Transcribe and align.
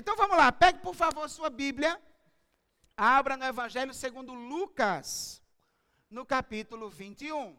Então 0.00 0.16
vamos 0.16 0.34
lá, 0.34 0.50
pegue 0.50 0.78
por 0.78 0.94
favor 0.94 1.28
sua 1.28 1.50
Bíblia, 1.50 2.00
abra 2.96 3.36
no 3.36 3.44
Evangelho 3.44 3.92
segundo 3.92 4.32
Lucas, 4.32 5.42
no 6.08 6.24
capítulo 6.24 6.88
21. 6.88 7.54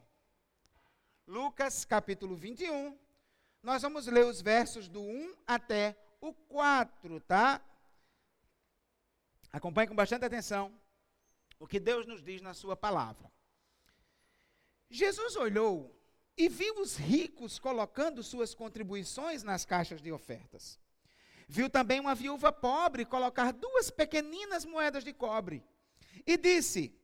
Lucas, 1.27 1.85
capítulo 1.85 2.35
21. 2.35 2.97
Nós 3.61 3.83
vamos 3.83 4.07
ler 4.07 4.25
os 4.25 4.41
versos 4.41 4.89
do 4.89 5.03
1 5.03 5.35
até 5.45 5.95
o 6.19 6.33
4, 6.33 7.19
tá? 7.19 7.61
Acompanhe 9.53 9.89
com 9.89 9.95
bastante 9.95 10.25
atenção 10.25 10.73
o 11.59 11.67
que 11.67 11.79
Deus 11.79 12.07
nos 12.07 12.23
diz 12.23 12.41
na 12.41 12.55
Sua 12.55 12.75
palavra. 12.75 13.31
Jesus 14.89 15.35
olhou 15.35 15.95
e 16.35 16.49
viu 16.49 16.79
os 16.79 16.95
ricos 16.97 17.59
colocando 17.59 18.23
suas 18.23 18.55
contribuições 18.55 19.43
nas 19.43 19.63
caixas 19.63 20.01
de 20.01 20.11
ofertas. 20.11 20.80
Viu 21.51 21.69
também 21.69 21.99
uma 21.99 22.15
viúva 22.15 22.49
pobre 22.49 23.03
colocar 23.03 23.51
duas 23.51 23.89
pequeninas 23.89 24.63
moedas 24.63 25.03
de 25.03 25.11
cobre. 25.11 25.61
E 26.25 26.37
disse: 26.37 26.97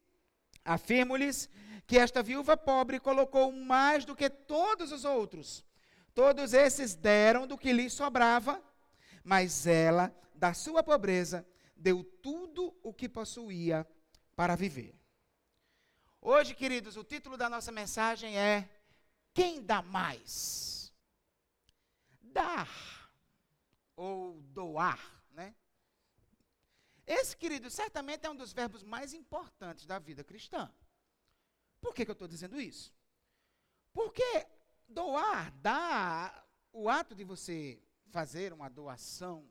Afirmo-lhes 0.64 1.50
que 1.86 1.98
esta 1.98 2.24
viúva 2.24 2.56
pobre 2.56 2.98
colocou 2.98 3.52
mais 3.52 4.06
do 4.06 4.16
que 4.16 4.30
todos 4.30 4.94
os 4.94 5.04
outros. 5.04 5.66
Todos 6.16 6.54
esses 6.54 6.96
deram 6.96 7.46
do 7.46 7.58
que 7.58 7.74
lhes 7.74 7.92
sobrava, 7.92 8.64
mas 9.22 9.68
ela, 9.68 10.16
da 10.34 10.54
sua 10.54 10.82
pobreza, 10.82 11.46
deu 11.76 12.02
tudo 12.02 12.74
o 12.82 12.94
que 12.94 13.10
possuía 13.10 13.86
para 14.34 14.56
viver. 14.56 14.96
Hoje, 16.22 16.56
queridos, 16.56 16.96
o 16.96 17.04
título 17.04 17.36
da 17.36 17.50
nossa 17.50 17.70
mensagem 17.70 18.38
é 18.38 18.70
Quem 19.34 19.62
dá 19.62 19.82
mais? 19.82 20.94
Dar 22.22 22.97
ou 23.98 24.40
doar, 24.44 25.22
né? 25.32 25.54
Esse, 27.06 27.36
querido, 27.36 27.70
certamente 27.70 28.26
é 28.26 28.30
um 28.30 28.36
dos 28.36 28.54
verbos 28.54 28.84
mais 28.84 29.14
importantes 29.14 29.86
da 29.86 29.98
vida 29.98 30.24
cristã. 30.24 30.72
Por 31.82 31.94
que, 31.94 32.06
que 32.06 32.12
eu 32.12 32.14
estou 32.14 32.28
dizendo 32.28 32.62
isso? 32.62 32.94
Porque 33.92 34.48
doar, 34.88 35.52
dar, 35.54 36.48
o 36.72 36.90
ato 36.90 37.16
de 37.16 37.24
você 37.24 37.82
fazer 38.12 38.54
uma 38.54 38.70
doação, 38.70 39.50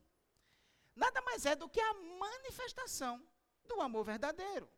nada 0.95 1.21
mais 1.23 1.45
é 1.45 1.57
do 1.57 1.69
que 1.69 1.81
a 1.81 1.95
manifestação 1.95 3.27
do 3.65 3.81
amor 3.81 4.05
verdadeiro. 4.05 4.71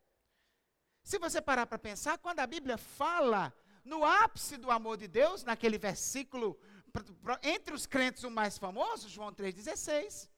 Se 1.02 1.18
você 1.18 1.42
parar 1.42 1.66
para 1.66 1.78
pensar, 1.78 2.18
quando 2.18 2.40
a 2.40 2.46
Bíblia 2.46 2.78
fala 2.78 3.52
no 3.84 4.04
ápice 4.04 4.56
do 4.56 4.70
amor 4.70 4.96
de 4.96 5.08
Deus, 5.08 5.42
naquele 5.42 5.78
versículo 5.78 6.58
entre 7.42 7.74
os 7.74 7.86
crentes 7.86 8.24
o 8.24 8.30
mais 8.30 8.58
famoso, 8.58 9.08
João 9.08 9.32
3,16, 9.32 10.28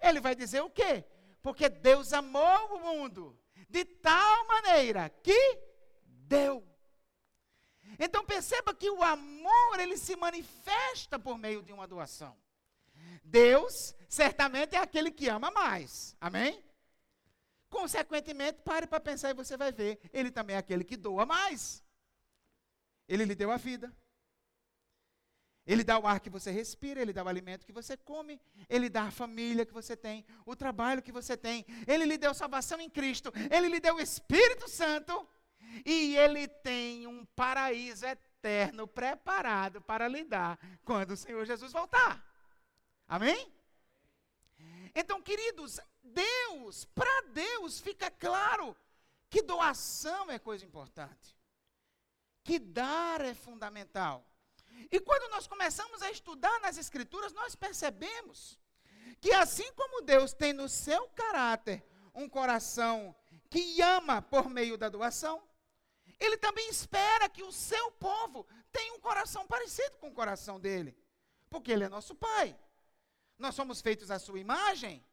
ele 0.00 0.20
vai 0.20 0.34
dizer 0.34 0.62
o 0.62 0.70
quê? 0.70 1.04
Porque 1.42 1.68
Deus 1.68 2.12
amou 2.12 2.76
o 2.76 2.80
mundo 2.80 3.38
de 3.68 3.84
tal 3.84 4.46
maneira 4.46 5.08
que 5.08 5.58
deu. 6.04 6.66
Então 7.98 8.24
perceba 8.24 8.74
que 8.74 8.90
o 8.90 9.02
amor 9.02 9.80
ele 9.80 9.96
se 9.96 10.16
manifesta 10.16 11.18
por 11.18 11.36
meio 11.36 11.62
de 11.62 11.72
uma 11.72 11.86
doação. 11.86 12.36
Deus 13.24 13.94
certamente 14.08 14.76
é 14.76 14.78
aquele 14.78 15.10
que 15.10 15.28
ama 15.28 15.50
mais. 15.50 16.16
Amém? 16.20 16.64
Consequentemente, 17.68 18.60
pare 18.62 18.86
para 18.86 19.00
pensar 19.00 19.30
e 19.30 19.34
você 19.34 19.56
vai 19.56 19.72
ver. 19.72 20.00
Ele 20.12 20.30
também 20.30 20.56
é 20.56 20.58
aquele 20.58 20.84
que 20.84 20.96
doa 20.96 21.24
mais. 21.24 21.84
Ele 23.08 23.24
lhe 23.24 23.34
deu 23.34 23.50
a 23.50 23.56
vida. 23.56 23.94
Ele 25.70 25.84
dá 25.84 25.96
o 26.00 26.04
ar 26.04 26.18
que 26.18 26.28
você 26.28 26.50
respira, 26.50 27.00
ele 27.00 27.12
dá 27.12 27.22
o 27.22 27.28
alimento 27.28 27.64
que 27.64 27.70
você 27.72 27.96
come, 27.96 28.40
ele 28.68 28.88
dá 28.88 29.04
a 29.04 29.10
família 29.12 29.64
que 29.64 29.72
você 29.72 29.96
tem, 29.96 30.26
o 30.44 30.56
trabalho 30.56 31.00
que 31.00 31.12
você 31.12 31.36
tem, 31.36 31.64
ele 31.86 32.04
lhe 32.06 32.18
deu 32.18 32.34
salvação 32.34 32.80
em 32.80 32.90
Cristo, 32.90 33.32
ele 33.48 33.68
lhe 33.68 33.78
deu 33.78 33.94
o 33.94 34.00
Espírito 34.00 34.68
Santo 34.68 35.28
e 35.86 36.16
ele 36.16 36.48
tem 36.48 37.06
um 37.06 37.24
paraíso 37.24 38.04
eterno 38.04 38.88
preparado 38.88 39.80
para 39.80 40.08
lhe 40.08 40.24
dar 40.24 40.58
quando 40.84 41.12
o 41.12 41.16
Senhor 41.16 41.46
Jesus 41.46 41.72
voltar. 41.72 42.20
Amém? 43.06 43.54
Então, 44.92 45.22
queridos, 45.22 45.78
Deus, 46.02 46.84
para 46.86 47.28
Deus 47.28 47.80
fica 47.80 48.10
claro 48.10 48.76
que 49.28 49.40
doação 49.40 50.32
é 50.32 50.38
coisa 50.40 50.64
importante, 50.64 51.38
que 52.42 52.58
dar 52.58 53.20
é 53.20 53.34
fundamental. 53.34 54.26
E 54.90 55.00
quando 55.00 55.30
nós 55.30 55.46
começamos 55.46 56.02
a 56.02 56.10
estudar 56.10 56.60
nas 56.60 56.76
Escrituras, 56.76 57.32
nós 57.32 57.54
percebemos 57.54 58.58
que 59.20 59.32
assim 59.32 59.70
como 59.74 60.02
Deus 60.02 60.32
tem 60.32 60.52
no 60.52 60.68
seu 60.68 61.08
caráter 61.08 61.84
um 62.14 62.28
coração 62.28 63.14
que 63.48 63.80
ama 63.82 64.22
por 64.22 64.48
meio 64.48 64.78
da 64.78 64.88
doação, 64.88 65.42
Ele 66.18 66.36
também 66.36 66.68
espera 66.68 67.28
que 67.28 67.42
o 67.42 67.52
seu 67.52 67.90
povo 67.92 68.46
tenha 68.72 68.94
um 68.94 69.00
coração 69.00 69.46
parecido 69.46 69.96
com 69.98 70.08
o 70.08 70.14
coração 70.14 70.60
dele, 70.60 70.96
porque 71.48 71.72
Ele 71.72 71.84
é 71.84 71.88
nosso 71.88 72.14
Pai. 72.14 72.56
Nós 73.38 73.54
somos 73.54 73.80
feitos 73.80 74.10
à 74.10 74.18
sua 74.18 74.38
imagem. 74.38 75.04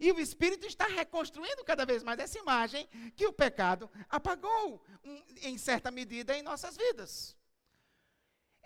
E 0.00 0.10
o 0.10 0.18
Espírito 0.18 0.66
está 0.66 0.86
reconstruindo 0.86 1.64
cada 1.64 1.86
vez 1.86 2.02
mais 2.02 2.18
essa 2.18 2.38
imagem 2.38 2.88
que 3.14 3.24
o 3.26 3.32
pecado 3.32 3.88
apagou, 4.08 4.82
um, 5.04 5.22
em 5.42 5.56
certa 5.56 5.92
medida, 5.92 6.36
em 6.36 6.42
nossas 6.42 6.76
vidas. 6.76 7.36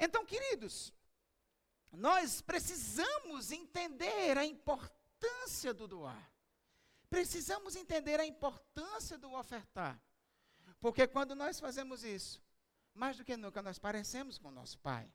Então, 0.01 0.25
queridos, 0.25 0.95
nós 1.93 2.41
precisamos 2.41 3.53
entender 3.53 4.39
a 4.39 4.45
importância 4.47 5.75
do 5.75 5.87
doar. 5.87 6.33
Precisamos 7.11 7.77
entender 7.77 8.19
a 8.19 8.25
importância 8.25 9.19
do 9.19 9.31
ofertar. 9.35 10.01
Porque 10.81 11.07
quando 11.07 11.35
nós 11.35 11.61
fazemos 11.61 12.03
isso, 12.03 12.43
mais 12.95 13.19
do 13.19 13.25
que 13.25 13.37
nunca 13.37 13.61
nós 13.61 13.79
parecemos 13.79 14.39
com 14.39 14.51
nosso 14.51 14.79
Pai. 14.79 15.13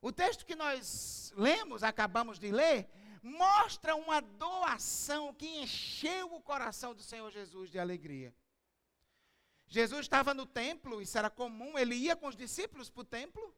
O 0.00 0.12
texto 0.12 0.46
que 0.46 0.54
nós 0.54 1.32
lemos, 1.36 1.82
acabamos 1.82 2.38
de 2.38 2.52
ler, 2.52 2.88
mostra 3.20 3.96
uma 3.96 4.20
doação 4.20 5.34
que 5.34 5.46
encheu 5.46 6.32
o 6.32 6.40
coração 6.40 6.94
do 6.94 7.02
Senhor 7.02 7.28
Jesus 7.32 7.70
de 7.70 7.80
alegria. 7.80 8.32
Jesus 9.68 10.00
estava 10.00 10.32
no 10.32 10.46
templo, 10.46 11.00
isso 11.00 11.18
era 11.18 11.28
comum, 11.28 11.78
ele 11.78 11.94
ia 11.94 12.16
com 12.16 12.26
os 12.26 12.36
discípulos 12.36 12.88
para 12.88 13.02
o 13.02 13.04
templo. 13.04 13.54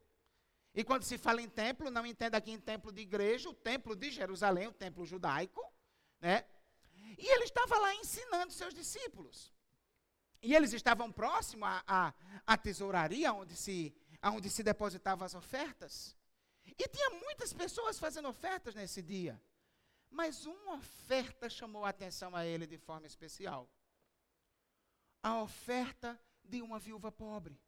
E 0.73 0.83
quando 0.83 1.03
se 1.03 1.17
fala 1.17 1.41
em 1.41 1.49
templo, 1.49 1.89
não 1.89 2.05
entenda 2.05 2.37
aqui 2.37 2.51
em 2.51 2.59
templo 2.59 2.91
de 2.91 3.01
igreja, 3.01 3.49
o 3.49 3.53
templo 3.53 3.95
de 3.95 4.11
Jerusalém, 4.11 4.67
o 4.67 4.73
templo 4.73 5.05
judaico, 5.05 5.61
né? 6.19 6.45
E 7.17 7.27
ele 7.27 7.45
estava 7.45 7.77
lá 7.77 7.95
ensinando 7.95 8.51
seus 8.51 8.73
discípulos. 8.73 9.53
E 10.41 10.55
eles 10.55 10.73
estavam 10.73 11.11
próximos 11.11 11.67
à, 11.67 11.83
à, 11.87 12.13
à 12.47 12.57
tesouraria, 12.57 13.33
onde 13.33 13.55
se, 13.55 13.93
onde 14.23 14.49
se 14.49 14.63
depositavam 14.63 15.25
as 15.25 15.35
ofertas. 15.35 16.15
E 16.65 16.87
tinha 16.87 17.09
muitas 17.11 17.53
pessoas 17.53 17.99
fazendo 17.99 18.27
ofertas 18.27 18.75
nesse 18.75 19.01
dia. 19.01 19.41
Mas 20.09 20.45
uma 20.45 20.75
oferta 20.75 21.49
chamou 21.49 21.85
a 21.85 21.89
atenção 21.89 22.35
a 22.35 22.45
ele 22.45 22.65
de 22.65 22.77
forma 22.77 23.07
especial. 23.07 23.69
A 25.23 25.41
oferta 25.41 26.19
de 26.43 26.61
uma 26.61 26.79
viúva 26.79 27.11
pobre. 27.11 27.59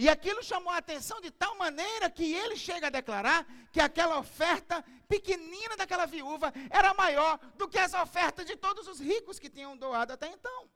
E 0.00 0.08
aquilo 0.08 0.44
chamou 0.44 0.72
a 0.72 0.76
atenção 0.76 1.20
de 1.20 1.28
tal 1.28 1.56
maneira 1.56 2.08
que 2.08 2.32
ele 2.32 2.54
chega 2.54 2.86
a 2.86 2.90
declarar 2.90 3.44
que 3.72 3.80
aquela 3.80 4.16
oferta 4.20 4.80
pequenina 5.08 5.76
daquela 5.76 6.06
viúva 6.06 6.52
era 6.70 6.94
maior 6.94 7.36
do 7.56 7.68
que 7.68 7.78
as 7.78 7.94
ofertas 7.94 8.46
de 8.46 8.54
todos 8.54 8.86
os 8.86 9.00
ricos 9.00 9.40
que 9.40 9.50
tinham 9.50 9.76
doado 9.76 10.12
até 10.12 10.28
então. 10.28 10.70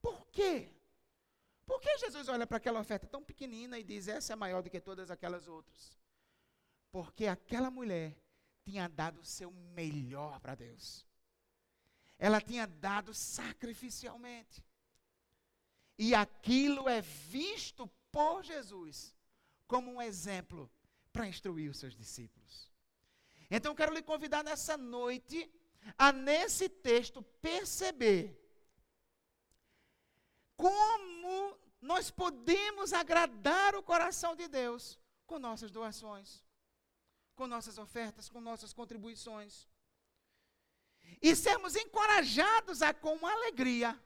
Por 0.00 0.24
quê? 0.28 0.72
Por 1.66 1.80
que 1.80 1.98
Jesus 1.98 2.28
olha 2.28 2.46
para 2.46 2.58
aquela 2.58 2.78
oferta 2.78 3.08
tão 3.08 3.24
pequenina 3.24 3.76
e 3.76 3.82
diz: 3.82 4.06
essa 4.06 4.34
é 4.34 4.36
maior 4.36 4.62
do 4.62 4.70
que 4.70 4.80
todas 4.80 5.10
aquelas 5.10 5.48
outras? 5.48 5.98
Porque 6.92 7.26
aquela 7.26 7.72
mulher 7.72 8.16
tinha 8.62 8.88
dado 8.88 9.18
o 9.18 9.24
seu 9.24 9.50
melhor 9.50 10.38
para 10.38 10.54
Deus. 10.54 11.07
Ela 12.18 12.40
tinha 12.40 12.66
dado 12.66 13.14
sacrificialmente. 13.14 14.64
E 15.98 16.14
aquilo 16.14 16.88
é 16.88 17.00
visto 17.00 17.86
por 18.10 18.42
Jesus 18.42 19.14
como 19.66 19.92
um 19.92 20.02
exemplo 20.02 20.70
para 21.12 21.28
instruir 21.28 21.70
os 21.70 21.78
seus 21.78 21.94
discípulos. 21.94 22.70
Então 23.50 23.74
quero 23.74 23.94
lhe 23.94 24.02
convidar 24.02 24.42
nessa 24.42 24.76
noite 24.76 25.50
a 25.96 26.12
nesse 26.12 26.68
texto 26.68 27.22
perceber 27.40 28.36
como 30.56 31.58
nós 31.80 32.10
podemos 32.10 32.92
agradar 32.92 33.74
o 33.74 33.82
coração 33.82 34.34
de 34.34 34.48
Deus 34.48 34.98
com 35.26 35.38
nossas 35.38 35.70
doações, 35.70 36.44
com 37.36 37.46
nossas 37.46 37.78
ofertas, 37.78 38.28
com 38.28 38.40
nossas 38.40 38.72
contribuições. 38.72 39.68
E 41.20 41.34
sermos 41.34 41.74
encorajados 41.74 42.82
a, 42.82 42.94
com 42.94 43.26
alegria, 43.26 43.98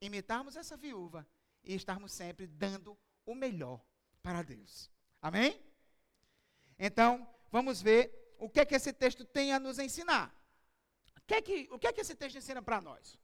imitarmos 0.00 0.56
essa 0.56 0.76
viúva 0.76 1.26
e 1.64 1.74
estarmos 1.74 2.12
sempre 2.12 2.46
dando 2.46 2.98
o 3.26 3.34
melhor 3.34 3.80
para 4.22 4.42
Deus. 4.42 4.90
Amém? 5.20 5.60
Então, 6.78 7.28
vamos 7.50 7.82
ver 7.82 8.34
o 8.38 8.48
que 8.48 8.60
é 8.60 8.64
que 8.64 8.74
esse 8.74 8.92
texto 8.92 9.24
tem 9.24 9.52
a 9.52 9.58
nos 9.58 9.78
ensinar. 9.78 10.34
O 11.16 11.20
que 11.26 11.34
é 11.34 11.42
que, 11.42 11.68
o 11.70 11.78
que, 11.78 11.86
é 11.86 11.92
que 11.92 12.00
esse 12.00 12.14
texto 12.14 12.36
ensina 12.36 12.62
para 12.62 12.80
nós? 12.80 13.18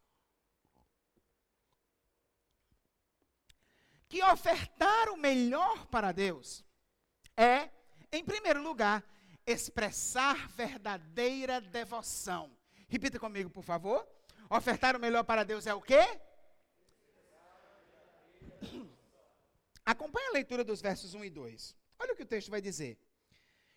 Que 4.09 4.23
ofertar 4.23 5.09
o 5.09 5.17
melhor 5.17 5.87
para 5.87 6.13
Deus 6.13 6.65
é, 7.37 7.71
em 8.13 8.25
primeiro 8.25 8.63
lugar, 8.63 9.05
expressar 9.47 10.49
verdadeira 10.49 11.61
devoção. 11.61 12.56
Repita 12.89 13.19
comigo, 13.19 13.51
por 13.51 13.63
favor. 13.63 14.07
Ofertar 14.49 14.95
o 14.95 15.01
melhor 15.01 15.25
para 15.25 15.45
Deus 15.45 15.67
é 15.67 15.75
o 15.75 15.81
quê? 15.81 16.03
Acompanhe 19.85 20.29
a 20.29 20.33
leitura 20.33 20.63
dos 20.65 20.81
versos 20.81 21.15
1 21.15 21.25
e 21.25 21.31
2. 21.31 21.77
Olha 21.99 22.13
o 22.13 22.17
que 22.17 22.23
o 22.23 22.27
texto 22.27 22.51
vai 22.51 22.61
dizer. 22.61 22.99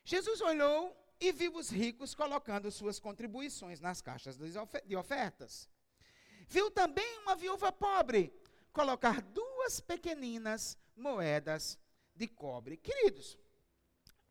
Jesus 0.04 0.42
olhou 0.42 0.96
e 1.20 1.32
viu 1.32 1.56
os 1.56 1.70
ricos 1.70 2.16
colocando 2.16 2.72
suas 2.72 3.00
contribuições 3.00 3.80
nas 3.80 4.02
caixas 4.02 4.38
de 4.38 4.96
ofertas. 4.96 5.70
Viu 6.48 6.72
também 6.72 7.20
uma 7.20 7.36
viúva 7.36 7.72
pobre 7.72 8.34
colocar 8.72 9.22
duas 9.22 9.80
pequeninas 9.80 10.78
moedas 10.96 11.78
de 12.16 12.28
cobre. 12.28 12.78
Queridos, 12.78 13.38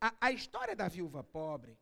a, 0.01 0.13
a 0.19 0.31
história 0.31 0.75
da 0.75 0.87
viúva 0.87 1.23
pobre, 1.23 1.77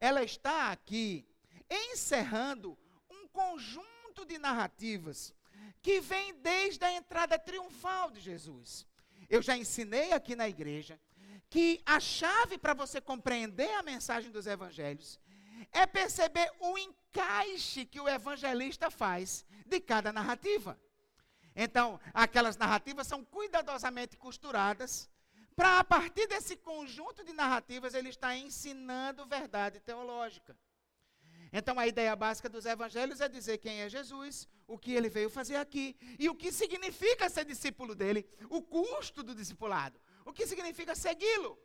ela 0.00 0.22
está 0.22 0.70
aqui 0.70 1.26
encerrando 1.70 2.78
um 3.10 3.26
conjunto 3.28 4.24
de 4.26 4.38
narrativas 4.38 5.34
que 5.82 6.00
vem 6.00 6.34
desde 6.34 6.84
a 6.84 6.92
entrada 6.92 7.38
triunfal 7.38 8.10
de 8.10 8.20
Jesus. 8.20 8.86
Eu 9.28 9.42
já 9.42 9.56
ensinei 9.56 10.12
aqui 10.12 10.34
na 10.34 10.48
igreja 10.48 11.00
que 11.50 11.80
a 11.84 12.00
chave 12.00 12.58
para 12.58 12.74
você 12.74 13.00
compreender 13.00 13.70
a 13.74 13.82
mensagem 13.82 14.30
dos 14.30 14.46
evangelhos 14.46 15.20
é 15.72 15.86
perceber 15.86 16.50
o 16.60 16.76
encaixe 16.78 17.84
que 17.84 18.00
o 18.00 18.08
evangelista 18.08 18.90
faz 18.90 19.44
de 19.66 19.80
cada 19.80 20.12
narrativa. 20.12 20.78
Então, 21.56 22.00
aquelas 22.12 22.56
narrativas 22.56 23.06
são 23.06 23.24
cuidadosamente 23.24 24.16
costuradas 24.16 25.08
para, 25.56 25.78
a 25.78 25.84
partir 25.84 26.26
desse 26.26 26.56
conjunto 26.56 27.24
de 27.24 27.32
narrativas, 27.32 27.94
ele 27.94 28.08
está 28.08 28.36
ensinando 28.36 29.24
verdade 29.26 29.78
teológica. 29.80 30.56
Então, 31.56 31.78
a 31.78 31.86
ideia 31.86 32.16
básica 32.16 32.48
dos 32.48 32.66
evangelhos 32.66 33.20
é 33.20 33.28
dizer 33.28 33.58
quem 33.58 33.80
é 33.80 33.88
Jesus, 33.88 34.48
o 34.66 34.76
que 34.76 34.92
ele 34.92 35.08
veio 35.08 35.30
fazer 35.30 35.54
aqui 35.54 35.96
e 36.18 36.28
o 36.28 36.34
que 36.34 36.50
significa 36.50 37.30
ser 37.30 37.44
discípulo 37.44 37.94
dele, 37.94 38.26
o 38.50 38.60
custo 38.60 39.22
do 39.22 39.36
discipulado, 39.36 39.96
o 40.24 40.32
que 40.32 40.48
significa 40.48 40.96
segui-lo. 40.96 41.56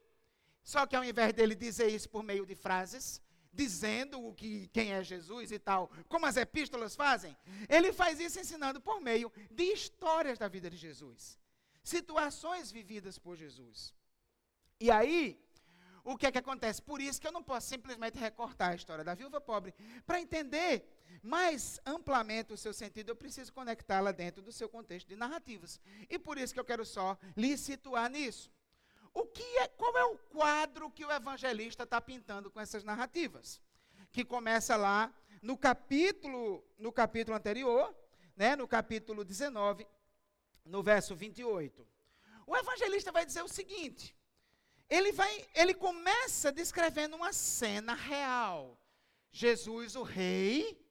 Só 0.63 0.86
que 0.86 0.95
ao 0.95 1.03
invés 1.03 1.33
dele 1.33 1.56
dizer 1.56 1.88
isso 1.88 2.07
por 2.07 2.21
meio 2.21 2.45
de 2.45 2.53
frases, 2.53 3.19
dizendo 3.51 4.24
o 4.24 4.31
que 4.31 4.68
quem 4.68 4.94
é 4.94 5.03
Jesus 5.03 5.51
e 5.51 5.57
tal, 5.57 5.92
como 6.07 6.27
as 6.27 6.38
epístolas 6.38 6.95
fazem, 6.95 7.35
ele 7.68 7.92
faz 7.92 8.19
isso 8.19 8.39
ensinando 8.39 8.80
por 8.80 9.01
meio 9.01 9.33
de 9.50 9.63
histórias 9.63 10.38
da 10.38 10.47
vida 10.47 10.69
de 10.69 10.77
Jesus, 10.77 11.39
situações 11.83 12.71
vividas 12.71 13.18
por 13.18 13.35
Jesus. 13.35 13.92
E 14.80 14.92
aí, 14.92 15.44
o 16.04 16.18
que 16.18 16.25
é 16.25 16.31
que 16.31 16.38
acontece? 16.38 16.81
Por 16.81 17.01
isso 17.01 17.19
que 17.19 17.28
eu 17.28 17.31
não 17.31 17.44
posso 17.44 17.68
simplesmente 17.68 18.18
recortar 18.18 18.72
a 18.72 18.75
história 18.75 19.04
da 19.04 19.13
viúva 19.13 19.40
pobre. 19.40 19.74
Para 20.06 20.19
entender 20.19 20.86
mais 21.22 21.80
amplamente 21.86 22.54
o 22.54 22.57
seu 22.57 22.74
sentido, 22.74 23.10
eu 23.10 23.16
preciso 23.16 23.54
conectá-la 23.54 24.12
dentro 24.12 24.42
do 24.42 24.51
seu 24.51 24.69
contexto 24.69 25.07
de 25.07 25.16
narrativas. 25.16 25.80
E 26.10 26.18
por 26.18 26.38
isso 26.38 26.54
que 26.54 26.60
eu 26.60 26.66
quero 26.66 26.86
só 26.86 27.18
lhe 27.36 27.57
situar 27.57 28.10
nisso. 28.10 28.51
O 29.13 29.25
que 29.25 29.44
é, 29.57 29.68
qual 29.68 29.98
é 29.98 30.06
o 30.06 30.18
quadro 30.18 30.92
que 30.92 31.04
o 31.04 31.12
evangelista 31.12 31.84
está 31.84 32.00
pintando 32.00 32.50
com 32.52 32.60
essas 32.60 32.84
narrativas? 32.84 33.62
Que 34.12 34.24
começa 34.24 34.75
lá 34.75 35.13
no 35.42 35.57
capítulo, 35.57 36.63
no 36.78 36.92
capítulo 36.92 37.36
anterior, 37.36 37.95
né, 38.36 38.56
no 38.56 38.68
capítulo 38.68 39.24
19, 39.24 39.86
no 40.66 40.84
verso 40.84 41.16
28. 41.16 41.86
O 42.45 42.56
evangelista 42.56 43.12
vai 43.12 43.25
dizer 43.25 43.44
o 43.44 43.48
seguinte: 43.48 44.16
ele 44.89 45.12
vai, 45.12 45.47
ele 45.53 45.74
começa 45.74 46.51
descrevendo 46.51 47.15
uma 47.15 47.31
cena 47.31 47.94
real. 47.94 48.80
Jesus, 49.31 49.95
o 49.95 50.03
rei, 50.03 50.83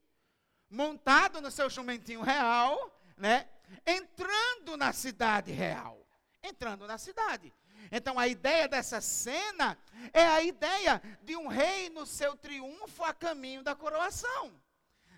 montado 0.70 1.40
no 1.40 1.50
seu 1.50 1.68
jumentinho 1.68 2.22
real, 2.22 3.02
né? 3.16 3.48
Entrando 3.84 4.76
na 4.76 4.92
cidade 4.92 5.50
real. 5.50 6.06
Entrando 6.42 6.86
na 6.86 6.96
cidade. 6.96 7.52
Então 7.90 8.18
a 8.18 8.28
ideia 8.28 8.68
dessa 8.68 9.00
cena 9.00 9.78
é 10.12 10.26
a 10.26 10.42
ideia 10.42 11.02
de 11.22 11.36
um 11.36 11.48
rei 11.48 11.88
no 11.90 12.06
seu 12.06 12.36
triunfo 12.36 13.02
a 13.02 13.12
caminho 13.12 13.62
da 13.62 13.74
coroação. 13.74 14.52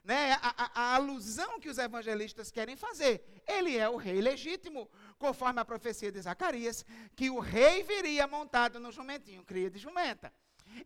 Né? 0.05 0.33
A, 0.41 0.65
a, 0.65 0.71
a, 0.83 0.94
alusão 0.94 1.61
que 1.61 1.69
os 1.69 1.79
evangelistas 1.79 2.50
querem 2.50 2.76
fazer. 2.76 3.43
Ele 3.47 3.76
é 3.76 3.88
o 3.88 3.97
rei 3.97 4.21
legítimo, 4.21 4.88
conforme 5.21 5.61
a 5.61 5.65
profecia 5.65 6.11
de 6.11 6.21
Zacarias, 6.21 6.85
que 7.15 7.29
o 7.29 7.39
rei 7.39 7.83
viria 7.83 8.27
montado 8.27 8.81
no 8.81 8.91
jumentinho, 8.91 9.45
cria 9.45 9.71
de 9.71 9.79
jumenta. 9.79 10.33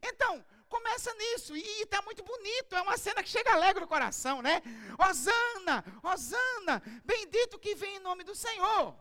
Então, 0.03 0.45
começa 0.69 1.15
nisso, 1.15 1.57
e 1.57 1.83
está 1.83 2.03
muito 2.03 2.23
bonito, 2.25 2.75
é 2.75 2.83
uma 2.83 2.99
cena 2.99 3.23
que 3.23 3.29
chega 3.29 3.53
alegre 3.53 3.85
o 3.85 3.87
coração, 3.87 4.43
né? 4.43 4.61
Osana, 5.09 5.85
Osana, 6.03 6.83
bendito 7.05 7.61
que 7.61 7.77
vem 7.77 7.97
em 7.97 8.01
nome 8.01 8.25
do 8.25 8.35
Senhor. 8.35 8.97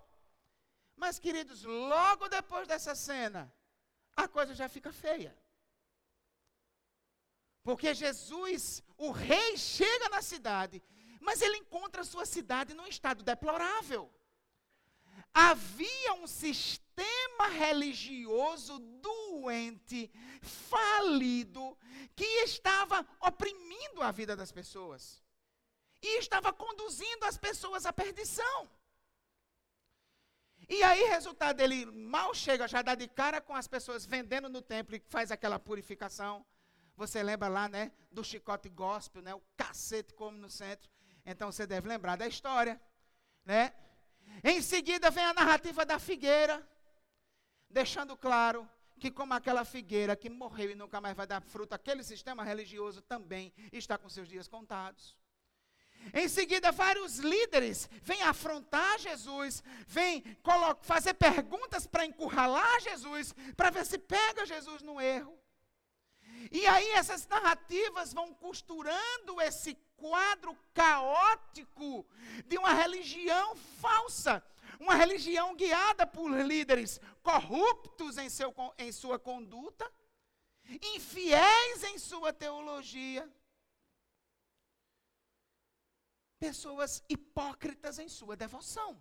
Mas, 0.96 1.18
queridos, 1.18 1.64
logo 1.64 2.30
depois 2.30 2.68
dessa 2.68 2.94
cena, 2.94 3.52
a 4.16 4.28
coisa 4.28 4.54
já 4.54 4.70
fica 4.70 4.94
feia. 4.94 5.36
Porque 7.64 7.96
Jesus, 7.96 8.84
o 8.98 9.10
rei, 9.10 9.58
chega 9.58 10.10
na 10.10 10.22
cidade, 10.22 10.84
mas 11.20 11.42
ele 11.42 11.58
encontra 11.58 12.02
a 12.02 12.06
sua 12.06 12.26
cidade 12.26 12.76
num 12.76 12.86
estado 12.86 13.24
deplorável. 13.24 14.12
Havia 15.34 16.14
um 16.14 16.28
sistema 16.28 17.48
religioso 17.52 18.78
doente, 18.80 20.12
falido, 20.42 21.78
que 22.16 22.26
estava 22.44 23.06
oprimindo 23.20 24.02
a 24.02 24.12
vida 24.12 24.36
das 24.36 24.52
pessoas 24.52 25.24
e 26.02 26.20
estava 26.20 26.54
conduzindo 26.54 27.24
as 27.24 27.38
pessoas 27.38 27.86
à 27.86 27.94
perdição. 27.94 28.70
E 30.70 30.84
aí, 30.84 31.04
resultado, 31.06 31.60
ele 31.62 31.86
mal 31.86 32.34
chega, 32.34 32.68
já 32.68 32.82
dá 32.82 32.96
de 32.96 33.08
cara 33.08 33.42
com 33.42 33.56
as 33.56 33.68
pessoas 33.68 34.06
vendendo 34.06 34.48
no 34.50 34.62
templo 34.62 34.96
e 34.96 35.04
faz 35.10 35.32
aquela 35.32 35.60
purificação. 35.60 36.46
Você 36.96 37.24
lembra 37.24 37.48
lá, 37.48 37.68
né, 37.68 37.92
do 38.12 38.24
chicote 38.24 38.70
gospel, 38.70 39.22
né, 39.22 39.34
o 39.34 39.42
cacete 39.58 40.14
como 40.14 40.38
no 40.38 40.50
centro. 40.50 40.90
Então 41.26 41.52
você 41.52 41.66
deve 41.66 41.88
lembrar 41.88 42.16
da 42.16 42.28
história, 42.28 42.80
né? 43.46 43.74
Em 44.42 44.62
seguida 44.62 45.10
vem 45.10 45.26
a 45.26 45.34
narrativa 45.34 45.86
da 45.86 46.00
figueira, 46.00 46.66
deixando 47.70 48.16
claro 48.16 48.70
que 49.00 49.12
como 49.12 49.34
aquela 49.34 49.66
figueira 49.66 50.16
que 50.16 50.30
morreu 50.30 50.72
e 50.72 50.76
nunca 50.76 51.02
mais 51.02 51.16
vai 51.16 51.28
dar 51.28 51.42
fruto, 51.42 51.76
aquele 51.76 52.04
sistema 52.04 52.44
religioso 52.44 53.02
também 53.02 53.54
está 53.72 53.98
com 53.98 54.08
seus 54.08 54.30
dias 54.30 54.48
contados. 54.48 55.18
Em 56.14 56.28
seguida, 56.28 56.72
vários 56.72 57.18
líderes 57.18 57.90
vêm 58.02 58.22
afrontar 58.24 59.00
Jesus, 59.00 59.64
vêm 59.88 60.24
fazer 60.82 61.14
perguntas 61.14 61.88
para 61.88 62.06
encurralar 62.06 62.82
Jesus, 62.82 63.34
para 63.56 63.70
ver 63.70 63.86
se 63.86 63.98
pega 63.98 64.46
Jesus 64.46 64.82
no 64.82 65.00
erro. 65.00 65.38
E 66.52 66.66
aí 66.68 66.90
essas 66.92 67.26
narrativas 67.28 68.14
vão 68.14 68.34
costurando 68.34 69.42
esse 69.42 69.76
quadro 69.96 70.58
caótico 70.74 72.06
de 72.46 72.58
uma 72.58 72.74
religião 72.74 73.56
falsa, 73.84 74.42
uma 74.80 74.96
religião 74.96 75.56
guiada 75.56 76.06
por 76.08 76.30
líderes 76.32 77.02
corruptos 77.22 78.18
em, 78.18 78.30
seu, 78.30 78.54
em 78.78 78.92
sua 78.92 79.20
conduta, 79.20 79.86
infiéis 80.96 81.84
em 81.84 81.98
sua 81.98 82.32
teologia, 82.32 83.30
pessoas 86.40 87.04
hipócritas 87.10 88.00
em 88.00 88.08
sua 88.08 88.36
devoção. 88.36 88.92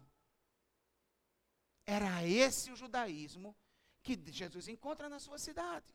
Era 1.87 2.25
esse 2.27 2.73
o 2.73 2.77
judaísmo 2.77 3.57
que 4.03 4.21
Jesus 4.41 4.67
encontra 4.69 5.09
na 5.09 5.21
sua 5.21 5.39
cidade. 5.39 5.95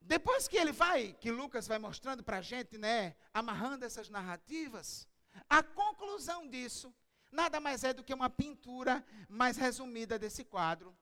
Depois 0.00 0.46
que 0.46 0.56
ele 0.56 0.72
vai, 0.72 1.14
que 1.14 1.30
Lucas 1.30 1.66
vai 1.66 1.78
mostrando 1.78 2.22
para 2.22 2.38
a 2.38 2.42
gente, 2.42 2.76
né, 2.76 3.16
amarrando 3.32 3.84
essas 3.84 4.10
narrativas, 4.10 5.08
a 5.48 5.62
conclusão 5.62 6.48
disso 6.48 6.94
nada 7.34 7.60
mais 7.60 7.84
é 7.84 7.92
do 7.92 8.04
que 8.04 8.14
uma 8.14 8.30
pintura 8.30 9.04
mais 9.28 9.56
resumida 9.56 10.18
desse 10.18 10.44
quadro, 10.44 10.96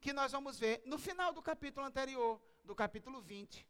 que 0.00 0.12
nós 0.12 0.32
vamos 0.32 0.58
ver 0.58 0.82
no 0.86 0.98
final 0.98 1.32
do 1.32 1.42
capítulo 1.42 1.86
anterior, 1.86 2.40
do 2.64 2.74
capítulo 2.74 3.20
20, 3.20 3.66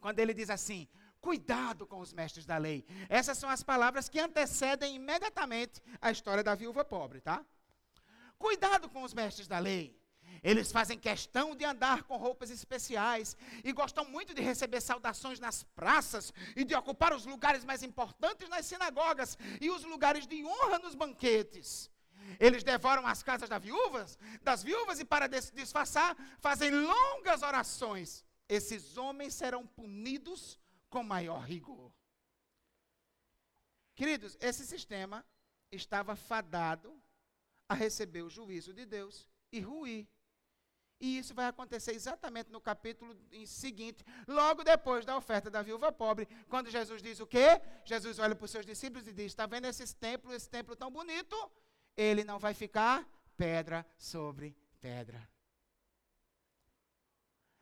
quando 0.00 0.18
ele 0.18 0.32
diz 0.32 0.48
assim: 0.50 0.88
Cuidado 1.20 1.86
com 1.86 2.00
os 2.00 2.12
mestres 2.12 2.46
da 2.46 2.56
lei. 2.56 2.86
Essas 3.08 3.36
são 3.36 3.50
as 3.50 3.62
palavras 3.62 4.08
que 4.08 4.18
antecedem 4.18 4.94
imediatamente 4.94 5.82
a 6.00 6.10
história 6.10 6.42
da 6.42 6.54
viúva 6.54 6.84
pobre, 6.84 7.20
tá? 7.20 7.44
Cuidado 8.38 8.88
com 8.88 9.02
os 9.02 9.12
mestres 9.12 9.48
da 9.48 9.58
lei. 9.58 9.98
Eles 10.42 10.72
fazem 10.72 10.98
questão 10.98 11.54
de 11.54 11.64
andar 11.64 12.04
com 12.04 12.16
roupas 12.16 12.50
especiais 12.50 13.36
e 13.64 13.72
gostam 13.72 14.04
muito 14.04 14.34
de 14.34 14.42
receber 14.42 14.80
saudações 14.80 15.40
nas 15.40 15.62
praças 15.62 16.32
e 16.54 16.64
de 16.64 16.74
ocupar 16.74 17.12
os 17.12 17.26
lugares 17.26 17.64
mais 17.64 17.82
importantes 17.82 18.48
nas 18.48 18.66
sinagogas 18.66 19.36
e 19.60 19.70
os 19.70 19.84
lugares 19.84 20.26
de 20.26 20.44
honra 20.44 20.78
nos 20.78 20.94
banquetes. 20.94 21.90
Eles 22.40 22.62
devoram 22.62 23.06
as 23.06 23.22
casas 23.22 23.48
das 23.48 23.62
viúvas, 23.62 24.18
das 24.42 24.62
viúvas 24.62 24.98
e 25.00 25.04
para 25.04 25.28
disfarçar 25.28 26.16
fazem 26.40 26.70
longas 26.70 27.42
orações. 27.42 28.24
Esses 28.48 28.96
homens 28.96 29.34
serão 29.34 29.66
punidos 29.66 30.58
com 30.88 31.02
maior 31.02 31.40
rigor. 31.40 31.92
Queridos, 33.94 34.36
esse 34.40 34.66
sistema 34.66 35.24
estava 35.72 36.14
fadado 36.14 37.00
a 37.68 37.74
receber 37.74 38.22
o 38.22 38.30
juízo 38.30 38.72
de 38.72 38.84
Deus 38.84 39.28
e 39.50 39.60
ruir. 39.60 40.06
E 40.98 41.18
isso 41.18 41.34
vai 41.34 41.46
acontecer 41.46 41.92
exatamente 41.92 42.50
no 42.50 42.60
capítulo 42.60 43.14
seguinte, 43.46 44.04
logo 44.26 44.64
depois 44.64 45.04
da 45.04 45.16
oferta 45.16 45.50
da 45.50 45.60
viúva 45.60 45.92
pobre, 45.92 46.26
quando 46.48 46.70
Jesus 46.70 47.02
diz 47.02 47.20
o 47.20 47.26
quê? 47.26 47.60
Jesus 47.84 48.18
olha 48.18 48.34
para 48.34 48.44
os 48.44 48.50
seus 48.50 48.64
discípulos 48.64 49.06
e 49.06 49.12
diz: 49.12 49.26
Está 49.26 49.46
vendo 49.46 49.66
esse 49.66 49.94
templo, 49.94 50.32
esse 50.32 50.48
templo 50.48 50.74
tão 50.74 50.90
bonito? 50.90 51.36
Ele 51.96 52.24
não 52.24 52.38
vai 52.38 52.54
ficar 52.54 53.06
pedra 53.36 53.86
sobre 53.98 54.56
pedra. 54.80 55.28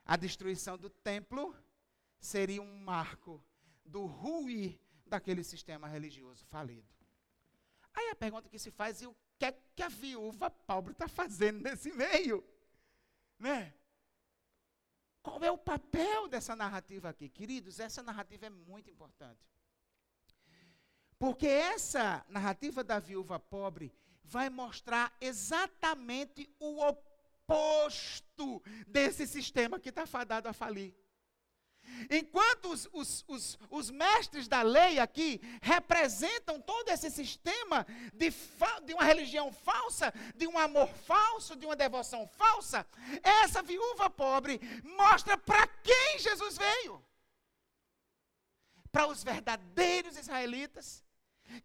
A 0.04 0.16
destruição 0.16 0.78
do 0.78 0.88
templo 0.88 1.56
seria 2.20 2.62
um 2.62 2.78
marco 2.78 3.42
do 3.84 4.06
ruir 4.06 4.78
daquele 5.06 5.42
sistema 5.42 5.88
religioso 5.88 6.44
falido. 6.46 6.88
Aí 7.92 8.10
a 8.10 8.14
pergunta 8.14 8.48
que 8.48 8.58
se 8.58 8.70
faz 8.70 9.02
é 9.02 9.08
o 9.08 9.16
que, 9.38 9.46
é 9.46 9.58
que 9.74 9.82
a 9.82 9.88
viúva 9.88 10.50
pobre 10.50 10.92
está 10.92 11.08
fazendo 11.08 11.62
nesse 11.62 11.92
meio? 11.92 12.44
Né? 13.38 13.74
Qual 15.22 15.42
é 15.42 15.50
o 15.50 15.58
papel 15.58 16.28
dessa 16.28 16.54
narrativa 16.54 17.08
aqui? 17.08 17.28
Queridos, 17.28 17.80
essa 17.80 18.02
narrativa 18.02 18.46
é 18.46 18.50
muito 18.50 18.90
importante. 18.90 19.40
Porque 21.18 21.46
essa 21.46 22.24
narrativa 22.28 22.84
da 22.84 22.98
viúva 22.98 23.40
pobre 23.40 23.92
vai 24.22 24.50
mostrar 24.50 25.16
exatamente 25.20 26.50
o 26.58 26.82
oposto 26.86 28.62
desse 28.86 29.26
sistema 29.26 29.78
que 29.78 29.88
está 29.88 30.06
fadado 30.06 30.48
a 30.48 30.52
falir. 30.52 30.94
Enquanto 32.10 32.70
os, 32.70 32.88
os, 32.92 33.24
os, 33.28 33.58
os, 33.70 33.90
mestres 33.90 34.48
da 34.48 34.62
lei 34.62 34.98
aqui 34.98 35.40
representam 35.62 36.60
todo 36.60 36.88
esse 36.88 37.10
sistema 37.10 37.86
de, 38.12 38.30
de 38.84 38.94
uma 38.94 39.04
religião 39.04 39.52
falsa, 39.52 40.12
de 40.34 40.46
um 40.46 40.58
amor 40.58 40.88
falso, 40.88 41.56
de 41.56 41.64
uma 41.66 41.76
devoção 41.76 42.26
falsa, 42.26 42.86
essa 43.22 43.62
viúva 43.62 44.10
pobre 44.10 44.60
mostra 44.96 45.36
para 45.36 45.66
quem 45.66 46.18
Jesus 46.18 46.56
veio. 46.56 47.02
Para 48.90 49.06
os 49.08 49.24
verdadeiros 49.24 50.16
israelitas, 50.16 51.02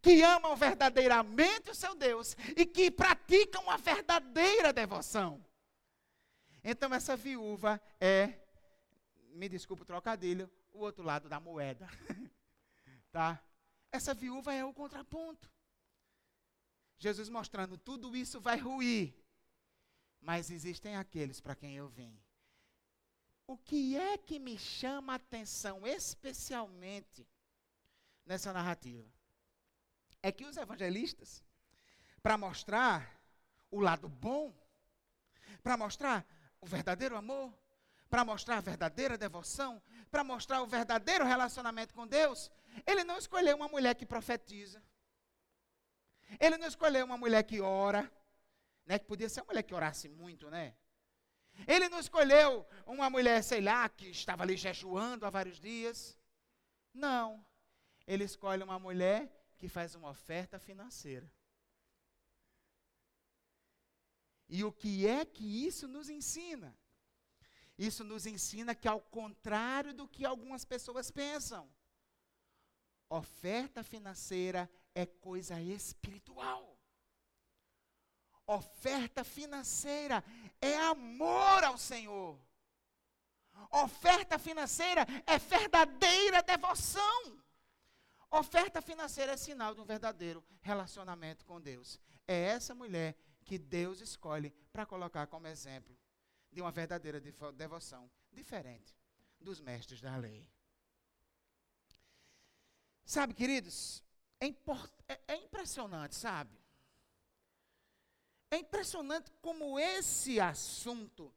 que 0.02 0.22
amam 0.22 0.56
verdadeiramente 0.56 1.72
o 1.72 1.76
seu 1.76 1.96
Deus 1.96 2.36
e 2.56 2.66
que 2.66 2.92
praticam 2.92 3.70
a 3.70 3.78
verdadeira 3.78 4.74
devoção. 4.74 5.44
Então, 6.64 6.94
essa 6.94 7.16
viúva 7.16 7.82
é 8.00 8.34
me 9.32 9.50
desculpe 9.50 9.84
o 9.84 9.86
trocadilho, 9.86 10.50
o 10.72 10.80
outro 10.80 11.04
lado 11.04 11.28
da 11.30 11.40
moeda. 11.40 11.88
tá? 13.12 13.44
Essa 13.92 14.14
viúva 14.14 14.54
é 14.54 14.64
o 14.64 14.74
contraponto. 14.74 15.52
Jesus 16.98 17.30
mostrando 17.30 17.78
tudo 17.78 18.16
isso 18.16 18.40
vai 18.40 18.58
ruir. 18.58 19.16
Mas 20.22 20.52
existem 20.52 20.96
aqueles 20.96 21.40
para 21.40 21.56
quem 21.56 21.76
eu 21.76 21.88
vim. 21.88 22.20
O 23.48 23.58
que 23.58 23.98
é 23.98 24.18
que 24.18 24.38
me 24.38 24.60
chama 24.60 25.14
a 25.14 25.16
atenção 25.16 25.88
especialmente 25.88 27.28
nessa 28.26 28.54
narrativa? 28.54 29.10
É 30.22 30.32
que 30.32 30.46
os 30.46 30.58
evangelistas, 30.58 31.44
para 32.22 32.38
mostrar 32.38 33.20
o 33.72 33.80
lado 33.80 34.08
bom, 34.08 34.54
para 35.64 35.78
mostrar 35.78 36.28
o 36.62 36.68
verdadeiro 36.68 37.16
amor, 37.16 37.58
para 38.10 38.26
mostrar 38.26 38.58
a 38.58 38.62
verdadeira 38.62 39.18
devoção, 39.18 39.82
para 40.10 40.24
mostrar 40.24 40.62
o 40.62 40.68
verdadeiro 40.68 41.26
relacionamento 41.26 41.94
com 41.94 42.08
Deus, 42.08 42.52
ele 42.86 43.04
não 43.04 43.18
escolheu 43.18 43.56
uma 43.56 43.68
mulher 43.68 43.96
que 43.96 44.06
profetiza. 44.06 44.82
Ele 46.40 46.58
não 46.58 46.68
escolheu 46.68 47.06
uma 47.06 47.18
mulher 47.18 47.44
que 47.44 47.62
ora, 47.62 48.12
né, 48.86 48.98
que 48.98 49.06
podia 49.06 49.30
ser 49.30 49.42
uma 49.42 49.48
mulher 49.48 49.64
que 49.64 49.74
orasse 49.74 50.10
muito, 50.10 50.50
né? 50.50 50.76
Ele 51.68 51.90
não 51.90 52.00
escolheu 52.00 52.66
uma 52.86 53.10
mulher, 53.10 53.44
sei 53.44 53.62
lá, 53.62 53.88
que 53.90 54.08
estava 54.08 54.44
ali 54.44 54.56
jejuando 54.56 55.26
há 55.26 55.30
vários 55.30 55.60
dias. 55.60 56.18
Não. 56.94 57.46
Ele 58.08 58.24
escolhe 58.24 58.64
uma 58.64 58.80
mulher 58.80 59.30
que 59.58 59.68
faz 59.68 59.94
uma 59.94 60.10
oferta 60.10 60.58
financeira. 60.58 61.32
E 64.48 64.64
o 64.64 64.72
que 64.72 65.06
é 65.06 65.26
que 65.26 65.68
isso 65.68 65.88
nos 65.88 66.10
ensina? 66.10 66.76
Isso 67.80 68.04
nos 68.04 68.26
ensina 68.26 68.76
que, 68.76 68.90
ao 68.90 69.00
contrário 69.00 69.94
do 69.94 70.06
que 70.06 70.26
algumas 70.26 70.66
pessoas 70.66 71.10
pensam, 71.10 71.72
oferta 73.10 73.82
financeira 73.82 74.70
é 74.94 75.06
coisa 75.06 75.62
espiritual. 75.62 76.78
Oferta 78.46 79.24
financeira 79.24 80.22
é 80.60 80.78
amor 80.78 81.64
ao 81.64 81.78
Senhor. 81.78 82.38
Oferta 83.72 84.38
financeira 84.38 85.08
é 85.26 85.40
verdadeira 85.40 86.44
devoção. 86.44 87.42
Oferta 88.30 88.82
financeira 88.82 89.32
é 89.32 89.38
sinal 89.38 89.74
de 89.74 89.80
um 89.80 89.86
verdadeiro 89.86 90.44
relacionamento 90.60 91.46
com 91.46 91.62
Deus. 91.62 91.98
É 92.28 92.48
essa 92.48 92.76
mulher 92.76 93.16
que 93.46 93.58
Deus 93.58 94.02
escolhe 94.02 94.52
para 94.74 94.86
colocar 94.86 95.28
como 95.28 95.48
exemplo 95.48 95.98
de 96.52 96.62
uma 96.62 96.72
verdadeira 96.72 97.20
devoção, 97.20 98.10
diferente 98.32 98.96
dos 99.40 99.60
mestres 99.60 100.02
da 100.02 100.16
lei. 100.18 100.48
Sabe, 103.06 103.34
queridos, 103.34 104.04
é, 104.40 104.48
é, 105.08 105.20
é 105.28 105.36
impressionante, 105.36 106.16
sabe? 106.16 106.58
É 108.52 108.58
impressionante 108.58 109.32
como 109.42 109.80
esse 109.80 110.40
assunto 110.40 111.34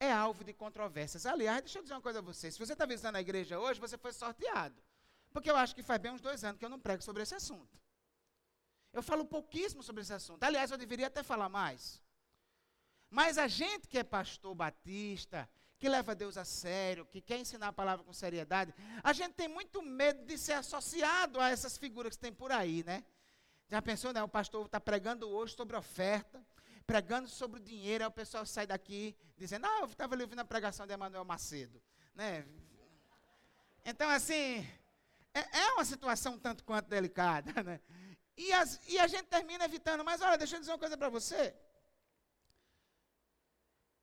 é 0.00 0.10
alvo 0.10 0.44
de 0.44 0.52
controvérsias. 0.52 1.26
Aliás, 1.26 1.62
deixa 1.62 1.78
eu 1.78 1.82
dizer 1.82 1.94
uma 1.94 2.02
coisa 2.02 2.18
a 2.18 2.22
você. 2.22 2.50
Se 2.50 2.58
você 2.58 2.72
está 2.72 2.86
visitando 2.86 3.16
a 3.16 3.20
igreja 3.20 3.58
hoje, 3.58 3.80
você 3.80 3.96
foi 3.96 4.12
sorteado. 4.12 4.82
Porque 5.32 5.50
eu 5.50 5.56
acho 5.56 5.74
que 5.74 5.82
faz 5.82 6.00
bem 6.00 6.12
uns 6.12 6.20
dois 6.20 6.44
anos 6.44 6.58
que 6.58 6.64
eu 6.64 6.70
não 6.70 6.80
prego 6.80 7.02
sobre 7.02 7.22
esse 7.22 7.34
assunto. 7.34 7.78
Eu 8.92 9.02
falo 9.02 9.24
pouquíssimo 9.24 9.82
sobre 9.82 10.02
esse 10.02 10.12
assunto. 10.12 10.42
Aliás, 10.42 10.70
eu 10.70 10.78
deveria 10.78 11.08
até 11.08 11.22
falar 11.22 11.48
mais. 11.48 12.00
Mas 13.10 13.38
a 13.38 13.46
gente 13.46 13.88
que 13.88 13.98
é 13.98 14.04
pastor 14.04 14.54
batista, 14.54 15.48
que 15.78 15.88
leva 15.88 16.14
Deus 16.14 16.36
a 16.36 16.44
sério, 16.44 17.06
que 17.06 17.20
quer 17.20 17.38
ensinar 17.38 17.68
a 17.68 17.72
palavra 17.72 18.04
com 18.04 18.12
seriedade, 18.12 18.74
a 19.02 19.12
gente 19.12 19.34
tem 19.34 19.48
muito 19.48 19.82
medo 19.82 20.24
de 20.24 20.38
ser 20.38 20.54
associado 20.54 21.40
a 21.40 21.50
essas 21.50 21.76
figuras 21.76 22.16
que 22.16 22.22
tem 22.22 22.32
por 22.32 22.50
aí, 22.50 22.82
né? 22.84 23.04
Já 23.68 23.82
pensou, 23.82 24.12
né? 24.12 24.22
O 24.22 24.28
pastor 24.28 24.66
está 24.66 24.80
pregando 24.80 25.28
hoje 25.28 25.54
sobre 25.54 25.76
oferta, 25.76 26.44
pregando 26.86 27.28
sobre 27.28 27.60
dinheiro, 27.60 28.04
aí 28.04 28.08
o 28.08 28.12
pessoal 28.12 28.46
sai 28.46 28.66
daqui 28.66 29.16
dizendo, 29.36 29.66
ah, 29.66 29.80
eu 29.80 29.86
estava 29.86 30.14
ali 30.14 30.22
ouvindo 30.22 30.40
a 30.40 30.44
pregação 30.44 30.86
de 30.86 30.92
Emanuel 30.92 31.24
Macedo, 31.24 31.82
né? 32.14 32.46
Então, 33.84 34.08
assim, 34.08 34.66
é, 35.34 35.58
é 35.58 35.72
uma 35.72 35.84
situação 35.84 36.38
tanto 36.38 36.64
quanto 36.64 36.88
delicada, 36.88 37.62
né? 37.62 37.80
E, 38.36 38.52
as, 38.52 38.80
e 38.88 38.98
a 38.98 39.06
gente 39.06 39.24
termina 39.26 39.64
evitando, 39.64 40.04
mas 40.04 40.20
olha, 40.20 40.38
deixa 40.38 40.56
eu 40.56 40.60
dizer 40.60 40.72
uma 40.72 40.78
coisa 40.78 40.96
para 40.96 41.08
você. 41.08 41.54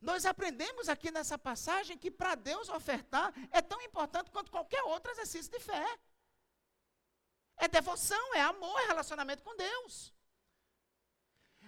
Nós 0.04 0.26
aprendemos 0.26 0.90
aqui 0.90 1.10
nessa 1.12 1.38
passagem 1.38 1.98
que 1.98 2.12
para 2.12 2.36
Deus 2.36 2.68
ofertar 2.68 3.34
é 3.50 3.62
tão 3.62 3.82
importante 3.82 4.30
quanto 4.32 4.52
qualquer 4.52 4.84
outro 4.84 5.10
exercício 5.14 5.50
de 5.50 5.62
fé. 5.62 5.98
É 7.56 7.70
devoção, 7.70 8.36
é 8.36 8.42
amor, 8.42 8.78
é 8.82 8.88
relacionamento 8.88 9.42
com 9.44 9.56
Deus. 9.56 10.14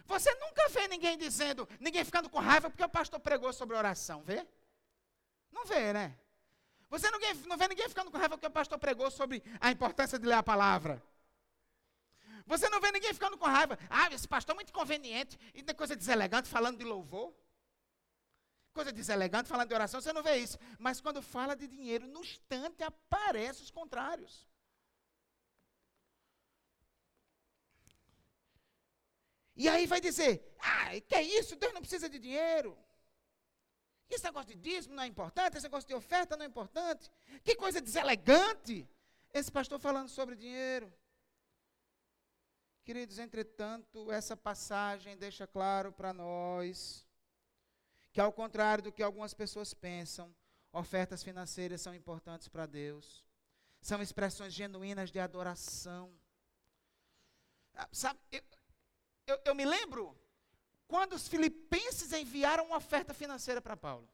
Você 0.06 0.36
nunca 0.36 0.68
vê 0.68 0.86
ninguém 0.90 1.18
dizendo, 1.18 1.66
ninguém 1.80 2.04
ficando 2.04 2.30
com 2.30 2.38
raiva 2.38 2.70
porque 2.70 2.84
o 2.84 2.90
pastor 2.90 3.22
pregou 3.22 3.54
sobre 3.54 3.78
oração, 3.78 4.22
vê? 4.22 4.46
Não 5.50 5.66
vê, 5.66 5.94
né? 5.94 6.20
Você 6.90 7.10
não, 7.10 7.20
não 7.48 7.58
vê 7.58 7.70
ninguém 7.70 7.88
ficando 7.88 8.12
com 8.12 8.18
raiva 8.18 8.36
porque 8.36 8.48
o 8.48 8.52
pastor 8.52 8.78
pregou 8.78 9.10
sobre 9.10 9.42
a 9.62 9.72
importância 9.72 10.20
de 10.20 10.26
ler 10.28 10.36
a 10.36 10.44
palavra. 10.44 11.02
Você 12.46 12.68
não 12.68 12.82
vê 12.82 12.92
ninguém 12.92 13.14
ficando 13.14 13.38
com 13.38 13.46
raiva. 13.46 13.80
Ah, 13.90 14.14
esse 14.14 14.28
pastor 14.28 14.56
é 14.56 14.56
muito 14.56 14.70
inconveniente. 14.72 15.40
E 15.54 15.74
coisa 15.74 15.96
deselegante 15.96 16.50
falando 16.50 16.78
de 16.78 16.84
louvor 16.84 17.34
coisa 18.76 18.92
deselegante, 18.92 19.48
falando 19.48 19.70
de 19.70 19.74
oração, 19.74 20.02
você 20.02 20.12
não 20.12 20.22
vê 20.22 20.36
isso. 20.36 20.60
Mas 20.78 21.00
quando 21.00 21.22
fala 21.22 21.56
de 21.56 21.68
dinheiro, 21.68 22.06
no 22.08 22.20
instante 22.20 22.84
aparecem 22.84 23.64
os 23.64 23.72
contrários. 23.72 24.46
E 29.56 29.70
aí 29.70 29.88
vai 29.88 30.02
dizer: 30.02 30.34
ah, 30.60 30.90
que 31.08 31.16
é 31.16 31.24
isso? 31.24 31.56
Deus 31.56 31.74
não 31.74 31.82
precisa 31.82 32.10
de 32.10 32.20
dinheiro. 32.20 32.78
Esse 34.10 34.26
negócio 34.26 34.50
de 34.54 34.56
dízimo 34.56 34.94
não 34.94 35.04
é 35.04 35.08
importante, 35.08 35.56
esse 35.56 35.64
negócio 35.64 35.88
de 35.88 35.96
oferta 35.96 36.36
não 36.36 36.46
é 36.46 36.48
importante. 36.48 37.10
Que 37.44 37.56
coisa 37.56 37.82
deselegante. 37.82 38.88
Esse 39.34 39.52
pastor 39.52 39.80
falando 39.80 40.10
sobre 40.10 40.36
dinheiro. 40.36 40.94
Queridos, 42.84 43.18
entretanto, 43.18 44.12
essa 44.12 44.38
passagem 44.38 45.18
deixa 45.18 45.48
claro 45.48 45.92
para 45.92 46.14
nós 46.14 47.05
que, 48.16 48.22
ao 48.22 48.32
contrário 48.32 48.82
do 48.82 48.94
que 48.94 49.04
algumas 49.04 49.34
pessoas 49.34 49.74
pensam, 49.74 50.34
ofertas 50.72 51.22
financeiras 51.22 51.82
são 51.82 51.94
importantes 51.94 52.48
para 52.48 52.66
Deus. 52.66 53.26
São 53.82 54.02
expressões 54.02 54.54
genuínas 54.54 55.12
de 55.12 55.20
adoração. 55.20 56.18
Ah, 57.74 57.90
sabe, 57.92 58.18
eu, 58.32 58.42
eu, 59.28 59.42
eu 59.48 59.54
me 59.54 59.66
lembro 59.66 60.18
quando 60.88 61.12
os 61.12 61.28
filipenses 61.28 62.14
enviaram 62.14 62.68
uma 62.68 62.78
oferta 62.78 63.14
financeira 63.14 63.62
para 63.62 63.76
Paulo. 63.76 64.10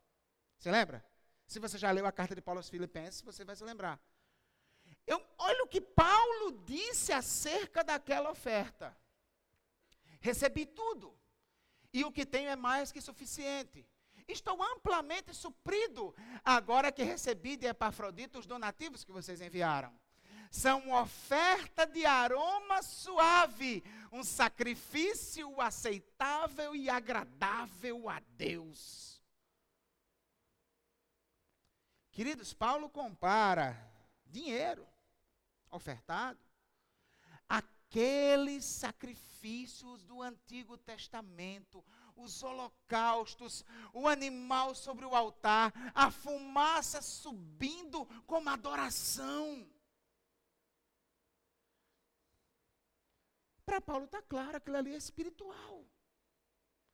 Você 0.57 0.71
lembra? 0.71 1.05
Se 1.45 1.59
você 1.59 1.77
já 1.77 1.91
leu 1.91 2.07
a 2.07 2.11
carta 2.11 2.33
de 2.33 2.41
Paulo 2.41 2.57
aos 2.57 2.69
Filipenses, 2.69 3.21
você 3.21 3.45
vai 3.45 3.55
se 3.55 3.63
lembrar. 3.63 4.01
Eu, 5.05 5.23
olha 5.37 5.63
o 5.63 5.67
que 5.67 5.79
Paulo 5.79 6.63
disse 6.65 7.13
acerca 7.13 7.83
daquela 7.83 8.31
oferta. 8.31 8.97
Recebi 10.19 10.65
tudo, 10.65 11.15
e 11.93 12.03
o 12.03 12.11
que 12.11 12.25
tenho 12.25 12.49
é 12.49 12.55
mais 12.55 12.91
que 12.91 13.01
suficiente. 13.01 13.85
Estou 14.31 14.61
amplamente 14.63 15.33
suprido, 15.33 16.15
agora 16.43 16.91
que 16.91 17.03
recebi 17.03 17.57
de 17.57 17.67
Epafrodito 17.67 18.39
os 18.39 18.45
donativos 18.45 19.03
que 19.03 19.11
vocês 19.11 19.41
enviaram 19.41 19.93
são 20.51 20.91
oferta 20.91 21.85
de 21.85 22.05
aroma 22.05 22.83
suave, 22.83 23.81
um 24.11 24.21
sacrifício 24.21 25.59
aceitável 25.61 26.75
e 26.75 26.89
agradável 26.89 28.09
a 28.09 28.19
Deus. 28.35 29.23
Queridos, 32.11 32.53
Paulo 32.53 32.89
compara 32.89 33.89
dinheiro 34.25 34.85
ofertado 35.69 36.37
aqueles 37.47 38.65
sacrifícios 38.65 40.03
do 40.03 40.21
Antigo 40.21 40.77
Testamento, 40.77 41.83
os 42.15 42.43
holocaustos, 42.43 43.65
o 43.93 44.07
animal 44.07 44.73
sobre 44.75 45.05
o 45.05 45.15
altar, 45.15 45.73
a 45.93 46.11
fumaça 46.11 47.01
subindo 47.01 48.05
como 48.25 48.49
adoração. 48.49 49.67
Para 53.65 53.79
Paulo 53.79 54.05
está 54.05 54.21
claro, 54.21 54.57
aquilo 54.57 54.77
ali 54.77 54.93
é 54.93 54.97
espiritual. 54.97 55.85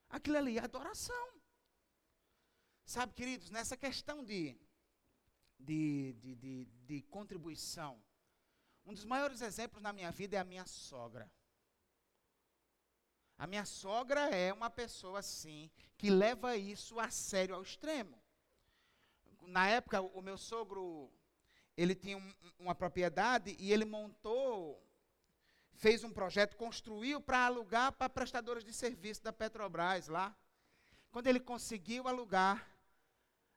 Aquilo 0.09 0.37
ali 0.37 0.57
é 0.57 0.63
adoração. 0.63 1.27
Sabe, 2.85 3.13
queridos, 3.13 3.49
nessa 3.49 3.75
questão 3.75 4.23
de, 4.23 4.57
de, 5.59 6.13
de, 6.13 6.35
de, 6.35 6.65
de 6.65 7.01
contribuição, 7.03 8.01
um 8.85 8.93
dos 8.93 9.03
maiores 9.03 9.41
exemplos 9.41 9.83
na 9.83 9.91
minha 9.91 10.11
vida 10.11 10.37
é 10.37 10.39
a 10.39 10.45
minha 10.45 10.65
sogra. 10.65 11.29
A 13.37 13.45
minha 13.45 13.65
sogra 13.65 14.29
é 14.29 14.51
uma 14.51 14.69
pessoa 14.69 15.19
assim 15.19 15.69
que 15.97 16.09
leva 16.09 16.57
isso 16.57 16.99
a 16.99 17.09
sério 17.09 17.55
ao 17.55 17.61
extremo. 17.61 18.17
Na 19.41 19.67
época, 19.67 20.01
o 20.01 20.21
meu 20.21 20.37
sogro 20.37 21.11
ele 21.75 21.93
tinha 21.93 22.17
um, 22.17 22.33
uma 22.59 22.73
propriedade 22.73 23.55
e 23.59 23.71
ele 23.71 23.85
montou 23.85 24.83
fez 25.77 26.03
um 26.03 26.11
projeto, 26.11 26.57
construiu 26.57 27.21
para 27.21 27.45
alugar 27.45 27.91
para 27.91 28.09
prestadores 28.09 28.63
de 28.63 28.73
serviço 28.73 29.23
da 29.23 29.31
Petrobras 29.31 30.07
lá. 30.07 30.35
Quando 31.11 31.27
ele 31.27 31.39
conseguiu 31.39 32.07
alugar, 32.07 32.67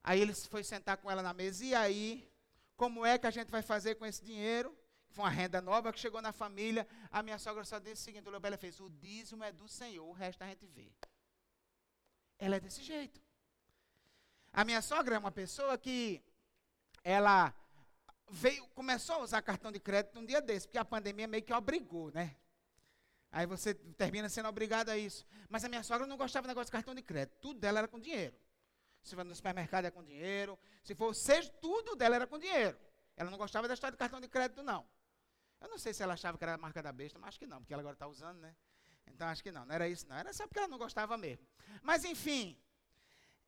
aí 0.04 0.20
ele 0.20 0.34
foi 0.34 0.62
sentar 0.62 0.98
com 0.98 1.10
ela 1.10 1.22
na 1.22 1.32
mesa, 1.32 1.64
e 1.64 1.74
aí, 1.74 2.30
como 2.76 3.04
é 3.04 3.18
que 3.18 3.26
a 3.26 3.30
gente 3.30 3.50
vai 3.50 3.62
fazer 3.62 3.94
com 3.94 4.04
esse 4.04 4.22
dinheiro? 4.22 4.76
Foi 5.10 5.24
uma 5.24 5.30
renda 5.30 5.60
nova 5.60 5.92
que 5.92 5.98
chegou 5.98 6.22
na 6.22 6.32
família. 6.32 6.86
A 7.10 7.22
minha 7.22 7.38
sogra 7.38 7.64
só 7.64 7.78
disse 7.78 8.02
o 8.02 8.04
seguinte: 8.04 8.28
o 8.28 8.30
Leobélia 8.30 8.58
fez: 8.58 8.78
o 8.80 8.88
dízimo 8.88 9.42
é 9.44 9.52
do 9.52 9.68
Senhor, 9.68 10.06
o 10.08 10.12
resto 10.12 10.42
a 10.42 10.46
gente 10.46 10.66
vê. 10.66 10.92
Ela 12.38 12.56
é 12.56 12.60
desse 12.60 12.82
jeito. 12.82 13.20
A 14.52 14.64
minha 14.64 14.80
sogra 14.80 15.14
é 15.16 15.18
uma 15.18 15.30
pessoa 15.30 15.76
que 15.76 16.22
ela 17.04 17.54
veio, 18.30 18.66
começou 18.68 19.16
a 19.16 19.18
usar 19.18 19.42
cartão 19.42 19.70
de 19.70 19.80
crédito 19.80 20.18
um 20.18 20.24
dia 20.24 20.40
desse, 20.40 20.66
porque 20.66 20.78
a 20.78 20.84
pandemia 20.84 21.26
meio 21.26 21.42
que 21.42 21.52
obrigou, 21.52 22.10
né? 22.12 22.36
Aí 23.32 23.46
você 23.46 23.74
termina 23.74 24.28
sendo 24.28 24.48
obrigado 24.48 24.88
a 24.88 24.96
isso. 24.96 25.24
Mas 25.48 25.64
a 25.64 25.68
minha 25.68 25.82
sogra 25.82 26.06
não 26.06 26.16
gostava 26.16 26.46
do 26.46 26.48
negócio 26.48 26.66
de 26.66 26.72
cartão 26.72 26.94
de 26.94 27.02
crédito. 27.02 27.36
Tudo 27.40 27.60
dela 27.60 27.78
era 27.78 27.88
com 27.88 27.98
dinheiro. 27.98 28.34
Se 29.02 29.14
for 29.14 29.24
no 29.24 29.34
supermercado 29.34 29.84
é 29.84 29.90
com 29.90 30.02
dinheiro. 30.02 30.58
Se 30.82 30.94
for 30.94 31.14
seja, 31.14 31.48
tudo 31.60 31.94
dela 31.94 32.16
era 32.16 32.26
com 32.26 32.38
dinheiro. 32.38 32.76
Ela 33.16 33.30
não 33.30 33.38
gostava 33.38 33.68
da 33.68 33.74
história 33.74 33.92
de 33.92 33.98
cartão 33.98 34.20
de 34.20 34.28
crédito, 34.28 34.62
não. 34.62 34.84
Eu 35.60 35.68
não 35.68 35.78
sei 35.78 35.92
se 35.92 36.02
ela 36.02 36.14
achava 36.14 36.38
que 36.38 36.44
era 36.44 36.54
a 36.54 36.58
marca 36.58 36.82
da 36.82 36.92
besta, 36.92 37.18
mas 37.18 37.28
acho 37.28 37.38
que 37.38 37.46
não, 37.46 37.58
porque 37.58 37.72
ela 37.72 37.82
agora 37.82 37.94
está 37.94 38.06
usando, 38.06 38.38
né? 38.38 38.54
Então 39.06 39.28
acho 39.28 39.42
que 39.42 39.52
não, 39.52 39.66
não 39.66 39.74
era 39.74 39.88
isso, 39.88 40.06
não. 40.08 40.16
Era 40.16 40.32
só 40.32 40.46
porque 40.46 40.58
ela 40.58 40.68
não 40.68 40.78
gostava 40.78 41.16
mesmo. 41.16 41.46
Mas 41.82 42.04
enfim, 42.04 42.56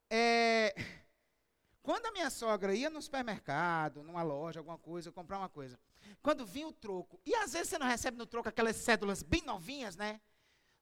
é, 0.09 0.75
quando 1.81 2.05
a 2.05 2.11
minha 2.11 2.29
sogra 2.29 2.75
ia 2.75 2.89
no 2.89 3.01
supermercado, 3.01 4.03
numa 4.03 4.21
loja, 4.21 4.59
alguma 4.59 4.77
coisa, 4.77 5.11
comprar 5.11 5.39
uma 5.39 5.49
coisa, 5.49 5.79
quando 6.21 6.45
vinha 6.45 6.67
o 6.67 6.73
troco, 6.73 7.19
e 7.25 7.33
às 7.35 7.53
vezes 7.53 7.69
você 7.69 7.77
não 7.77 7.87
recebe 7.87 8.17
no 8.17 8.25
troco 8.25 8.49
aquelas 8.49 8.75
cédulas 8.75 9.23
bem 9.23 9.41
novinhas, 9.41 9.95
né? 9.95 10.21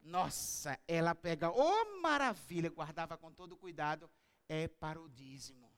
Nossa, 0.01 0.79
ela 0.87 1.13
pega, 1.13 1.51
ô 1.51 1.61
oh, 1.61 2.01
maravilha, 2.01 2.69
guardava 2.69 3.17
com 3.17 3.31
todo 3.31 3.55
cuidado, 3.55 4.09
é 4.49 4.67
para 4.67 4.99
o 4.99 5.07
dízimo. 5.07 5.71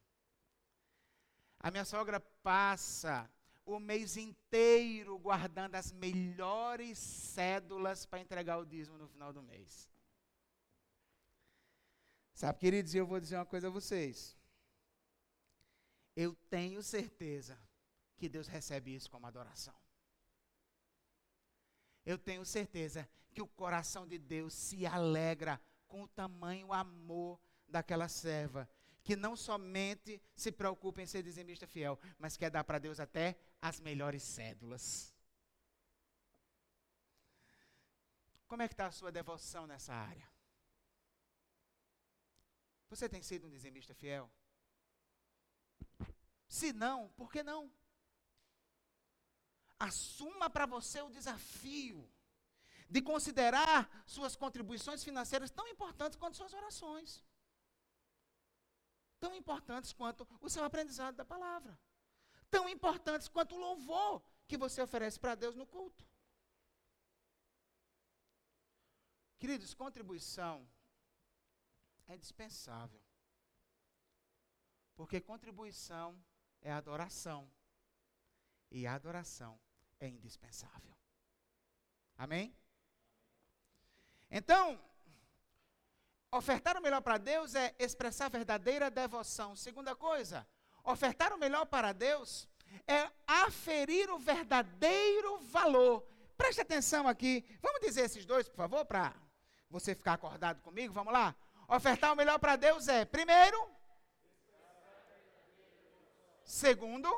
A 1.59 1.69
minha 1.69 1.85
sogra 1.85 2.19
passa 2.19 3.29
o 3.65 3.79
mês 3.79 4.17
inteiro 4.17 5.17
guardando 5.17 5.75
as 5.75 5.91
melhores 5.91 6.97
cédulas 6.97 8.05
para 8.05 8.19
entregar 8.19 8.57
o 8.57 8.65
dízimo 8.65 8.97
no 8.97 9.07
final 9.07 9.31
do 9.31 9.41
mês. 9.41 9.89
Sabe, 12.33 12.59
queridos, 12.59 12.93
eu 12.93 13.05
vou 13.05 13.19
dizer 13.19 13.35
uma 13.37 13.45
coisa 13.45 13.67
a 13.67 13.71
vocês 13.71 14.35
eu 16.15 16.35
tenho 16.49 16.81
certeza 16.83 17.59
que 18.17 18.29
Deus 18.29 18.47
recebe 18.47 18.93
isso 18.93 19.09
como 19.09 19.25
adoração. 19.25 19.73
Eu 22.05 22.17
tenho 22.17 22.45
certeza 22.45 23.09
que 23.33 23.41
o 23.41 23.47
coração 23.47 24.07
de 24.07 24.19
Deus 24.19 24.53
se 24.53 24.85
alegra 24.85 25.59
com 25.87 26.03
o 26.03 26.07
tamanho 26.07 26.71
amor 26.71 27.39
daquela 27.67 28.07
serva, 28.07 28.69
que 29.03 29.15
não 29.15 29.35
somente 29.35 30.21
se 30.35 30.51
preocupa 30.51 31.01
em 31.01 31.05
ser 31.05 31.21
dizimista 31.21 31.67
fiel, 31.67 31.99
mas 32.17 32.37
quer 32.37 32.49
dar 32.49 32.63
para 32.63 32.79
Deus 32.79 32.99
até 32.99 33.37
as 33.61 33.79
melhores 33.79 34.23
cédulas. 34.23 35.13
Como 38.47 38.61
é 38.61 38.67
que 38.67 38.73
está 38.73 38.87
a 38.87 38.91
sua 38.91 39.11
devoção 39.11 39.67
nessa 39.67 39.93
área? 39.93 40.31
Você 42.89 43.09
tem 43.09 43.21
sido 43.21 43.47
um 43.47 43.49
dizimista 43.49 43.93
fiel? 43.93 44.31
Se 46.47 46.71
não, 46.71 47.09
por 47.17 47.31
que 47.31 47.41
não? 47.41 47.71
Assuma 49.79 50.49
para 50.49 50.67
você 50.67 51.01
o 51.01 51.09
desafio 51.09 52.07
de 52.87 53.01
considerar 53.01 53.89
suas 54.05 54.35
contribuições 54.35 55.03
financeiras 55.03 55.49
tão 55.49 55.67
importantes 55.67 56.15
quanto 56.15 56.37
suas 56.37 56.53
orações. 56.53 57.23
Tão 59.23 59.33
importantes 59.33 59.93
quanto 59.93 60.27
o 60.41 60.49
seu 60.49 60.65
aprendizado 60.65 61.15
da 61.15 61.23
palavra. 61.23 61.79
Tão 62.51 62.67
importantes 62.67 63.29
quanto 63.29 63.55
o 63.55 63.57
louvor 63.57 64.21
que 64.45 64.57
você 64.57 64.81
oferece 64.81 65.17
para 65.17 65.33
Deus 65.33 65.55
no 65.55 65.65
culto. 65.65 66.05
Queridos, 69.39 69.73
contribuição 69.73 70.67
é 72.05 72.15
indispensável. 72.15 73.01
Porque 74.93 75.21
contribuição 75.21 76.21
é 76.61 76.73
adoração. 76.73 77.49
E 78.69 78.85
adoração 78.85 79.57
é 80.01 80.09
indispensável. 80.09 80.97
Amém? 82.17 82.53
Então, 84.29 84.77
ofertar 86.37 86.77
o 86.77 86.81
melhor 86.81 87.01
para 87.01 87.17
Deus 87.17 87.55
é 87.55 87.73
expressar 87.79 88.29
verdadeira 88.29 88.89
devoção. 88.89 89.55
Segunda 89.55 89.95
coisa, 89.95 90.47
ofertar 90.83 91.33
o 91.33 91.37
melhor 91.37 91.65
para 91.65 91.93
Deus 91.93 92.47
é 92.87 93.09
aferir 93.27 94.09
o 94.09 94.17
verdadeiro 94.17 95.39
valor. 95.39 96.05
Preste 96.37 96.61
atenção 96.61 97.07
aqui. 97.07 97.45
Vamos 97.61 97.81
dizer 97.81 98.01
esses 98.01 98.25
dois, 98.25 98.49
por 98.49 98.57
favor, 98.57 98.85
para 98.85 99.13
você 99.69 99.93
ficar 99.95 100.13
acordado 100.13 100.61
comigo? 100.61 100.93
Vamos 100.93 101.13
lá? 101.13 101.35
Ofertar 101.67 102.11
o 102.11 102.15
melhor 102.15 102.39
para 102.39 102.55
Deus 102.55 102.87
é, 102.87 103.05
primeiro, 103.05 103.73
Segundo, 106.45 107.09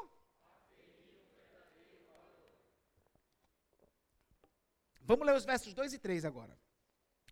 vamos 5.02 5.26
ler 5.26 5.36
os 5.36 5.44
versos 5.44 5.74
2 5.74 5.94
e 5.94 6.00
3 6.00 6.26
agora. 6.26 6.58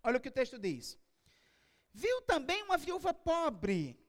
Olha 0.04 0.17
o 0.17 0.22
que 0.22 0.28
o 0.28 0.32
texto 0.32 0.60
diz. 0.60 1.00
Viu 1.94 2.22
também 2.24 2.64
uma 2.64 2.78
viúva 2.78 3.14
pobre, 3.14 4.00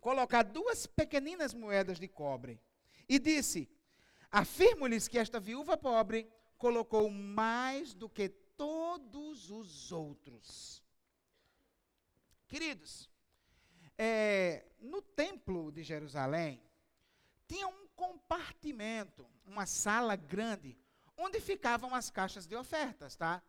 colocar 0.00 0.42
duas 0.42 0.86
pequeninas 0.86 1.52
moedas 1.52 1.98
de 1.98 2.06
cobre. 2.06 2.60
E 3.08 3.18
disse: 3.18 3.68
Afirmo-lhes 4.30 5.08
que 5.08 5.18
esta 5.18 5.40
viúva 5.40 5.76
pobre 5.76 6.30
colocou 6.56 7.10
mais 7.10 7.94
do 7.94 8.08
que 8.08 8.28
todos 8.28 9.50
os 9.50 9.90
outros. 9.90 10.84
Queridos, 12.46 13.10
é, 13.96 14.66
no 14.78 15.02
templo 15.02 15.72
de 15.72 15.82
Jerusalém, 15.82 16.62
tinha 17.48 17.66
um 17.66 17.88
compartimento, 17.96 19.26
uma 19.44 19.66
sala 19.66 20.14
grande, 20.14 20.78
onde 21.16 21.40
ficavam 21.40 21.94
as 21.94 22.10
caixas 22.10 22.46
de 22.46 22.54
ofertas, 22.54 23.16
tá? 23.16 23.42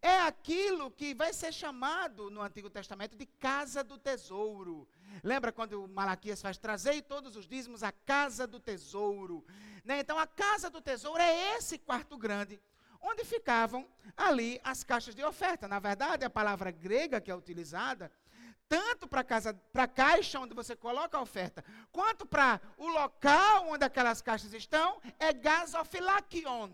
É 0.00 0.20
aquilo 0.20 0.90
que 0.90 1.14
vai 1.14 1.32
ser 1.32 1.52
chamado 1.52 2.30
no 2.30 2.42
Antigo 2.42 2.70
Testamento 2.70 3.16
de 3.16 3.26
casa 3.26 3.82
do 3.82 3.98
tesouro. 3.98 4.88
Lembra 5.22 5.52
quando 5.52 5.86
Malaquias 5.88 6.42
faz 6.42 6.58
trazer 6.58 7.02
todos 7.02 7.36
os 7.36 7.46
dízimos 7.46 7.82
à 7.82 7.92
casa 7.92 8.46
do 8.46 8.60
tesouro? 8.60 9.44
Né? 9.84 10.00
Então, 10.00 10.18
a 10.18 10.26
casa 10.26 10.70
do 10.70 10.80
tesouro 10.80 11.20
é 11.20 11.56
esse 11.56 11.78
quarto 11.78 12.16
grande, 12.16 12.60
onde 13.00 13.24
ficavam 13.24 13.86
ali 14.16 14.60
as 14.64 14.82
caixas 14.82 15.14
de 15.14 15.22
oferta. 15.22 15.68
Na 15.68 15.78
verdade, 15.78 16.24
a 16.24 16.30
palavra 16.30 16.70
grega 16.70 17.20
que 17.20 17.30
é 17.30 17.34
utilizada, 17.34 18.10
tanto 18.68 19.06
para 19.06 19.24
a 19.74 19.86
caixa 19.86 20.40
onde 20.40 20.54
você 20.54 20.74
coloca 20.74 21.18
a 21.18 21.20
oferta, 21.20 21.64
quanto 21.92 22.24
para 22.26 22.60
o 22.76 22.88
local 22.88 23.68
onde 23.68 23.84
aquelas 23.84 24.22
caixas 24.22 24.52
estão, 24.54 25.00
é 25.18 25.32
gasofilakion, 25.32 26.70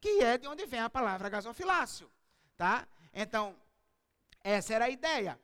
que 0.00 0.22
é 0.22 0.38
de 0.38 0.46
onde 0.46 0.64
vem 0.64 0.80
a 0.80 0.88
palavra 0.88 1.28
gasofilácio. 1.28 2.10
Tá? 2.58 2.86
Então, 3.14 3.56
essa 4.42 4.74
era 4.74 4.86
a 4.86 4.90
ideia. 4.90 5.40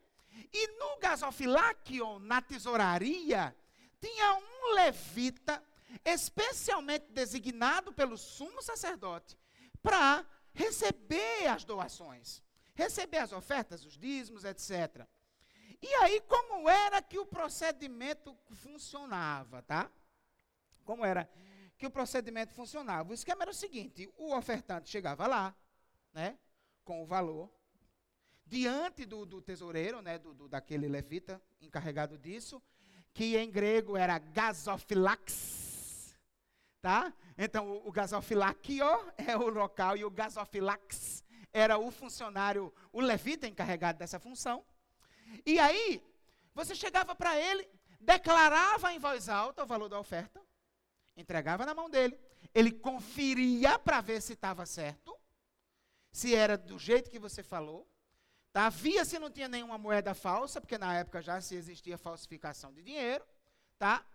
E 0.52 0.66
no 0.78 0.98
gasofilakion, 0.98 2.18
na 2.18 2.42
tesouraria, 2.42 3.56
tinha 4.00 4.34
um 4.34 4.74
levita 4.74 5.62
especialmente 6.04 7.06
designado 7.12 7.92
pelo 7.92 8.18
sumo 8.18 8.60
sacerdote 8.60 9.38
para 9.80 10.26
receber 10.52 11.46
as 11.46 11.64
doações, 11.64 12.42
receber 12.74 13.18
as 13.18 13.32
ofertas, 13.32 13.84
os 13.84 13.96
dízimos, 13.96 14.44
etc. 14.44 15.06
E 15.80 15.94
aí, 15.96 16.20
como 16.22 16.68
era 16.68 17.00
que 17.00 17.18
o 17.18 17.26
procedimento 17.26 18.36
funcionava, 18.54 19.62
tá? 19.62 19.88
Como 20.84 21.04
era 21.04 21.30
que 21.78 21.86
o 21.86 21.90
procedimento 21.90 22.52
funcionava? 22.54 23.10
O 23.10 23.14
esquema 23.14 23.42
era 23.42 23.50
o 23.50 23.54
seguinte: 23.54 24.12
o 24.16 24.34
ofertante 24.34 24.88
chegava 24.88 25.26
lá, 25.26 25.54
né, 26.12 26.38
com 26.84 27.02
o 27.02 27.06
valor, 27.06 27.50
diante 28.46 29.04
do, 29.04 29.24
do 29.24 29.40
tesoureiro, 29.40 30.02
né, 30.02 30.18
do, 30.18 30.34
do, 30.34 30.48
daquele 30.48 30.86
levita 30.86 31.42
encarregado 31.60 32.18
disso, 32.18 32.62
que 33.12 33.36
em 33.36 33.50
grego 33.50 33.96
era 33.96 34.18
gasofilax, 34.18 36.14
tá? 36.82 37.12
Então, 37.38 37.68
o, 37.68 37.88
o 37.88 37.92
gasofilakio 37.92 38.86
é 39.16 39.36
o 39.36 39.48
local 39.48 39.96
e 39.96 40.04
o 40.04 40.10
gasofilax 40.10 41.24
era 41.52 41.78
o 41.78 41.90
funcionário, 41.90 42.72
o 42.92 43.00
levita 43.00 43.46
encarregado 43.46 43.98
dessa 43.98 44.18
função. 44.18 44.64
E 45.46 45.58
aí, 45.58 46.02
você 46.52 46.74
chegava 46.74 47.14
para 47.14 47.38
ele, 47.38 47.66
declarava 48.00 48.92
em 48.92 48.98
voz 48.98 49.28
alta 49.28 49.62
o 49.62 49.66
valor 49.66 49.88
da 49.88 49.98
oferta, 49.98 50.40
entregava 51.16 51.64
na 51.64 51.74
mão 51.74 51.88
dele, 51.88 52.18
ele 52.52 52.72
conferia 52.72 53.78
para 53.78 54.00
ver 54.00 54.20
se 54.20 54.32
estava 54.32 54.66
certo, 54.66 55.13
se 56.14 56.34
era 56.34 56.56
do 56.56 56.78
jeito 56.78 57.10
que 57.10 57.18
você 57.18 57.42
falou, 57.42 57.86
Tá? 58.54 58.68
Via 58.68 59.04
se 59.04 59.18
não 59.18 59.32
tinha 59.32 59.48
nenhuma 59.48 59.76
moeda 59.76 60.14
falsa, 60.14 60.60
porque 60.60 60.78
na 60.78 60.94
época 60.94 61.20
já 61.20 61.40
se 61.40 61.56
existia 61.56 61.98
falsificação 61.98 62.72
de 62.72 62.84
dinheiro. 62.84 63.26
Tá? 63.76 64.06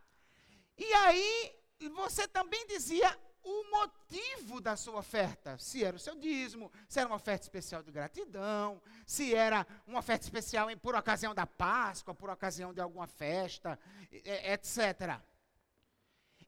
E 0.77 0.93
aí 0.93 1.59
você 1.93 2.25
também 2.25 2.65
dizia 2.65 3.19
o 3.43 3.69
motivo 3.69 4.61
da 4.61 4.77
sua 4.77 4.99
oferta. 4.99 5.57
Se 5.57 5.83
era 5.83 5.97
o 5.97 5.99
seu 5.99 6.15
dízimo, 6.15 6.71
se 6.87 7.01
era 7.01 7.09
uma 7.09 7.17
oferta 7.17 7.43
especial 7.43 7.83
de 7.83 7.91
gratidão, 7.91 8.81
se 9.05 9.35
era 9.35 9.67
uma 9.85 9.99
oferta 9.99 10.23
especial 10.23 10.71
em, 10.71 10.77
por 10.77 10.95
ocasião 10.95 11.35
da 11.35 11.45
Páscoa, 11.45 12.15
por 12.15 12.29
ocasião 12.29 12.73
de 12.73 12.79
alguma 12.79 13.07
festa, 13.07 13.77
etc. 14.09 15.19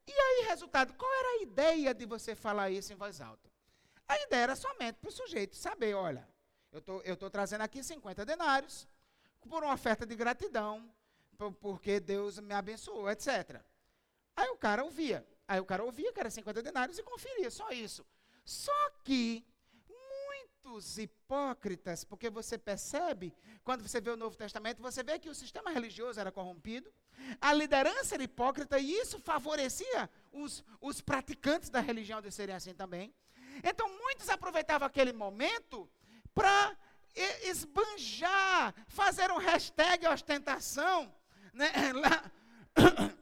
E 0.07 0.13
aí, 0.13 0.45
resultado, 0.47 0.93
qual 0.93 1.13
era 1.13 1.27
a 1.27 1.41
ideia 1.41 1.93
de 1.93 2.05
você 2.05 2.35
falar 2.35 2.69
isso 2.69 2.93
em 2.93 2.95
voz 2.95 3.19
alta? 3.19 3.50
A 4.07 4.19
ideia 4.21 4.43
era 4.43 4.55
somente 4.55 4.95
para 4.95 5.09
o 5.09 5.11
sujeito 5.11 5.55
saber, 5.55 5.93
olha, 5.93 6.27
eu 6.71 6.81
tô, 6.81 7.01
estou 7.01 7.29
trazendo 7.29 7.61
aqui 7.61 7.83
50 7.83 8.25
denários 8.25 8.87
por 9.49 9.63
uma 9.63 9.73
oferta 9.73 10.05
de 10.05 10.15
gratidão, 10.15 10.89
porque 11.59 11.99
Deus 11.99 12.39
me 12.39 12.53
abençoou, 12.53 13.09
etc. 13.09 13.61
Aí 14.35 14.49
o 14.49 14.57
cara 14.57 14.83
ouvia. 14.83 15.25
Aí 15.47 15.59
o 15.59 15.65
cara 15.65 15.83
ouvia 15.83 16.13
que 16.13 16.19
era 16.19 16.29
50 16.29 16.61
denários 16.61 16.97
e 16.97 17.03
conferia, 17.03 17.49
só 17.51 17.71
isso. 17.71 18.05
Só 18.45 18.89
que 19.03 19.45
muitos 19.89 20.97
hipócritas, 20.97 22.03
porque 22.03 22.29
você 22.29 22.57
percebe, 22.57 23.33
quando 23.63 23.81
você 23.81 23.99
vê 23.99 24.11
o 24.11 24.17
Novo 24.17 24.37
Testamento, 24.37 24.81
você 24.81 25.03
vê 25.03 25.19
que 25.19 25.29
o 25.29 25.35
sistema 25.35 25.71
religioso 25.71 26.19
era 26.19 26.31
corrompido, 26.31 26.91
a 27.39 27.53
liderança 27.53 28.15
era 28.15 28.23
hipócrita 28.23 28.79
e 28.79 28.91
isso 28.91 29.19
favorecia 29.19 30.09
os, 30.31 30.63
os 30.79 31.01
praticantes 31.01 31.69
da 31.69 31.79
religião 31.79 32.21
de 32.21 32.31
serem 32.31 32.55
assim 32.55 32.73
também. 32.73 33.13
Então 33.63 33.87
muitos 33.97 34.29
aproveitavam 34.29 34.87
aquele 34.87 35.13
momento 35.13 35.89
para 36.33 36.75
esbanjar, 37.43 38.73
fazer 38.87 39.31
um 39.31 39.37
hashtag 39.37 40.07
ostentação, 40.07 41.13
né, 41.53 41.69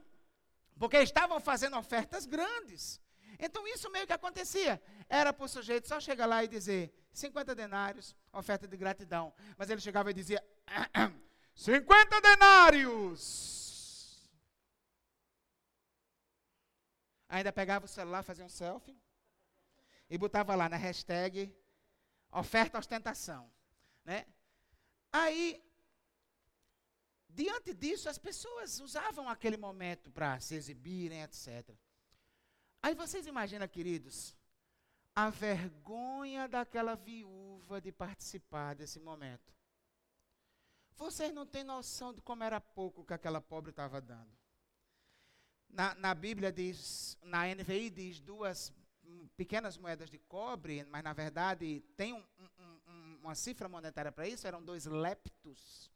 porque 0.77 0.97
estavam 0.97 1.39
fazendo 1.39 1.77
ofertas 1.77 2.25
grandes. 2.25 3.01
Então 3.39 3.67
isso 3.67 3.89
meio 3.89 4.05
que 4.05 4.13
acontecia. 4.13 4.81
Era 5.07 5.33
para 5.33 5.45
o 5.45 5.47
sujeito 5.47 5.87
só 5.87 5.99
chegar 5.99 6.25
lá 6.25 6.43
e 6.43 6.47
dizer 6.47 6.93
50 7.13 7.55
denários, 7.55 8.15
oferta 8.31 8.67
de 8.67 8.77
gratidão. 8.77 9.33
Mas 9.57 9.69
ele 9.69 9.81
chegava 9.81 10.11
e 10.11 10.13
dizia 10.13 10.43
50 11.55 12.21
denários. 12.21 14.29
Ainda 17.27 17.51
pegava 17.51 17.85
o 17.85 17.87
celular, 17.87 18.23
fazia 18.23 18.45
um 18.45 18.49
selfie 18.49 18.95
e 20.09 20.17
botava 20.17 20.55
lá 20.55 20.67
na 20.67 20.77
hashtag 20.77 21.53
Oferta 22.31 22.77
ostentação. 22.77 23.51
Né? 24.05 24.25
Aí, 25.11 25.63
diante 27.27 27.73
disso, 27.73 28.07
as 28.07 28.17
pessoas 28.17 28.79
usavam 28.79 29.27
aquele 29.27 29.57
momento 29.57 30.11
para 30.11 30.39
se 30.39 30.55
exibirem, 30.55 31.23
etc. 31.23 31.75
Aí 32.81 32.93
vocês 32.93 33.25
imaginam, 33.25 33.67
queridos, 33.67 34.35
a 35.15 35.29
vergonha 35.29 36.47
daquela 36.47 36.95
viúva 36.95 37.81
de 37.81 37.91
participar 37.91 38.75
desse 38.75 38.99
momento. 38.99 39.53
Vocês 40.95 41.33
não 41.33 41.45
têm 41.45 41.63
noção 41.63 42.13
de 42.13 42.21
como 42.21 42.43
era 42.43 42.61
pouco 42.61 43.05
que 43.05 43.13
aquela 43.13 43.41
pobre 43.41 43.71
estava 43.71 43.99
dando. 43.99 44.37
Na, 45.67 45.95
na 45.95 46.13
Bíblia 46.13 46.51
diz, 46.51 47.17
na 47.23 47.47
NVI 47.47 47.89
diz 47.89 48.19
duas 48.19 48.71
pequenas 49.35 49.77
moedas 49.77 50.09
de 50.09 50.17
cobre, 50.17 50.83
mas 50.85 51.03
na 51.03 51.13
verdade 51.13 51.81
tem 51.95 52.13
um, 52.13 52.23
um, 52.87 53.19
uma 53.21 53.35
cifra 53.35 53.69
monetária 53.69 54.11
para 54.11 54.27
isso, 54.27 54.47
eram 54.47 54.63
dois 54.63 54.85
leptos. 54.85 55.89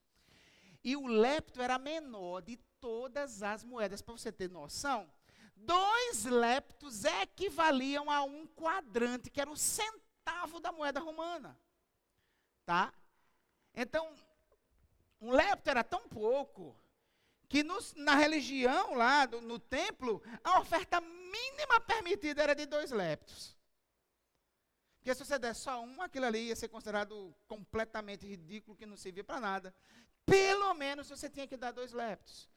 E 0.83 0.95
o 0.95 1.07
lepto 1.07 1.61
era 1.61 1.79
menor 1.79 2.41
de 2.41 2.57
todas 2.79 3.41
as 3.41 3.63
moedas, 3.63 4.01
para 4.01 4.13
você 4.13 4.31
ter 4.31 4.49
noção. 4.49 5.09
Dois 5.55 6.25
leptos 6.25 7.05
equivaliam 7.05 8.11
a 8.11 8.23
um 8.23 8.45
quadrante, 8.47 9.29
que 9.29 9.39
era 9.39 9.49
o 9.49 9.55
centavo 9.55 10.59
da 10.59 10.71
moeda 10.71 10.99
romana. 10.99 11.57
Tá? 12.65 12.93
Então, 13.73 14.13
um 15.21 15.31
lepto 15.31 15.69
era 15.69 15.83
tão 15.83 16.07
pouco 16.09 16.75
que 17.53 17.63
na 17.97 18.15
religião 18.15 18.95
lá, 18.95 19.27
do, 19.27 19.39
no 19.39 19.59
templo, 19.59 20.23
a 20.43 20.59
oferta 20.59 20.99
mínima 20.99 21.79
permitida 21.81 22.41
era 22.41 22.55
de 22.55 22.65
dois 22.65 22.89
leptos. 22.89 23.55
Porque 24.97 25.13
se 25.13 25.23
você 25.23 25.37
der 25.37 25.53
só 25.53 25.79
um, 25.83 26.01
aquilo 26.01 26.25
ali 26.25 26.47
ia 26.47 26.55
ser 26.55 26.67
considerado 26.69 27.31
completamente 27.47 28.25
ridículo, 28.25 28.75
que 28.75 28.87
não 28.87 28.97
servia 28.97 29.23
para 29.23 29.39
nada. 29.39 29.75
Pelo 30.25 30.73
menos 30.73 31.07
você 31.07 31.29
tinha 31.29 31.45
que 31.45 31.55
dar 31.55 31.69
dois 31.69 31.91
leptos. 31.93 32.49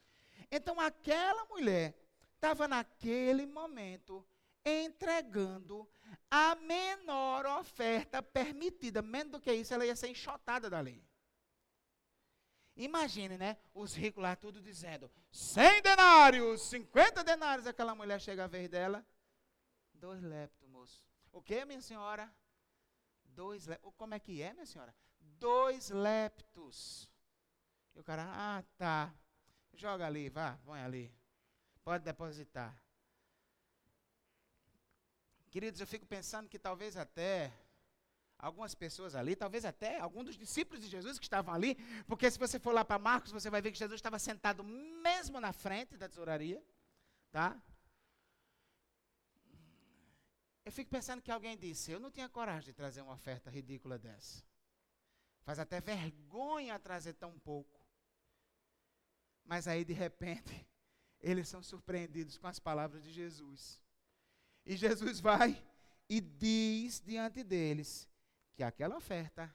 Então 0.51 0.81
aquela 0.81 1.45
mulher 1.45 1.95
estava 2.35 2.67
naquele 2.67 3.45
momento 3.45 4.27
entregando 4.65 5.87
a 6.31 6.55
menor 6.55 7.45
oferta 7.45 8.23
permitida. 8.23 9.03
Menos 9.03 9.33
do 9.33 9.41
que 9.41 9.53
isso, 9.53 9.75
ela 9.75 9.85
ia 9.85 9.95
ser 9.95 10.09
enxotada 10.09 10.71
da 10.71 10.81
lei. 10.81 11.05
Imagine, 12.77 13.39
né? 13.39 13.57
Os 13.73 13.95
ricos 13.95 14.23
lá 14.23 14.37
tudo 14.37 14.61
dizendo: 14.61 15.11
100 15.33 15.83
denários, 15.83 16.63
50 16.69 17.25
denários. 17.25 17.67
Aquela 17.67 17.95
mulher 17.95 18.21
chega 18.21 18.45
a 18.45 18.47
vez 18.47 18.69
dela. 18.69 19.05
Dois 19.95 20.23
leptos, 20.23 20.69
moço. 20.69 21.03
O 21.33 21.41
que, 21.41 21.65
minha 21.65 21.81
senhora? 21.81 22.31
Dois 23.25 23.67
leptos. 23.67 23.93
Como 23.97 24.15
é 24.15 24.19
que 24.19 24.43
é, 24.43 24.53
minha 24.53 24.67
senhora? 24.67 24.95
Dois 25.21 25.91
leptos. 25.91 27.09
E 27.95 28.01
o 28.01 28.05
cara, 28.05 28.25
ah, 28.29 28.63
tá. 28.77 29.15
Joga 29.73 30.07
ali, 30.07 30.29
vá, 30.29 30.59
põe 30.65 30.81
ali. 30.81 31.15
Pode 31.83 32.05
depositar. 32.05 32.77
Queridos, 35.51 35.81
eu 35.81 35.87
fico 35.87 36.05
pensando 36.05 36.49
que 36.49 36.59
talvez 36.59 36.97
até 36.97 37.51
algumas 38.39 38.75
pessoas 38.75 39.15
ali, 39.15 39.35
talvez 39.35 39.65
até 39.65 39.99
algum 39.99 40.23
dos 40.23 40.37
discípulos 40.37 40.83
de 40.83 40.89
Jesus 40.89 41.19
que 41.19 41.25
estavam 41.25 41.55
ali, 41.55 41.75
porque 42.07 42.31
se 42.31 42.39
você 42.39 42.59
for 42.59 42.73
lá 42.73 42.85
para 42.85 42.99
Marcos, 42.99 43.33
você 43.33 43.49
vai 43.49 43.63
ver 43.63 43.73
que 43.73 43.79
Jesus 43.79 43.99
estava 43.99 44.19
sentado 44.19 44.63
mesmo 44.63 45.41
na 45.41 45.53
frente 45.53 45.97
da 45.97 46.09
tesouraria, 46.09 46.63
tá? 47.31 47.61
Eu 50.65 50.73
fico 50.73 50.91
pensando 50.91 51.23
que 51.23 51.31
alguém 51.31 51.57
disse: 51.57 51.93
Eu 51.93 52.01
não 52.01 52.11
tinha 52.11 52.29
coragem 52.29 52.67
de 52.67 52.73
trazer 52.73 53.01
uma 53.01 53.15
oferta 53.15 53.49
ridícula 53.49 53.99
dessa. 53.99 54.45
Faz 55.43 55.61
até 55.61 55.81
vergonha 55.81 56.77
trazer 56.79 57.13
tão 57.15 57.39
pouco. 57.39 57.81
Mas 59.45 59.69
aí, 59.69 59.85
de 59.85 59.93
repente, 59.93 60.67
eles 61.21 61.49
são 61.49 61.63
surpreendidos 61.63 62.37
com 62.37 62.49
as 62.49 62.59
palavras 62.59 63.05
de 63.05 63.13
Jesus. 63.13 63.81
E 64.65 64.77
Jesus 64.77 65.21
vai 65.21 65.65
e 66.09 66.21
diz 66.21 67.01
diante 67.01 67.45
deles 67.45 68.09
que 68.57 68.65
aquela 68.65 68.97
oferta 68.97 69.55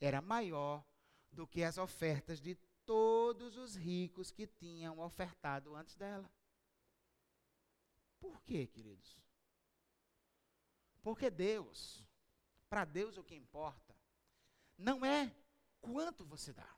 era 0.00 0.22
maior 0.22 0.84
do 1.30 1.46
que 1.46 1.64
as 1.64 1.76
ofertas 1.76 2.40
de 2.40 2.54
todos 2.86 3.56
os 3.56 3.74
ricos 3.74 4.30
que 4.30 4.46
tinham 4.46 5.00
ofertado 5.00 5.74
antes 5.74 5.96
dela. 5.96 6.30
Por 8.20 8.40
quê, 8.42 8.66
queridos? 8.66 9.20
Porque 11.02 11.28
Deus, 11.28 12.04
para 12.68 12.84
Deus 12.84 13.18
o 13.18 13.24
que 13.24 13.34
importa, 13.34 13.94
não 14.76 15.04
é 15.04 15.34
quanto 15.80 16.24
você 16.24 16.52
dá. 16.52 16.76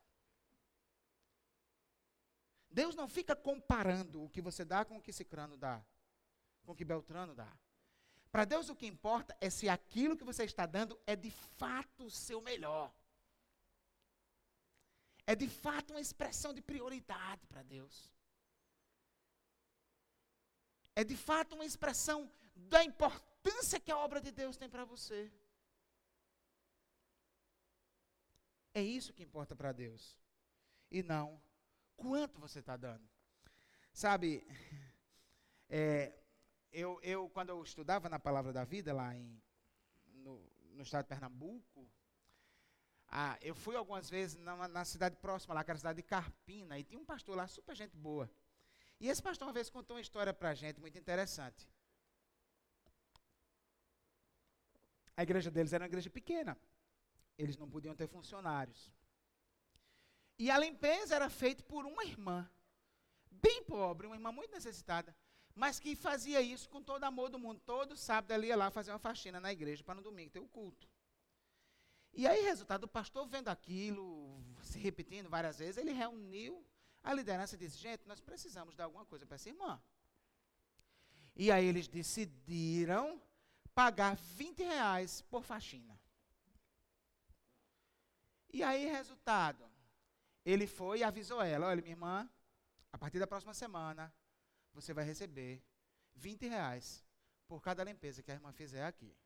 Deus 2.71 2.95
não 2.95 3.09
fica 3.09 3.37
comparando 3.37 4.23
o 4.23 4.31
que 4.31 4.41
você 4.41 4.65
dá 4.65 4.85
com 4.85 4.97
o 4.97 5.03
que 5.03 5.13
Cicrano 5.13 5.57
dá, 5.57 5.85
com 6.65 6.73
o 6.73 6.77
que 6.77 6.85
Beltrano 6.85 7.35
dá. 7.35 7.53
Para 8.31 8.45
Deus 8.45 8.69
o 8.69 8.77
que 8.77 8.87
importa 8.87 9.37
é 9.41 9.51
se 9.51 9.69
aquilo 9.69 10.17
que 10.17 10.25
você 10.25 10.45
está 10.45 10.65
dando 10.67 10.99
é 11.07 11.17
de 11.17 11.31
fato 11.31 12.05
o 12.05 12.11
seu 12.11 12.41
melhor. 12.41 12.93
É 15.27 15.35
de 15.35 15.49
fato 15.49 15.93
uma 15.93 16.01
expressão 16.01 16.53
de 16.55 16.63
prioridade 16.63 17.47
para 17.47 17.63
Deus. 17.63 18.13
É 20.95 21.03
de 21.03 21.17
fato 21.17 21.55
uma 21.55 21.65
expressão 21.65 22.31
da 22.55 22.85
importância 22.85 23.81
que 23.81 23.91
a 23.91 23.99
obra 23.99 24.21
de 24.21 24.31
Deus 24.31 24.57
tem 24.57 24.69
para 24.69 24.85
você. 24.85 25.33
É 28.73 28.83
isso 28.83 29.13
que 29.13 29.23
importa 29.23 29.57
para 29.57 29.73
Deus. 29.73 30.17
E 30.91 31.03
não 31.03 31.41
quanto 31.97 32.41
você 32.41 32.61
está 32.61 32.77
dando. 32.77 33.09
Sabe, 33.93 34.47
é, 35.69 36.20
eu, 36.73 37.01
eu, 37.03 37.29
quando 37.31 37.51
eu 37.51 37.63
estudava 37.63 38.09
na 38.09 38.19
Palavra 38.19 38.53
da 38.53 38.65
Vida, 38.65 38.93
lá 38.93 39.15
em, 39.15 39.43
no, 40.07 40.41
no 40.73 40.83
estado 40.83 41.05
de 41.05 41.09
Pernambuco, 41.09 41.89
ah, 43.09 43.37
eu 43.41 43.55
fui 43.55 43.75
algumas 43.75 44.09
vezes 44.09 44.37
na, 44.37 44.69
na, 44.69 44.85
cidade 44.85 45.17
próxima, 45.17 45.55
lá, 45.55 45.65
que 45.65 45.71
era 45.71 45.77
a 45.77 45.81
cidade 45.81 45.97
de 45.97 46.03
Carpina, 46.03 46.79
e 46.79 46.85
tinha 46.85 47.01
um 47.01 47.05
pastor 47.05 47.37
lá, 47.37 47.47
super 47.49 47.75
gente 47.75 47.97
boa. 47.97 48.31
E 49.01 49.09
esse 49.09 49.23
pastor 49.23 49.49
uma 49.49 49.53
vez 49.53 49.69
contou 49.69 49.97
uma 49.97 50.01
história 50.01 50.33
para 50.33 50.51
a 50.51 50.55
gente, 50.55 50.81
muito 50.81 50.97
interessante. 50.97 51.69
A 55.17 55.23
igreja 55.23 55.51
deles 55.51 55.73
era 55.73 55.83
uma 55.83 55.89
igreja 55.89 56.09
pequena. 56.09 56.57
Eles 57.37 57.57
não 57.57 57.69
podiam 57.69 57.97
ter 57.97 58.07
funcionários. 58.07 58.93
E 60.39 60.51
a 60.51 60.59
limpeza 60.59 61.15
era 61.15 61.29
feita 61.29 61.63
por 61.65 61.85
uma 61.85 62.05
irmã, 62.05 62.49
bem 63.31 63.63
pobre, 63.65 64.07
uma 64.07 64.17
irmã 64.17 64.31
muito 64.33 64.53
necessitada, 64.53 65.15
mas 65.55 65.79
que 65.79 65.95
fazia 65.97 66.41
isso 66.41 66.69
com 66.69 66.83
todo 66.83 67.05
amor 67.05 67.29
do 67.29 67.39
mundo. 67.39 67.61
Todo 67.61 67.97
sábado 67.97 68.31
ela 68.33 68.47
ia 68.47 68.57
lá 68.57 68.71
fazer 68.71 68.93
uma 68.93 68.99
faxina 68.99 69.41
na 69.41 69.53
igreja 69.53 69.85
para 69.85 69.97
no 69.97 70.03
domingo 70.03 70.31
ter 70.31 70.41
o 70.41 70.49
culto. 70.49 70.89
E 72.13 72.27
aí, 72.27 72.43
resultado, 72.43 72.85
o 72.85 72.89
pastor 72.89 73.27
vendo 73.27 73.49
aquilo, 73.49 74.43
se 74.63 74.79
repetindo 74.79 75.29
várias 75.29 75.59
vezes, 75.59 75.77
ele 75.77 75.93
reuniu 75.93 76.65
a 77.03 77.15
liderança 77.15 77.55
e 77.55 77.59
disse: 77.59 77.79
Gente, 77.79 78.07
nós 78.07 78.21
precisamos 78.21 78.75
dar 78.75 78.85
alguma 78.85 79.05
coisa 79.05 79.25
para 79.25 79.37
essa 79.37 79.49
irmã. 79.49 79.81
E 81.37 81.51
aí 81.51 81.65
eles 81.65 81.89
decidiram 81.89 83.23
pagar 83.75 84.17
20 84.17 84.63
reais 84.63 85.23
por 85.23 85.45
faxina. 85.45 85.99
E 88.53 88.63
aí, 88.63 88.87
resultado, 88.87 89.71
ele 90.45 90.67
foi 90.67 90.99
e 90.99 91.05
avisou 91.05 91.41
ela: 91.41 91.69
Olha, 91.69 91.81
minha 91.81 91.93
irmã, 91.93 92.29
a 92.93 92.99
partir 92.99 93.19
da 93.19 93.27
próxima 93.27 93.55
semana, 93.55 94.13
você 94.73 94.93
vai 94.93 95.05
receber 95.05 95.63
20 96.15 96.47
reais 96.47 97.05
por 97.47 97.61
cada 97.63 97.83
limpeza 97.85 98.23
que 98.23 98.31
a 98.31 98.35
irmã 98.35 98.53
fizer 98.53 98.85
aqui. 98.85 99.17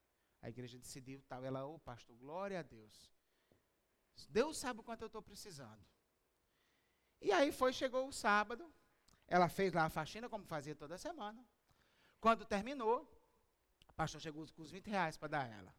A 0.41 0.49
igreja 0.49 0.79
decidiu 0.79 1.23
tal. 1.23 1.45
Ela, 1.45 1.67
ô 1.67 1.75
oh, 1.75 1.79
pastor, 1.79 2.17
glória 2.17 2.59
a 2.59 2.63
Deus. 2.63 3.11
Deus 4.29 4.57
sabe 4.59 4.83
quanto 4.83 5.03
eu 5.03 5.07
estou 5.07 5.23
precisando. 5.23 5.85
E 7.21 7.33
aí 7.33 7.51
foi, 7.51 7.73
chegou 7.73 8.07
o 8.07 8.13
sábado. 8.13 8.73
Ela 9.27 9.49
fez 9.49 9.73
lá 9.73 9.85
a 9.85 9.91
faxina, 9.91 10.29
como 10.29 10.45
fazia 10.45 10.75
toda 10.75 10.99
semana. 10.99 11.45
Quando 12.21 12.45
terminou, 12.45 13.11
o 13.89 13.93
pastor 13.95 14.21
chegou 14.21 14.47
com 14.55 14.63
os 14.63 14.71
20 14.71 14.89
reais 14.89 15.17
para 15.17 15.29
dar 15.29 15.45
a 15.45 15.49
ela. 15.49 15.75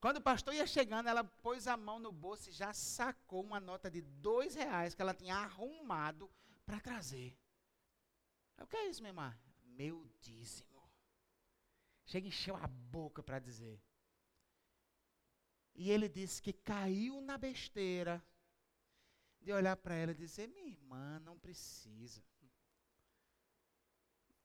Quando 0.00 0.18
o 0.18 0.22
pastor 0.22 0.54
ia 0.54 0.66
chegando, 0.66 1.08
ela 1.08 1.24
pôs 1.24 1.66
a 1.66 1.76
mão 1.76 1.98
no 1.98 2.12
bolso 2.12 2.50
e 2.50 2.52
já 2.52 2.72
sacou 2.72 3.42
uma 3.42 3.58
nota 3.58 3.90
de 3.90 4.02
dois 4.02 4.54
reais 4.54 4.94
que 4.94 5.00
ela 5.00 5.14
tinha 5.14 5.36
arrumado 5.36 6.30
para 6.66 6.78
trazer. 6.78 7.36
O 8.60 8.66
que 8.66 8.76
é 8.76 8.88
isso, 8.88 9.02
minha 9.02 9.10
irmã? 9.10 9.38
Meu 9.62 10.06
dízimo. 10.20 10.90
Chega 12.06 12.26
e 12.26 12.28
encheu 12.28 12.56
a 12.56 12.66
boca 12.66 13.22
para 13.22 13.38
dizer. 13.38 13.80
E 15.74 15.90
ele 15.90 16.08
disse 16.08 16.40
que 16.40 16.52
caiu 16.52 17.20
na 17.20 17.36
besteira 17.36 18.22
de 19.40 19.52
olhar 19.52 19.76
para 19.76 19.94
ela 19.94 20.12
e 20.12 20.14
dizer: 20.14 20.48
Minha 20.48 20.68
irmã, 20.68 21.18
não 21.20 21.38
precisa. 21.38 22.22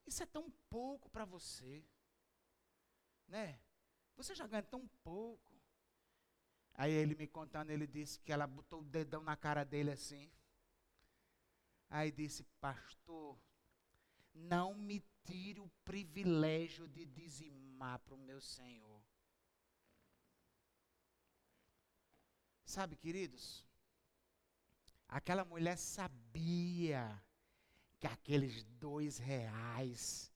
Isso 0.06 0.24
é 0.24 0.26
tão 0.26 0.50
pouco 0.70 1.08
para 1.10 1.24
você. 1.24 1.86
Né? 3.28 3.60
Você 4.16 4.34
já 4.34 4.48
ganha 4.48 4.64
tão 4.64 4.88
pouco. 5.04 5.54
Aí 6.74 6.92
ele 6.92 7.14
me 7.14 7.28
contando, 7.28 7.70
ele 7.70 7.86
disse 7.86 8.20
que 8.20 8.32
ela 8.32 8.48
botou 8.48 8.82
o 8.82 8.86
dedão 8.86 9.22
na 9.22 9.36
cara 9.36 9.64
dele 9.64 9.92
assim. 9.92 10.32
Aí 11.90 12.12
disse, 12.12 12.44
pastor, 12.60 13.38
não 14.34 14.74
me 14.74 15.04
tire 15.24 15.60
o 15.60 15.70
privilégio 15.84 16.88
de 16.88 17.06
dizimar 17.06 18.00
para 18.00 18.16
o 18.16 18.18
meu 18.18 18.42
Senhor. 18.42 19.02
Sabe, 22.66 22.96
queridos, 22.96 23.66
aquela 25.08 25.44
mulher 25.44 25.78
sabia 25.78 27.22
que 28.00 28.08
aqueles 28.08 28.64
dois 28.64 29.18
reais 29.18 30.32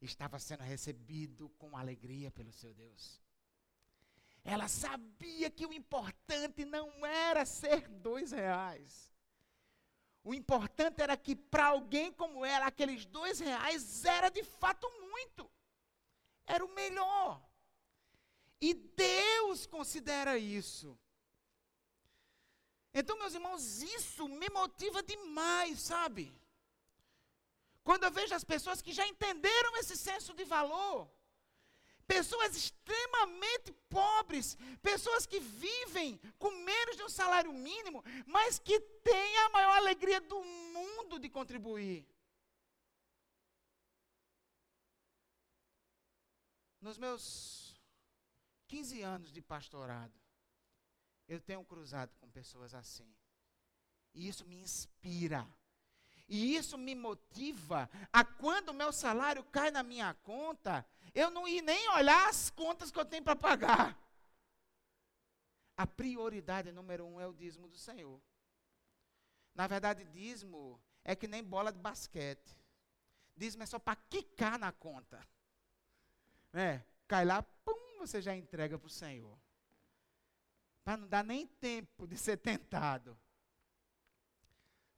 estava 0.00 0.38
sendo 0.38 0.62
recebido 0.62 1.48
com 1.50 1.76
alegria 1.76 2.30
pelo 2.30 2.52
seu 2.52 2.74
Deus. 2.74 3.20
Ela 4.44 4.68
sabia 4.68 5.50
que 5.50 5.66
o 5.66 5.72
importante 5.72 6.64
não 6.64 7.04
era 7.04 7.44
ser 7.44 7.88
dois 7.88 8.30
reais. 8.32 9.10
O 10.28 10.34
importante 10.34 11.00
era 11.00 11.16
que 11.16 11.36
para 11.36 11.66
alguém 11.66 12.12
como 12.12 12.44
ela, 12.44 12.66
aqueles 12.66 13.06
dois 13.06 13.38
reais 13.38 14.04
era 14.04 14.28
de 14.28 14.42
fato 14.42 14.84
muito. 15.02 15.48
Era 16.44 16.64
o 16.64 16.74
melhor. 16.74 17.40
E 18.60 18.74
Deus 18.74 19.66
considera 19.66 20.36
isso. 20.36 20.98
Então, 22.92 23.16
meus 23.16 23.34
irmãos, 23.34 23.82
isso 23.82 24.26
me 24.26 24.48
motiva 24.50 25.00
demais, 25.00 25.78
sabe? 25.92 26.36
Quando 27.84 28.02
eu 28.02 28.10
vejo 28.10 28.34
as 28.34 28.42
pessoas 28.42 28.82
que 28.82 28.92
já 28.92 29.06
entenderam 29.06 29.76
esse 29.76 29.96
senso 29.96 30.34
de 30.34 30.42
valor, 30.42 31.08
pessoas 32.06 32.56
extremamente 32.56 33.72
pobres, 33.88 34.56
pessoas 34.82 35.26
que 35.26 35.40
vivem 35.40 36.18
com 36.38 36.50
menos 36.50 36.96
de 36.96 37.02
um 37.02 37.08
salário 37.08 37.52
mínimo, 37.52 38.04
mas 38.26 38.58
que 38.58 38.78
têm 38.80 39.36
a 39.38 39.48
maior 39.50 39.76
alegria 39.76 40.20
do 40.20 40.42
mundo 40.42 41.18
de 41.18 41.28
contribuir. 41.28 42.06
Nos 46.80 46.98
meus 46.98 47.80
15 48.68 49.02
anos 49.02 49.32
de 49.32 49.42
pastorado, 49.42 50.14
eu 51.26 51.40
tenho 51.40 51.64
cruzado 51.64 52.14
com 52.20 52.30
pessoas 52.30 52.74
assim. 52.74 53.12
E 54.14 54.28
isso 54.28 54.44
me 54.46 54.56
inspira. 54.56 55.46
E 56.28 56.56
isso 56.56 56.76
me 56.76 56.94
motiva 56.94 57.88
a 58.12 58.24
quando 58.24 58.70
o 58.70 58.74
meu 58.74 58.92
salário 58.92 59.44
cai 59.44 59.70
na 59.70 59.82
minha 59.82 60.12
conta, 60.14 60.84
eu 61.16 61.30
não 61.30 61.48
ir 61.48 61.62
nem 61.62 61.88
olhar 61.88 62.28
as 62.28 62.50
contas 62.50 62.90
que 62.90 62.98
eu 62.98 63.04
tenho 63.04 63.24
para 63.24 63.34
pagar. 63.34 63.98
A 65.74 65.86
prioridade 65.86 66.70
número 66.70 67.06
um 67.06 67.18
é 67.18 67.26
o 67.26 67.32
dízimo 67.32 67.66
do 67.68 67.78
Senhor. 67.78 68.20
Na 69.54 69.66
verdade, 69.66 70.04
dízimo 70.04 70.78
é 71.02 71.16
que 71.16 71.26
nem 71.26 71.42
bola 71.42 71.72
de 71.72 71.78
basquete. 71.78 72.54
Dízimo 73.34 73.62
é 73.62 73.66
só 73.66 73.78
para 73.78 73.96
quicar 73.96 74.58
na 74.58 74.70
conta. 74.72 75.26
É, 76.52 76.82
cai 77.08 77.24
lá, 77.24 77.42
pum, 77.42 77.98
você 77.98 78.20
já 78.20 78.36
entrega 78.36 78.78
para 78.78 78.86
o 78.86 78.90
Senhor. 78.90 79.38
Para 80.84 80.98
não 80.98 81.08
dar 81.08 81.24
nem 81.24 81.46
tempo 81.46 82.06
de 82.06 82.18
ser 82.18 82.36
tentado. 82.36 83.18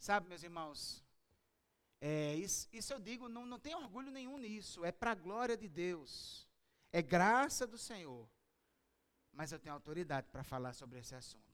Sabe, 0.00 0.28
meus 0.28 0.42
irmãos, 0.42 1.04
é, 2.00 2.34
isso, 2.36 2.68
isso, 2.72 2.92
eu 2.92 3.00
digo, 3.00 3.28
não, 3.28 3.44
não 3.44 3.58
tem 3.58 3.74
orgulho 3.74 4.10
nenhum 4.10 4.38
nisso. 4.38 4.84
É 4.84 4.92
para 4.92 5.12
a 5.12 5.14
glória 5.14 5.56
de 5.56 5.68
Deus. 5.68 6.48
É 6.92 7.02
graça 7.02 7.66
do 7.66 7.76
Senhor. 7.76 8.28
Mas 9.32 9.52
eu 9.52 9.58
tenho 9.58 9.74
autoridade 9.74 10.28
para 10.30 10.44
falar 10.44 10.72
sobre 10.72 10.98
esse 11.00 11.14
assunto. 11.14 11.48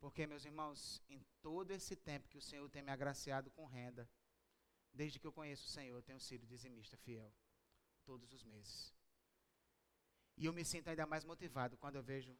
Porque, 0.00 0.26
meus 0.26 0.44
irmãos, 0.44 1.02
em 1.08 1.22
todo 1.40 1.70
esse 1.70 1.94
tempo 1.94 2.28
que 2.28 2.38
o 2.38 2.42
Senhor 2.42 2.68
tem 2.68 2.82
me 2.82 2.90
agraciado 2.90 3.50
com 3.50 3.66
renda, 3.66 4.08
desde 4.92 5.18
que 5.20 5.26
eu 5.26 5.32
conheço 5.32 5.66
o 5.66 5.70
Senhor, 5.70 5.96
eu 5.96 6.02
tenho 6.02 6.18
sido 6.18 6.46
dizimista 6.46 6.96
fiel. 6.96 7.32
Todos 8.04 8.32
os 8.32 8.42
meses. 8.42 8.92
E 10.36 10.46
eu 10.46 10.52
me 10.52 10.64
sinto 10.64 10.88
ainda 10.88 11.06
mais 11.06 11.24
motivado 11.24 11.76
quando 11.76 11.96
eu 11.96 12.02
vejo 12.02 12.36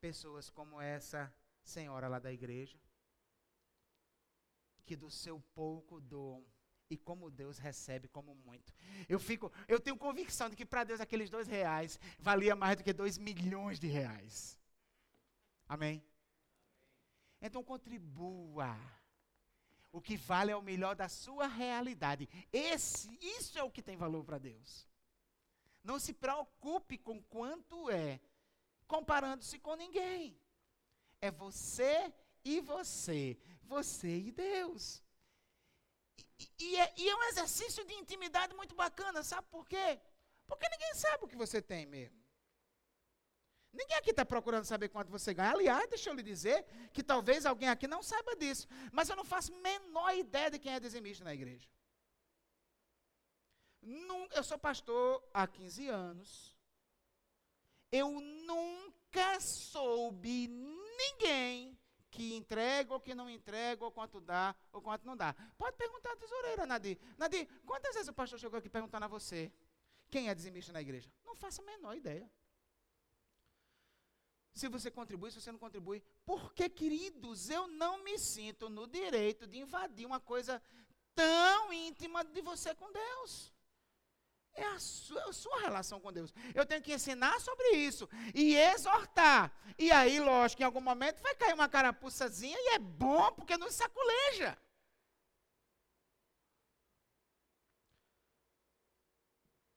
pessoas 0.00 0.50
como 0.50 0.80
essa 0.80 1.32
senhora 1.62 2.08
lá 2.08 2.18
da 2.18 2.32
igreja, 2.32 2.78
que 4.84 4.96
do 4.96 5.10
seu 5.10 5.40
pouco 5.54 6.00
doam 6.00 6.44
e 6.92 6.96
como 6.96 7.30
Deus 7.30 7.58
recebe 7.58 8.06
como 8.08 8.34
muito. 8.34 8.72
Eu 9.08 9.18
fico, 9.18 9.50
eu 9.66 9.80
tenho 9.80 9.96
convicção 9.96 10.50
de 10.50 10.56
que 10.56 10.66
para 10.66 10.84
Deus 10.84 11.00
aqueles 11.00 11.30
dois 11.30 11.48
reais 11.48 11.98
valia 12.18 12.54
mais 12.54 12.76
do 12.76 12.84
que 12.84 12.92
dois 12.92 13.16
milhões 13.16 13.80
de 13.80 13.86
reais. 13.86 14.58
Amém? 15.66 16.04
Então 17.40 17.64
contribua. 17.64 18.76
O 19.90 20.00
que 20.00 20.16
vale 20.16 20.50
é 20.50 20.56
o 20.56 20.62
melhor 20.62 20.94
da 20.94 21.08
sua 21.08 21.46
realidade. 21.46 22.28
Esse, 22.52 23.18
isso 23.20 23.58
é 23.58 23.62
o 23.62 23.70
que 23.70 23.82
tem 23.82 23.96
valor 23.96 24.24
para 24.24 24.38
Deus. 24.38 24.86
Não 25.82 25.98
se 25.98 26.12
preocupe 26.12 26.96
com 26.98 27.22
quanto 27.22 27.90
é, 27.90 28.20
comparando-se 28.86 29.58
com 29.58 29.74
ninguém. 29.74 30.38
É 31.20 31.30
você 31.30 32.12
e 32.44 32.60
você, 32.60 33.38
você 33.66 34.16
e 34.18 34.32
Deus. 34.32 35.02
E, 36.38 36.50
e, 36.58 36.76
é, 36.76 36.94
e 36.96 37.08
é 37.08 37.16
um 37.16 37.24
exercício 37.24 37.84
de 37.84 37.94
intimidade 37.94 38.54
muito 38.54 38.74
bacana, 38.74 39.22
sabe 39.22 39.46
por 39.50 39.66
quê? 39.66 40.00
Porque 40.46 40.68
ninguém 40.68 40.94
sabe 40.94 41.24
o 41.24 41.28
que 41.28 41.36
você 41.36 41.62
tem 41.62 41.86
mesmo. 41.86 42.22
Ninguém 43.72 43.96
aqui 43.96 44.10
está 44.10 44.24
procurando 44.24 44.66
saber 44.66 44.90
quanto 44.90 45.10
você 45.10 45.32
ganha. 45.32 45.52
Aliás, 45.52 45.88
deixa 45.88 46.10
eu 46.10 46.14
lhe 46.14 46.22
dizer 46.22 46.64
que 46.92 47.02
talvez 47.02 47.46
alguém 47.46 47.70
aqui 47.70 47.86
não 47.86 48.02
saiba 48.02 48.36
disso. 48.36 48.68
Mas 48.92 49.08
eu 49.08 49.16
não 49.16 49.24
faço 49.24 49.54
menor 49.60 50.14
ideia 50.14 50.50
de 50.50 50.58
quem 50.58 50.74
é 50.74 50.80
dizimista 50.80 51.24
na 51.24 51.32
igreja. 51.32 51.66
Eu 54.34 54.44
sou 54.44 54.58
pastor 54.58 55.22
há 55.32 55.46
15 55.46 55.88
anos. 55.88 56.54
Eu 57.90 58.20
nunca 58.20 59.40
soube 59.40 60.48
ninguém 60.48 61.78
que 62.12 62.34
entrega 62.34 62.92
ou 62.92 63.00
que 63.00 63.14
não 63.14 63.28
entrega, 63.28 63.82
ou 63.82 63.90
quanto 63.90 64.20
dá, 64.20 64.54
ou 64.70 64.82
quanto 64.82 65.04
não 65.06 65.16
dá. 65.16 65.34
Pode 65.56 65.76
perguntar 65.78 66.12
à 66.12 66.16
tesoureira, 66.16 66.66
Nadir. 66.66 66.98
Nadir, 67.16 67.48
quantas 67.64 67.94
vezes 67.94 68.08
o 68.08 68.12
pastor 68.12 68.38
chegou 68.38 68.58
aqui 68.58 68.68
perguntando 68.68 69.06
a 69.06 69.08
você 69.08 69.50
quem 70.10 70.28
é 70.28 70.34
dizimista 70.34 70.72
na 70.72 70.82
igreja? 70.82 71.10
Não 71.24 71.34
faço 71.34 71.62
a 71.62 71.64
menor 71.64 71.96
ideia. 71.96 72.30
Se 74.52 74.68
você 74.68 74.90
contribui, 74.90 75.30
se 75.30 75.40
você 75.40 75.50
não 75.50 75.58
contribui. 75.58 76.02
Porque, 76.26 76.68
queridos, 76.68 77.48
eu 77.48 77.66
não 77.66 78.04
me 78.04 78.18
sinto 78.18 78.68
no 78.68 78.86
direito 78.86 79.46
de 79.46 79.58
invadir 79.58 80.04
uma 80.04 80.20
coisa 80.20 80.62
tão 81.14 81.72
íntima 81.72 82.22
de 82.22 82.42
você 82.42 82.74
com 82.74 82.92
Deus. 82.92 83.50
É 84.54 84.64
a, 84.64 84.78
sua, 84.78 85.24
a 85.30 85.32
sua, 85.32 85.60
relação 85.60 85.98
com 85.98 86.12
Deus. 86.12 86.32
Eu 86.54 86.66
tenho 86.66 86.82
que 86.82 86.92
ensinar 86.92 87.40
sobre 87.40 87.70
isso 87.70 88.08
e 88.34 88.54
exortar. 88.54 89.50
E 89.78 89.90
aí, 89.90 90.20
lógico, 90.20 90.60
em 90.62 90.64
algum 90.64 90.80
momento 90.80 91.22
vai 91.22 91.34
cair 91.34 91.54
uma 91.54 91.68
carapuçazinha 91.68 92.56
e 92.58 92.74
é 92.74 92.78
bom 92.78 93.32
porque 93.32 93.56
não 93.56 93.70
saculeja. 93.70 94.58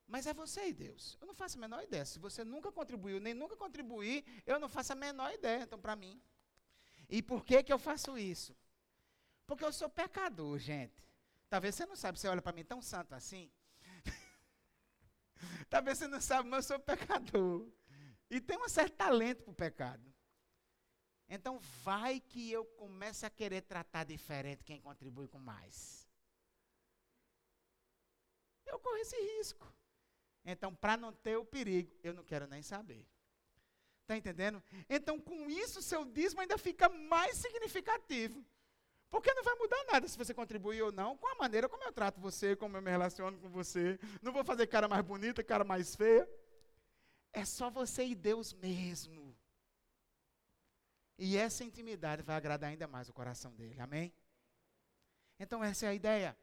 Mas 0.08 0.28
é 0.28 0.34
você 0.34 0.68
e 0.68 0.74
Deus. 0.74 1.18
Eu 1.20 1.28
não 1.28 1.34
faço 1.34 1.58
a 1.58 1.62
menor 1.62 1.84
ideia. 1.84 2.06
Se 2.06 2.20
você 2.20 2.44
nunca 2.44 2.72
contribuiu, 2.72 3.20
nem 3.20 3.34
nunca 3.34 3.56
contribuir, 3.56 4.26
eu 4.46 4.60
não 4.60 4.70
faço 4.70 4.94
a 4.94 4.96
menor 4.96 5.34
ideia, 5.34 5.64
então, 5.64 5.80
para 5.80 5.96
mim. 5.96 6.22
E 7.10 7.22
por 7.22 7.44
que, 7.44 7.64
que 7.64 7.74
eu 7.74 7.80
faço 7.80 8.18
isso? 8.18 8.56
Porque 9.48 9.64
eu 9.64 9.74
sou 9.74 9.90
pecador, 9.90 10.58
gente. 10.58 11.04
Talvez 11.50 11.76
você 11.76 11.86
não 11.86 11.96
sabe, 11.96 12.20
você 12.20 12.28
olha 12.28 12.42
para 12.42 12.54
mim 12.54 12.64
tão 12.64 12.82
santo 12.82 13.14
assim. 13.14 13.52
Talvez 15.70 15.98
você 15.98 16.08
não 16.08 16.22
sabe, 16.22 16.50
mas 16.50 16.70
eu 16.70 16.78
sou 16.78 16.80
pecador. 16.80 17.68
E 18.30 18.40
tenho 18.40 18.64
um 18.64 18.70
certo 18.70 18.96
talento 18.96 19.44
para 19.44 19.52
o 19.52 19.56
pecado. 19.56 20.14
Então, 21.28 21.60
vai 21.84 22.20
que 22.20 22.52
eu 22.52 22.66
comece 22.66 23.26
a 23.26 23.30
querer 23.30 23.62
tratar 23.62 24.04
diferente 24.04 24.64
quem 24.64 24.80
contribui 24.80 25.28
com 25.28 25.40
mais. 25.40 26.08
Eu 28.66 28.80
corro 28.80 28.98
esse 28.98 29.16
risco. 29.38 29.72
Então, 30.44 30.74
para 30.74 30.96
não 30.96 31.12
ter 31.12 31.38
o 31.38 31.46
perigo, 31.46 31.92
eu 32.04 32.14
não 32.14 32.24
quero 32.24 32.48
nem 32.48 32.62
saber. 32.62 33.08
Está 34.02 34.16
entendendo? 34.16 34.62
Então, 34.88 35.20
com 35.20 35.50
isso, 35.50 35.82
seu 35.82 36.06
dízimo 36.06 36.42
ainda 36.42 36.58
fica 36.60 36.88
mais 36.88 37.38
significativo. 37.38 38.46
Porque 39.16 39.34
não 39.34 39.46
vai 39.46 39.56
mudar 39.56 39.82
nada 39.94 40.06
se 40.10 40.18
você 40.18 40.34
contribuir 40.34 40.82
ou 40.82 40.92
não, 40.92 41.16
com 41.16 41.26
a 41.26 41.36
maneira 41.36 41.70
como 41.70 41.82
eu 41.86 41.94
trato 41.94 42.20
você, 42.20 42.54
como 42.54 42.76
eu 42.76 42.82
me 42.82 42.92
relaciono 42.92 43.38
com 43.40 43.48
você. 43.48 43.98
Não 44.22 44.34
vou 44.34 44.44
fazer 44.44 44.68
cara 44.68 44.90
mais 44.90 45.06
bonita, 45.06 45.42
cara 45.42 45.64
mais 45.64 45.96
feia. 45.96 46.30
É 47.32 47.46
só 47.46 47.70
você 47.70 48.06
e 48.06 48.14
Deus 48.14 48.52
mesmo. 48.52 49.34
E 51.18 51.38
essa 51.38 51.64
intimidade 51.64 52.24
vai 52.24 52.36
agradar 52.36 52.70
ainda 52.70 52.90
mais 52.90 53.08
o 53.08 53.14
coração 53.14 53.56
dele. 53.56 53.80
Amém? 53.80 54.14
Então, 55.40 55.64
essa 55.64 55.86
é 55.86 55.90
a 55.90 55.94
ideia. 55.94 56.38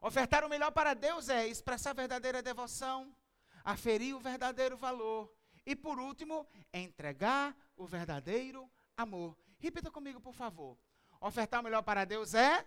Ofertar 0.00 0.44
o 0.44 0.48
melhor 0.48 0.70
para 0.70 0.94
Deus 0.94 1.28
é 1.28 1.48
expressar 1.48 1.92
verdadeira 1.92 2.40
devoção, 2.40 3.12
aferir 3.64 4.14
o 4.14 4.20
verdadeiro 4.20 4.76
valor 4.76 5.28
e, 5.66 5.74
por 5.74 5.98
último, 5.98 6.46
entregar 6.72 7.52
o 7.76 7.84
verdadeiro 7.84 8.70
amor. 8.96 9.36
Repita 9.58 9.90
comigo, 9.90 10.20
por 10.20 10.32
favor. 10.32 10.78
Ofertar 11.20 11.60
o 11.60 11.64
melhor 11.64 11.82
para 11.82 12.04
Deus 12.04 12.34
é. 12.34 12.66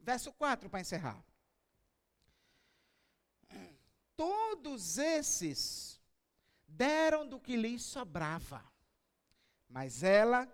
Verso 0.00 0.32
4 0.32 0.68
para 0.68 0.80
encerrar. 0.80 1.24
Todos 4.16 4.98
esses 4.98 6.00
deram 6.66 7.26
do 7.26 7.40
que 7.40 7.56
lhes 7.56 7.82
sobrava 7.82 8.70
mas 9.70 10.02
ela, 10.02 10.52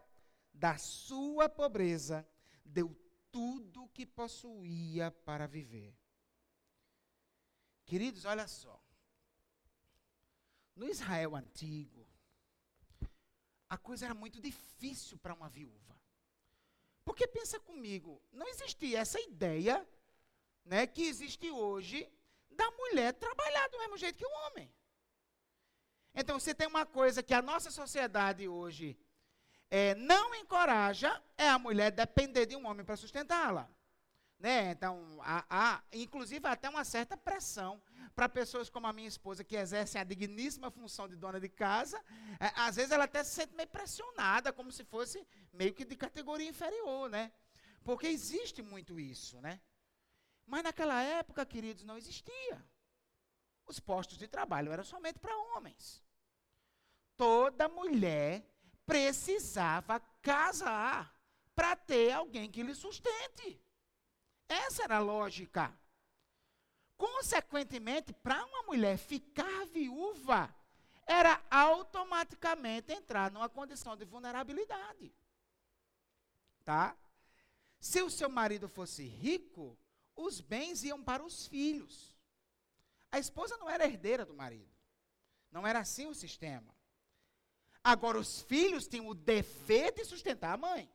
da 0.52 0.76
sua 0.76 1.48
pobreza, 1.48 2.28
deu 2.62 2.94
tudo 3.32 3.84
o 3.84 3.88
que 3.88 4.04
possuía 4.04 5.10
para 5.10 5.46
viver. 5.46 5.96
Queridos, 7.86 8.26
olha 8.26 8.46
só. 8.46 8.78
No 10.76 10.86
Israel 10.88 11.34
antigo, 11.34 12.06
a 13.68 13.76
coisa 13.78 14.04
era 14.04 14.14
muito 14.14 14.40
difícil 14.40 15.18
para 15.18 15.34
uma 15.34 15.48
viúva. 15.48 15.98
Porque 17.04 17.26
pensa 17.26 17.58
comigo, 17.58 18.22
não 18.32 18.46
existia 18.48 19.00
essa 19.00 19.18
ideia, 19.20 19.86
né, 20.64 20.86
que 20.86 21.02
existe 21.02 21.50
hoje 21.50 22.08
da 22.50 22.70
mulher 22.72 23.14
trabalhar 23.14 23.68
do 23.68 23.78
mesmo 23.78 23.96
jeito 23.96 24.18
que 24.18 24.26
o 24.26 24.46
homem. 24.46 24.72
Então, 26.14 26.38
você 26.38 26.54
tem 26.54 26.66
uma 26.66 26.86
coisa 26.86 27.22
que 27.22 27.34
a 27.34 27.42
nossa 27.42 27.70
sociedade 27.70 28.48
hoje 28.48 28.98
é, 29.70 29.94
não 29.94 30.34
encoraja 30.34 31.22
é 31.36 31.48
a 31.48 31.58
mulher 31.58 31.90
depender 31.90 32.46
de 32.46 32.56
um 32.56 32.66
homem 32.66 32.84
para 32.84 32.96
sustentá-la. 32.96 33.70
Né? 34.38 34.70
Então, 34.70 35.18
há, 35.22 35.44
há, 35.48 35.82
inclusive, 35.92 36.46
até 36.46 36.68
uma 36.68 36.84
certa 36.84 37.16
pressão 37.16 37.80
para 38.14 38.28
pessoas 38.28 38.68
como 38.68 38.86
a 38.86 38.92
minha 38.92 39.08
esposa, 39.08 39.44
que 39.44 39.56
exercem 39.56 40.00
a 40.00 40.04
digníssima 40.04 40.70
função 40.70 41.08
de 41.08 41.16
dona 41.16 41.40
de 41.40 41.48
casa. 41.48 42.02
É, 42.38 42.52
às 42.56 42.76
vezes 42.76 42.90
ela 42.90 43.04
até 43.04 43.22
se 43.24 43.34
sente 43.34 43.54
meio 43.54 43.68
pressionada, 43.68 44.52
como 44.52 44.70
se 44.70 44.84
fosse 44.84 45.26
meio 45.52 45.72
que 45.72 45.84
de 45.84 45.96
categoria 45.96 46.48
inferior, 46.48 47.10
né? 47.10 47.32
Porque 47.84 48.06
existe 48.06 48.62
muito 48.62 48.98
isso, 48.98 49.40
né? 49.40 49.60
Mas 50.46 50.62
naquela 50.62 51.02
época, 51.02 51.44
queridos, 51.44 51.84
não 51.84 51.96
existia. 51.96 52.64
Os 53.66 53.80
postos 53.80 54.16
de 54.16 54.28
trabalho 54.28 54.72
eram 54.72 54.84
somente 54.84 55.18
para 55.18 55.36
homens. 55.36 56.02
Toda 57.16 57.68
mulher 57.68 58.46
precisava 58.86 59.98
casar 60.22 61.14
para 61.54 61.74
ter 61.74 62.12
alguém 62.12 62.50
que 62.50 62.62
lhe 62.62 62.74
sustente. 62.74 63.60
Essa 64.48 64.84
era 64.84 64.96
a 64.96 65.00
lógica. 65.00 65.76
Consequentemente, 66.96 68.12
para 68.12 68.44
uma 68.44 68.62
mulher 68.62 68.96
ficar 68.96 69.66
viúva, 69.66 70.54
era 71.06 71.40
automaticamente 71.50 72.92
entrar 72.92 73.30
numa 73.30 73.48
condição 73.48 73.96
de 73.96 74.04
vulnerabilidade. 74.04 75.14
Tá? 76.64 76.96
Se 77.78 78.02
o 78.02 78.10
seu 78.10 78.28
marido 78.28 78.68
fosse 78.68 79.04
rico, 79.04 79.78
os 80.16 80.40
bens 80.40 80.82
iam 80.82 81.02
para 81.02 81.22
os 81.22 81.46
filhos. 81.46 82.16
A 83.12 83.18
esposa 83.18 83.56
não 83.58 83.70
era 83.70 83.84
herdeira 83.84 84.24
do 84.24 84.34
marido. 84.34 84.74
Não 85.50 85.66
era 85.66 85.80
assim 85.80 86.06
o 86.06 86.14
sistema. 86.14 86.74
Agora, 87.84 88.18
os 88.18 88.42
filhos 88.42 88.88
tinham 88.88 89.06
o 89.06 89.14
dever 89.14 89.92
de 89.92 90.04
sustentar 90.04 90.54
a 90.54 90.56
mãe, 90.56 90.90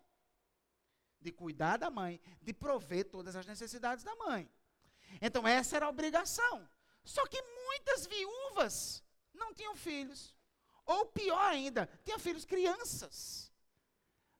de 1.22 1.32
cuidar 1.32 1.78
da 1.78 1.90
mãe, 1.90 2.20
de 2.42 2.54
prover 2.54 3.06
todas 3.06 3.36
as 3.36 3.46
necessidades 3.46 4.04
da 4.04 4.16
mãe. 4.16 4.50
Então, 5.22 5.48
essa 5.48 5.76
era 5.76 5.86
a 5.86 5.90
obrigação. 5.90 6.68
Só 7.04 7.26
que 7.28 7.42
muitas 7.42 8.06
viúvas 8.06 9.04
não 9.34 9.54
tinham 9.54 9.76
filhos. 9.76 10.34
Ou 10.86 11.06
pior 11.06 11.44
ainda, 11.44 11.90
tinham 12.04 12.20
filhos 12.20 12.46
crianças. 12.46 13.52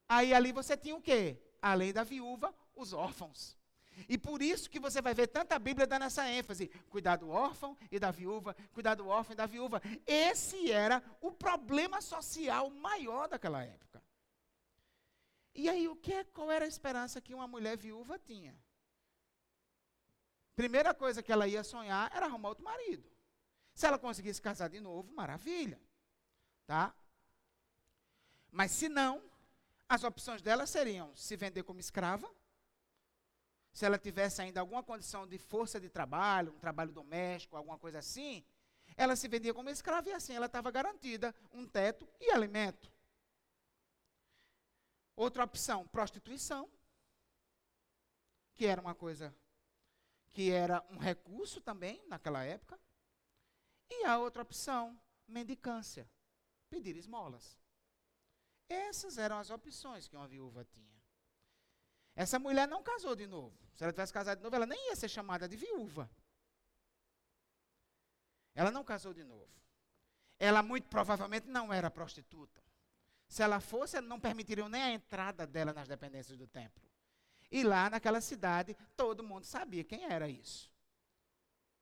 Aí 0.08 0.34
ali 0.34 0.52
você 0.52 0.76
tinha 0.76 0.96
o 0.96 1.02
quê? 1.02 1.38
Além 1.62 1.94
da 1.94 2.04
viúva, 2.04 2.54
os 2.76 2.94
órfãos. 2.94 3.58
E 4.08 4.18
por 4.18 4.42
isso 4.42 4.70
que 4.70 4.80
você 4.80 5.02
vai 5.02 5.14
ver 5.14 5.28
tanta 5.28 5.60
Bíblia 5.60 5.86
dando 5.86 6.06
essa 6.06 6.28
ênfase: 6.30 6.68
cuidar 6.90 7.18
do 7.18 7.30
órfão 7.30 7.78
e 7.92 8.00
da 8.00 8.12
viúva, 8.12 8.56
cuidar 8.74 8.96
do 8.96 9.08
órfão 9.08 9.34
e 9.34 9.38
da 9.38 9.46
viúva. 9.46 9.82
Esse 10.06 10.72
era 10.72 11.04
o 11.22 11.32
problema 11.32 12.02
social 12.02 12.70
maior 12.70 13.28
daquela 13.28 13.64
época. 13.64 14.02
E 15.54 15.70
aí, 15.70 15.88
o 15.88 15.96
que, 15.96 16.24
qual 16.26 16.50
era 16.50 16.66
a 16.66 16.68
esperança 16.68 17.22
que 17.22 17.34
uma 17.34 17.48
mulher 17.48 17.78
viúva 17.78 18.18
tinha? 18.18 18.58
Primeira 20.56 20.94
coisa 20.94 21.22
que 21.24 21.32
ela 21.32 21.48
ia 21.48 21.64
sonhar 21.64 22.12
era 22.16 22.26
arrumar 22.26 22.50
outro 22.50 22.64
marido. 22.64 23.10
Se 23.74 23.86
ela 23.86 23.98
conseguisse 23.98 24.42
casar 24.42 24.70
de 24.70 24.80
novo, 24.80 25.14
maravilha. 25.14 25.82
Tá? 26.66 26.94
Mas 28.52 28.72
se 28.72 28.88
não, 28.88 29.24
as 29.88 30.04
opções 30.04 30.42
dela 30.42 30.66
seriam 30.66 31.16
se 31.16 31.36
vender 31.36 31.64
como 31.64 31.80
escrava, 31.80 32.30
se 33.74 33.86
ela 33.86 33.98
tivesse 33.98 34.42
ainda 34.42 34.60
alguma 34.60 34.84
condição 34.84 35.26
de 35.26 35.38
força 35.38 35.80
de 35.80 35.90
trabalho, 35.90 36.54
um 36.54 36.60
trabalho 36.60 36.92
doméstico, 36.92 37.56
alguma 37.56 37.78
coisa 37.78 38.00
assim, 38.00 38.44
ela 38.98 39.16
se 39.16 39.28
vendia 39.28 39.54
como 39.54 39.70
escrava 39.70 40.10
e 40.10 40.14
assim 40.14 40.34
ela 40.34 40.48
estava 40.48 40.70
garantida 40.70 41.34
um 41.54 41.66
teto 41.66 42.08
e 42.20 42.32
alimento. 42.32 42.92
Outra 45.16 45.44
opção, 45.44 45.88
prostituição, 45.88 46.70
que 48.56 48.66
era 48.66 48.82
uma 48.82 48.96
coisa 48.96 49.36
que 50.34 50.52
era 50.52 50.86
um 50.90 50.98
recurso 50.98 51.60
também 51.62 52.02
naquela 52.08 52.44
época. 52.44 52.80
E 53.90 54.06
a 54.06 54.18
outra 54.18 54.42
opção, 54.42 55.00
mendicância, 55.28 56.10
pedir 56.70 56.96
esmolas. 56.96 57.60
Essas 58.70 59.18
eram 59.18 59.38
as 59.38 59.50
opções 59.50 60.08
que 60.08 60.16
uma 60.16 60.28
viúva 60.28 60.64
tinha. 60.64 61.02
Essa 62.16 62.40
mulher 62.40 62.68
não 62.68 62.82
casou 62.82 63.16
de 63.16 63.28
novo. 63.28 63.58
Se 63.76 63.84
ela 63.84 63.92
tivesse 63.92 64.14
casado 64.14 64.38
de 64.38 64.44
novo, 64.44 64.56
ela 64.56 64.66
nem 64.66 64.88
ia 64.88 64.96
ser 64.96 65.10
chamada 65.10 65.48
de 65.48 65.58
viúva. 65.58 66.10
Ela 68.54 68.72
não 68.72 68.84
casou 68.84 69.14
de 69.14 69.24
novo. 69.24 69.52
Ela 70.40 70.64
muito 70.64 70.88
provavelmente 70.88 71.48
não 71.48 71.72
era 71.72 71.90
prostituta. 71.92 72.62
Se 73.32 73.42
ela 73.42 73.62
fosse, 73.62 74.02
não 74.02 74.20
permitiriam 74.20 74.68
nem 74.68 74.82
a 74.84 74.92
entrada 74.92 75.48
dela 75.48 75.72
nas 75.72 75.88
dependências 75.88 76.38
do 76.38 76.46
templo. 76.46 76.84
E 77.50 77.64
lá 77.64 77.90
naquela 77.90 78.20
cidade, 78.20 78.76
todo 78.94 79.24
mundo 79.24 79.46
sabia 79.46 79.86
quem 79.86 80.04
era 80.04 80.28
isso. 80.28 80.70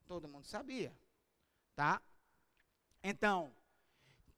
Todo 0.05 0.27
mundo 0.27 0.45
sabia. 0.45 0.95
Tá? 1.75 1.99
Então, 3.01 3.51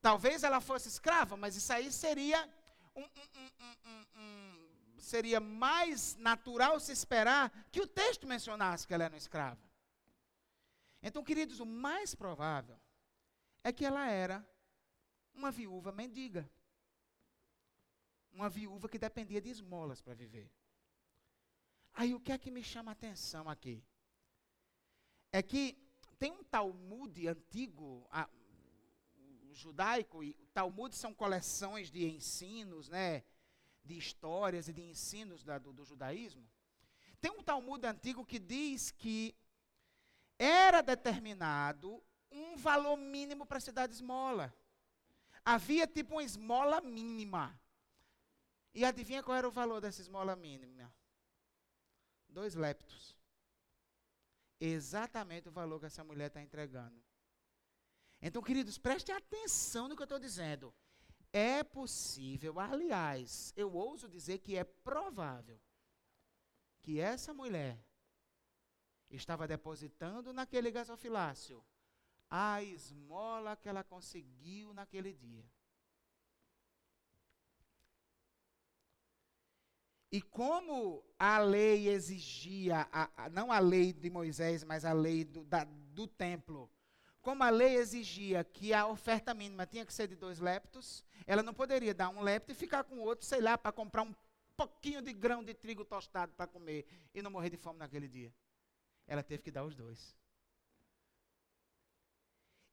talvez 0.01 0.41
ela 0.45 0.61
fosse 0.61 0.87
escrava, 0.87 1.35
mas 1.35 1.57
isso 1.57 1.73
aí 1.73 1.91
seria 1.91 2.49
um, 2.95 3.03
um, 3.03 4.21
um, 4.21 4.97
seria 4.97 5.41
mais 5.41 6.15
natural 6.15 6.79
se 6.79 6.93
esperar 6.93 7.51
que 7.73 7.81
o 7.81 7.87
texto 7.87 8.25
mencionasse 8.25 8.87
que 8.87 8.93
ela 8.93 9.03
era 9.03 9.13
uma 9.13 9.17
escrava. 9.17 9.59
Então, 11.03 11.25
queridos, 11.25 11.59
o 11.59 11.65
mais 11.65 12.15
provável 12.15 12.79
é 13.65 13.73
que 13.73 13.83
ela 13.83 14.07
era 14.07 14.47
uma 15.33 15.51
viúva 15.51 15.91
mendiga. 15.91 16.49
Uma 18.31 18.49
viúva 18.49 18.87
que 18.87 18.97
dependia 18.97 19.41
de 19.41 19.49
esmolas 19.49 20.01
para 20.01 20.13
viver. 20.13 20.49
Aí 21.93 22.13
o 22.13 22.19
que 22.19 22.31
é 22.31 22.37
que 22.37 22.49
me 22.49 22.63
chama 22.63 22.91
a 22.91 22.93
atenção 22.93 23.49
aqui? 23.49 23.83
É 25.31 25.41
que 25.41 25.77
tem 26.17 26.31
um 26.31 26.43
Talmud 26.43 27.27
antigo, 27.27 28.07
a, 28.09 28.29
judaico, 29.53 30.23
e 30.23 30.33
Talmud 30.53 30.95
são 30.95 31.13
coleções 31.13 31.91
de 31.91 32.05
ensinos, 32.05 32.89
né, 32.89 33.23
de 33.83 33.97
histórias 33.97 34.67
e 34.67 34.73
de 34.73 34.81
ensinos 34.81 35.43
da, 35.43 35.57
do, 35.57 35.73
do 35.73 35.83
judaísmo. 35.83 36.47
Tem 37.19 37.31
um 37.31 37.43
Talmud 37.43 37.85
antigo 37.85 38.25
que 38.25 38.39
diz 38.39 38.91
que 38.91 39.35
era 40.39 40.81
determinado 40.81 42.03
um 42.31 42.55
valor 42.55 42.97
mínimo 42.97 43.45
para 43.45 43.59
se 43.59 43.71
dar 43.71 43.87
de 43.87 43.93
esmola. 43.93 44.53
Havia 45.43 45.85
tipo 45.85 46.15
uma 46.15 46.23
esmola 46.23 46.81
mínima. 46.81 47.59
E 48.73 48.85
adivinha 48.85 49.23
qual 49.23 49.37
era 49.37 49.47
o 49.47 49.51
valor 49.51 49.81
dessa 49.81 50.01
esmola 50.01 50.35
mínima? 50.35 50.91
dois 52.31 52.55
leptos. 52.55 53.17
Exatamente 54.59 55.49
o 55.49 55.51
valor 55.51 55.79
que 55.79 55.87
essa 55.87 56.03
mulher 56.03 56.27
está 56.27 56.41
entregando. 56.41 57.03
Então, 58.21 58.41
queridos, 58.41 58.77
prestem 58.77 59.15
atenção 59.15 59.87
no 59.87 59.95
que 59.95 60.01
eu 60.01 60.05
estou 60.05 60.19
dizendo. 60.19 60.73
É 61.33 61.63
possível, 61.63 62.59
aliás, 62.59 63.53
eu 63.55 63.73
ouso 63.73 64.07
dizer 64.07 64.39
que 64.39 64.55
é 64.55 64.63
provável 64.63 65.59
que 66.81 66.99
essa 66.99 67.33
mulher 67.33 67.83
estava 69.09 69.47
depositando 69.47 70.33
naquele 70.33 70.71
gasofilácio 70.71 71.63
a 72.29 72.61
esmola 72.61 73.55
que 73.55 73.67
ela 73.67 73.83
conseguiu 73.83 74.73
naquele 74.73 75.13
dia. 75.13 75.49
E 80.11 80.21
como 80.21 81.03
a 81.17 81.39
lei 81.39 81.87
exigia, 81.87 82.87
a, 82.91 83.09
a, 83.15 83.29
não 83.29 83.49
a 83.49 83.59
lei 83.59 83.93
de 83.93 84.09
Moisés, 84.09 84.63
mas 84.63 84.83
a 84.83 84.91
lei 84.91 85.23
do, 85.23 85.45
da, 85.45 85.63
do 85.63 86.05
templo, 86.05 86.69
como 87.21 87.43
a 87.43 87.49
lei 87.49 87.75
exigia 87.77 88.43
que 88.43 88.73
a 88.73 88.87
oferta 88.87 89.33
mínima 89.33 89.65
tinha 89.65 89.85
que 89.85 89.93
ser 89.93 90.07
de 90.07 90.15
dois 90.15 90.39
leptos, 90.39 91.05
ela 91.25 91.41
não 91.41 91.53
poderia 91.53 91.93
dar 91.93 92.09
um 92.09 92.21
lepto 92.21 92.51
e 92.51 92.55
ficar 92.55 92.83
com 92.83 92.95
o 92.95 93.03
outro, 93.03 93.25
sei 93.25 93.39
lá, 93.39 93.57
para 93.57 93.71
comprar 93.71 94.01
um 94.01 94.13
pouquinho 94.57 95.01
de 95.01 95.13
grão 95.13 95.43
de 95.43 95.53
trigo 95.53 95.85
tostado 95.85 96.33
para 96.33 96.45
comer 96.45 96.85
e 97.13 97.21
não 97.21 97.31
morrer 97.31 97.49
de 97.49 97.57
fome 97.57 97.79
naquele 97.79 98.09
dia. 98.09 98.33
Ela 99.07 99.23
teve 99.23 99.43
que 99.43 99.51
dar 99.51 99.63
os 99.63 99.75
dois. 99.75 100.13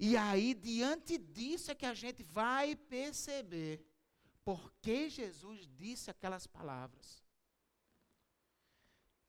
E 0.01 0.17
aí, 0.17 0.55
diante 0.55 1.19
disso, 1.19 1.71
é 1.71 1.75
que 1.75 1.87
a 1.87 1.95
gente 1.95 2.23
vai 2.23 2.75
perceber 2.75 3.85
por 4.45 4.73
que 4.81 5.09
Jesus 5.09 5.69
disse 5.77 6.11
aquelas 6.11 6.47
palavras. 6.47 7.28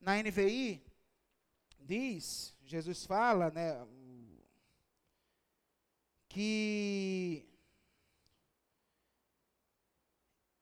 Na 0.00 0.16
NVI, 0.22 0.82
diz, 1.78 2.56
Jesus 2.64 3.04
fala, 3.04 3.50
né, 3.50 3.86
que 6.28 7.46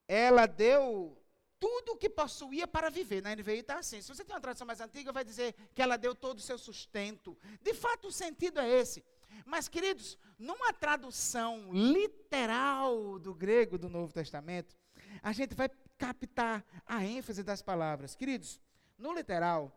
ela 0.09 0.47
deu 0.47 1.17
tudo 1.61 1.93
o 1.93 1.97
que 1.97 2.09
possuía 2.09 2.67
para 2.67 2.89
viver. 2.91 3.23
Na 3.23 3.35
NVI 3.35 3.59
está 3.59 3.79
assim. 3.79 4.01
Se 4.01 4.09
você 4.09 4.25
tem 4.25 4.35
uma 4.35 4.41
tradução 4.41 4.67
mais 4.67 4.81
antiga, 4.81 5.13
vai 5.13 5.25
dizer 5.25 5.55
que 5.75 5.83
ela 5.83 5.97
deu 5.97 6.15
todo 6.15 6.39
o 6.39 6.43
seu 6.43 6.57
sustento. 6.57 7.37
De 7.61 7.75
fato, 7.75 8.09
o 8.09 8.13
sentido 8.13 8.59
é 8.61 8.69
esse. 8.69 9.05
Mas, 9.45 9.69
queridos, 9.69 10.19
numa 10.39 10.73
tradução 10.73 11.71
literal 11.73 13.19
do 13.19 13.35
grego 13.35 13.77
do 13.77 13.89
Novo 13.89 14.13
Testamento, 14.13 14.77
a 15.23 15.33
gente 15.33 15.55
vai 15.55 15.69
captar 15.97 16.65
a 16.87 17.05
ênfase 17.05 17.43
das 17.43 17.61
palavras. 17.61 18.15
Queridos, 18.15 18.61
no 18.99 19.15
literal, 19.15 19.73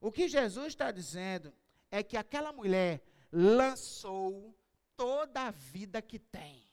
o 0.00 0.10
que 0.10 0.28
Jesus 0.28 0.68
está 0.68 0.90
dizendo 0.90 1.54
é 1.90 2.02
que 2.02 2.16
aquela 2.16 2.52
mulher 2.52 3.02
lançou 3.32 4.54
toda 4.96 5.46
a 5.46 5.50
vida 5.50 6.02
que 6.02 6.18
tem. 6.18 6.66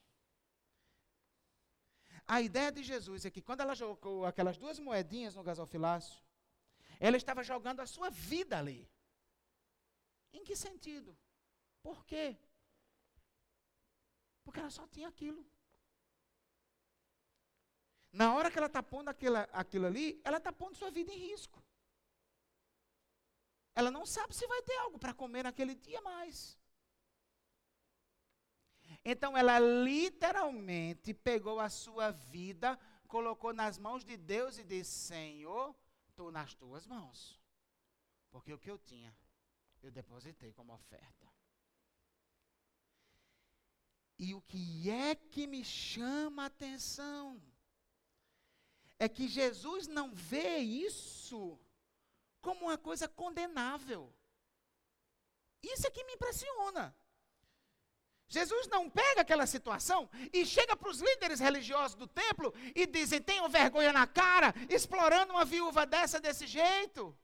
A 2.27 2.41
ideia 2.41 2.71
de 2.71 2.81
Jesus 2.81 3.25
é 3.25 3.29
que 3.29 3.41
quando 3.41 3.61
ela 3.61 3.75
jogou 3.75 4.25
aquelas 4.25 4.57
duas 4.57 4.79
moedinhas 4.79 5.35
no 5.35 5.43
gasofilácio, 5.43 6.23
ela 6.99 7.17
estava 7.17 7.43
jogando 7.43 7.81
a 7.81 7.85
sua 7.85 8.09
vida 8.09 8.57
ali. 8.57 8.89
Em 10.33 10.43
que 10.43 10.55
sentido? 10.55 11.15
Por 11.83 12.03
quê? 12.05 12.35
Porque 14.43 14.59
ela 14.59 14.71
só 14.71 14.87
tinha 14.87 15.07
aquilo. 15.07 15.45
Na 18.11 18.33
hora 18.33 18.49
que 18.49 18.57
ela 18.57 18.67
está 18.67 18.81
pondo 18.81 19.09
aquilo, 19.09 19.37
aquilo 19.51 19.85
ali, 19.85 20.19
ela 20.23 20.37
está 20.37 20.51
pondo 20.51 20.75
sua 20.75 20.89
vida 20.89 21.11
em 21.11 21.17
risco. 21.17 21.61
Ela 23.75 23.91
não 23.91 24.05
sabe 24.05 24.33
se 24.33 24.47
vai 24.47 24.61
ter 24.61 24.77
algo 24.77 24.97
para 24.97 25.13
comer 25.13 25.43
naquele 25.43 25.75
dia 25.75 26.01
mais. 26.01 26.57
Então 29.03 29.37
ela 29.37 29.59
literalmente 29.59 31.13
pegou 31.13 31.59
a 31.59 31.69
sua 31.69 32.11
vida, 32.11 32.79
colocou 33.07 33.53
nas 33.53 33.77
mãos 33.77 34.03
de 34.05 34.15
Deus 34.15 34.57
e 34.57 34.63
disse: 34.63 34.91
Senhor, 34.91 35.75
estou 36.07 36.31
nas 36.31 36.53
tuas 36.53 36.87
mãos. 36.87 37.39
Porque 38.31 38.53
o 38.53 38.57
que 38.57 38.71
eu 38.71 38.77
tinha, 38.77 39.15
eu 39.83 39.91
depositei 39.91 40.53
como 40.53 40.73
oferta. 40.73 41.25
E 44.17 44.33
o 44.33 44.41
que 44.41 44.89
é 44.89 45.13
que 45.13 45.45
me 45.45 45.63
chama 45.63 46.43
a 46.43 46.45
atenção? 46.45 47.41
É 48.97 49.09
que 49.09 49.27
Jesus 49.27 49.87
não 49.87 50.13
vê 50.13 50.59
isso 50.59 51.59
como 52.45 52.67
uma 52.67 52.77
coisa 52.77 53.07
condenável. 53.07 54.01
Isso 55.63 55.87
é 55.87 55.89
que 55.89 56.03
me 56.03 56.13
impressiona. 56.13 56.95
Jesus 58.27 58.67
não 58.67 58.87
pega 58.87 59.21
aquela 59.21 59.47
situação 59.47 60.07
e 60.31 60.45
chega 60.45 60.75
para 60.75 60.89
os 60.89 60.99
líderes 61.01 61.39
religiosos 61.39 61.95
do 61.95 62.07
templo 62.07 62.53
e 62.75 62.85
dizem: 62.85 63.19
tenham 63.19 63.49
vergonha 63.49 63.91
na 63.91 64.05
cara, 64.05 64.53
explorando 64.69 65.33
uma 65.33 65.43
viúva 65.43 65.87
dessa 65.87 66.19
desse 66.19 66.45
jeito. 66.45 67.17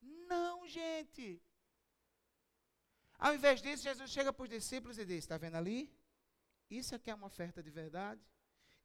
Não, 0.00 0.68
gente. 0.68 1.42
Ao 3.18 3.34
invés 3.34 3.60
disso, 3.60 3.82
Jesus 3.82 4.10
chega 4.10 4.32
para 4.32 4.44
os 4.44 4.48
discípulos 4.48 4.96
e 4.96 5.04
diz: 5.04 5.18
Está 5.24 5.36
vendo 5.36 5.56
ali? 5.56 5.92
Isso 6.70 6.94
aqui 6.94 7.10
é 7.10 7.14
uma 7.14 7.26
oferta 7.26 7.60
de 7.60 7.70
verdade. 7.70 8.22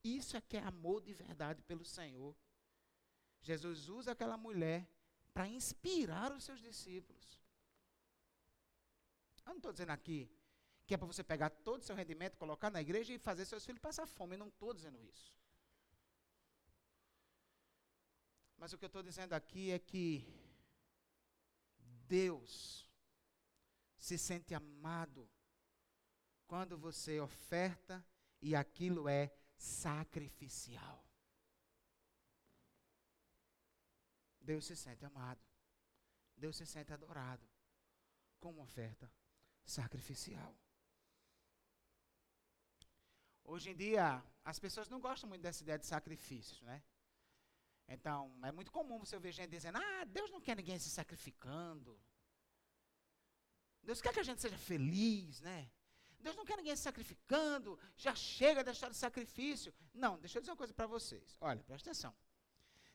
Isso 0.04 0.36
aqui 0.36 0.58
é 0.58 0.64
amor 0.64 1.04
de 1.04 1.14
verdade 1.14 1.62
pelo 1.64 1.86
Senhor. 1.86 2.36
Jesus 3.48 3.88
usa 3.88 4.12
aquela 4.12 4.36
mulher 4.36 4.80
para 5.34 5.48
inspirar 5.48 6.30
os 6.34 6.44
seus 6.44 6.60
discípulos. 6.60 7.26
Eu 9.46 9.52
não 9.52 9.58
estou 9.58 9.72
dizendo 9.72 9.92
aqui 9.92 10.30
que 10.86 10.94
é 10.94 10.98
para 10.98 11.08
você 11.08 11.24
pegar 11.24 11.50
todo 11.50 11.82
o 11.82 11.86
seu 11.86 11.96
rendimento, 11.96 12.38
colocar 12.38 12.70
na 12.70 12.82
igreja 12.82 13.14
e 13.14 13.18
fazer 13.18 13.46
seus 13.46 13.66
filhos 13.66 13.80
passar 13.80 14.06
fome. 14.06 14.36
Não 14.36 14.50
estou 14.50 14.74
dizendo 14.74 15.02
isso. 15.02 15.34
Mas 18.58 18.74
o 18.74 18.78
que 18.78 18.84
eu 18.84 18.94
estou 18.94 19.04
dizendo 19.04 19.34
aqui 19.34 19.72
é 19.72 19.80
que 19.80 20.28
Deus 22.18 22.92
se 23.98 24.18
sente 24.18 24.54
amado 24.54 25.30
quando 26.48 26.78
você 26.78 27.20
oferta 27.22 28.06
e 28.42 28.56
aquilo 28.56 29.08
é 29.08 29.34
sacrificial. 29.56 31.07
Deus 34.50 34.64
se 34.66 34.76
sente 34.78 35.04
amado. 35.06 35.44
Deus 36.44 36.56
se 36.56 36.66
sente 36.66 36.94
adorado 36.94 37.46
com 38.40 38.52
uma 38.52 38.64
oferta 38.64 39.12
sacrificial. 39.66 40.56
Hoje 43.44 43.72
em 43.72 43.76
dia, 43.76 44.24
as 44.46 44.58
pessoas 44.58 44.88
não 44.88 45.02
gostam 45.02 45.28
muito 45.30 45.42
dessa 45.42 45.64
ideia 45.64 45.78
de 45.78 45.86
sacrifícios, 45.86 46.62
né? 46.62 46.82
Então, 47.90 48.20
é 48.44 48.52
muito 48.52 48.72
comum 48.72 48.98
você 49.00 49.16
ouvir 49.16 49.34
gente 49.34 49.50
dizendo: 49.50 49.80
Ah, 49.80 50.06
Deus 50.06 50.30
não 50.32 50.40
quer 50.40 50.56
ninguém 50.56 50.80
se 50.80 50.90
sacrificando. 50.90 52.00
Deus 53.84 54.02
quer 54.02 54.14
que 54.14 54.20
a 54.20 54.30
gente 54.30 54.42
seja 54.42 54.58
feliz, 54.58 55.42
né? 55.42 55.70
Deus 56.20 56.36
não 56.36 56.46
quer 56.46 56.58
ninguém 56.58 56.76
se 56.76 56.84
sacrificando, 56.84 57.80
já 57.96 58.14
chega 58.16 58.64
da 58.64 58.72
história 58.72 58.94
de 58.94 59.00
sacrifício. 59.00 59.74
Não, 59.94 60.18
deixa 60.20 60.38
eu 60.38 60.42
dizer 60.42 60.52
uma 60.52 60.58
coisa 60.58 60.74
para 60.74 60.88
vocês. 60.88 61.38
Olha, 61.42 61.64
presta 61.64 61.90
atenção. 61.90 62.16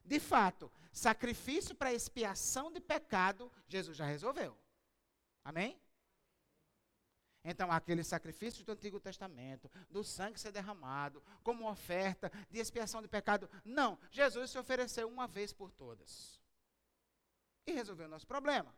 De 0.05 0.19
fato, 0.19 0.71
sacrifício 0.93 1.75
para 1.75 1.93
expiação 1.93 2.73
de 2.73 2.81
pecado, 2.81 3.51
Jesus 3.69 3.97
já 3.97 4.05
resolveu. 4.05 4.57
Amém? 5.45 5.81
Então, 7.45 7.73
aquele 7.73 8.05
sacrifício 8.05 8.65
do 8.65 8.73
Antigo 8.73 9.01
Testamento, 9.01 9.71
do 9.91 10.05
sangue 10.05 10.39
ser 10.39 10.53
derramado, 10.53 11.23
como 11.43 11.69
oferta 11.69 12.31
de 12.49 12.61
expiação 12.61 13.03
de 13.03 13.09
pecado, 13.09 13.51
não. 13.65 13.99
Jesus 14.11 14.51
se 14.51 14.59
ofereceu 14.59 15.09
uma 15.09 15.27
vez 15.27 15.53
por 15.53 15.73
todas. 15.73 16.41
E 17.67 17.73
resolveu 17.73 18.07
o 18.07 18.11
nosso 18.11 18.27
problema. 18.27 18.73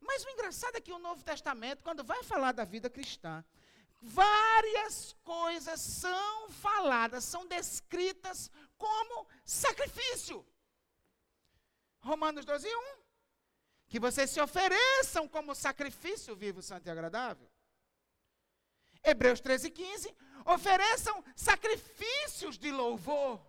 Mas 0.00 0.24
o 0.24 0.30
engraçado 0.30 0.76
é 0.76 0.80
que 0.80 0.92
o 0.92 0.98
Novo 0.98 1.22
Testamento, 1.22 1.84
quando 1.84 2.02
vai 2.02 2.24
falar 2.24 2.50
da 2.50 2.64
vida 2.64 2.90
cristã, 2.90 3.44
várias 4.00 5.12
coisas 5.22 5.80
são 5.80 6.50
faladas, 6.50 7.22
são 7.22 7.46
descritas 7.46 8.50
como 8.82 9.28
sacrifício. 9.44 10.44
Romanos 12.00 12.44
12, 12.44 12.66
1. 12.66 13.02
Que 13.86 14.00
vocês 14.00 14.28
se 14.30 14.40
ofereçam 14.40 15.28
como 15.28 15.54
sacrifício 15.54 16.34
vivo, 16.34 16.60
santo 16.60 16.86
e 16.86 16.90
agradável. 16.90 17.48
Hebreus 19.04 19.40
13, 19.40 19.70
15. 19.70 20.16
Ofereçam 20.44 21.22
sacrifícios 21.36 22.58
de 22.58 22.72
louvor. 22.72 23.40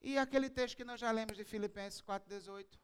E 0.00 0.18
aquele 0.18 0.48
texto 0.50 0.76
que 0.76 0.84
nós 0.84 0.98
já 0.98 1.10
lemos 1.12 1.36
de 1.36 1.44
Filipenses 1.44 2.00
4,18. 2.02 2.78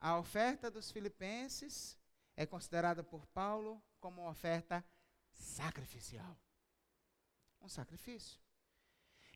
A 0.00 0.16
oferta 0.16 0.70
dos 0.70 0.92
filipenses 0.92 1.97
é 2.38 2.46
considerada 2.46 3.02
por 3.02 3.26
Paulo 3.26 3.82
como 3.98 4.22
uma 4.22 4.30
oferta 4.30 4.84
sacrificial. 5.32 6.38
Um 7.60 7.68
sacrifício. 7.68 8.40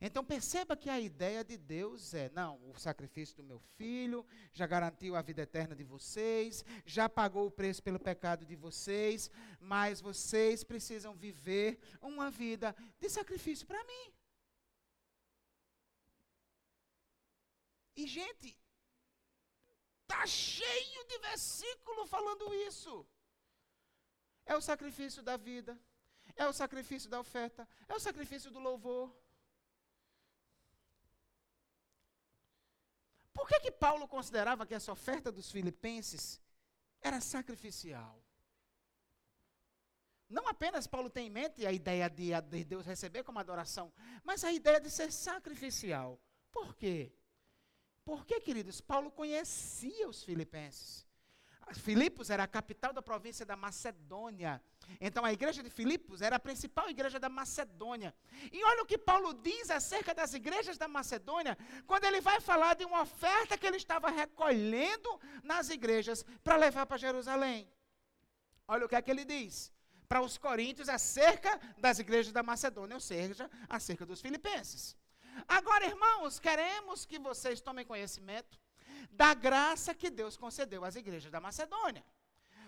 Então 0.00 0.24
perceba 0.24 0.76
que 0.76 0.88
a 0.88 1.00
ideia 1.00 1.42
de 1.42 1.57
Deus 1.57 2.14
é: 2.14 2.30
não, 2.30 2.61
o 2.70 2.78
sacrifício 2.78 3.36
do 3.36 3.42
meu 3.42 3.59
filho 3.76 4.24
já 4.53 4.68
garantiu 4.68 5.16
a 5.16 5.22
vida 5.22 5.42
eterna 5.42 5.74
de 5.74 5.82
vocês, 5.82 6.64
já 6.86 7.09
pagou 7.09 7.48
o 7.48 7.50
preço 7.50 7.82
pelo 7.82 7.98
pecado 7.98 8.46
de 8.46 8.55
vocês, 8.55 9.28
mas 9.59 10.00
vocês 10.00 10.62
precisam 10.62 11.16
viver 11.16 11.80
uma 12.00 12.30
vida 12.30 12.72
de 13.00 13.09
sacrifício 13.11 13.66
para 13.66 13.82
mim. 13.82 14.14
E 17.96 18.07
gente, 18.07 18.57
tá 20.12 20.26
cheio 20.26 21.00
de 21.10 21.18
versículo 21.30 22.06
falando 22.06 22.54
isso. 22.68 22.94
É 24.44 24.54
o 24.54 24.60
sacrifício 24.60 25.22
da 25.28 25.36
vida, 25.36 25.72
é 26.36 26.46
o 26.46 26.52
sacrifício 26.52 27.08
da 27.08 27.18
oferta, 27.24 27.66
é 27.88 27.94
o 27.94 28.00
sacrifício 28.00 28.50
do 28.50 28.58
louvor. 28.68 29.06
Por 33.32 33.48
que, 33.48 33.60
que 33.60 33.72
Paulo 33.86 34.06
considerava 34.06 34.66
que 34.66 34.74
essa 34.74 34.92
oferta 34.92 35.32
dos 35.32 35.50
filipenses 35.50 36.40
era 37.00 37.20
sacrificial? 37.20 38.14
Não 40.28 40.46
apenas 40.48 40.86
Paulo 40.86 41.10
tem 41.10 41.26
em 41.26 41.30
mente 41.30 41.66
a 41.66 41.72
ideia 41.72 42.08
de, 42.08 42.28
de 42.42 42.64
Deus 42.64 42.84
receber 42.86 43.22
como 43.22 43.38
adoração, 43.38 43.92
mas 44.22 44.44
a 44.44 44.52
ideia 44.52 44.80
de 44.80 44.90
ser 44.90 45.10
sacrificial. 45.12 46.20
Por 46.50 46.74
quê? 46.74 47.12
Porque, 48.05 48.40
queridos, 48.40 48.80
Paulo 48.80 49.11
conhecia 49.11 50.09
os 50.09 50.22
filipenses. 50.22 51.07
Filipos 51.72 52.30
era 52.30 52.44
a 52.44 52.46
capital 52.46 52.92
da 52.92 53.00
província 53.00 53.46
da 53.46 53.57
Macedônia. 53.57 54.62
Então 55.00 55.24
a 55.24 55.32
igreja 55.32 55.62
de 55.62 55.70
Filipos 55.70 56.20
era 56.20 56.36
a 56.36 56.40
principal 56.40 56.90
igreja 56.90 57.18
da 57.18 57.28
Macedônia. 57.28 58.14
E 58.50 58.62
olha 58.64 58.82
o 58.82 58.86
que 58.86 58.98
Paulo 58.98 59.32
diz 59.32 59.70
acerca 59.70 60.14
das 60.14 60.34
igrejas 60.34 60.76
da 60.76 60.88
Macedônia, 60.88 61.57
quando 61.86 62.05
ele 62.05 62.20
vai 62.20 62.40
falar 62.40 62.74
de 62.74 62.84
uma 62.84 63.03
oferta 63.03 63.57
que 63.57 63.66
ele 63.66 63.76
estava 63.76 64.11
recolhendo 64.11 65.20
nas 65.42 65.70
igrejas 65.70 66.24
para 66.42 66.57
levar 66.57 66.84
para 66.84 66.96
Jerusalém. 66.96 67.70
Olha 68.66 68.86
o 68.86 68.88
que 68.88 68.96
é 68.96 69.03
que 69.03 69.11
ele 69.11 69.24
diz 69.24 69.72
para 70.09 70.20
os 70.20 70.36
coríntios 70.36 70.88
acerca 70.88 71.59
das 71.78 71.98
igrejas 71.98 72.32
da 72.32 72.42
Macedônia, 72.42 72.96
ou 72.96 73.00
seja, 73.00 73.50
acerca 73.68 74.05
dos 74.05 74.20
filipenses. 74.20 74.96
Agora, 75.47 75.87
irmãos, 75.87 76.39
queremos 76.39 77.05
que 77.05 77.18
vocês 77.18 77.61
tomem 77.61 77.85
conhecimento 77.85 78.59
da 79.11 79.35
graça 79.35 79.95
que 79.95 80.11
Deus 80.11 80.37
concedeu 80.37 80.85
às 80.85 80.97
igrejas 80.97 81.30
da 81.30 81.41
Macedônia. 81.41 82.05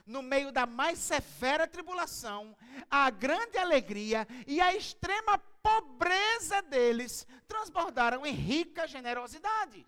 No 0.06 0.22
meio 0.22 0.52
da 0.52 0.66
mais 0.66 0.98
severa 0.98 1.66
tribulação, 1.66 2.54
a 2.90 3.08
grande 3.08 3.56
alegria 3.56 4.26
e 4.46 4.60
a 4.60 4.74
extrema 4.74 5.38
pobreza 5.38 6.60
deles 6.62 7.26
transbordaram 7.48 8.26
em 8.26 8.32
rica 8.32 8.86
generosidade 8.86 9.86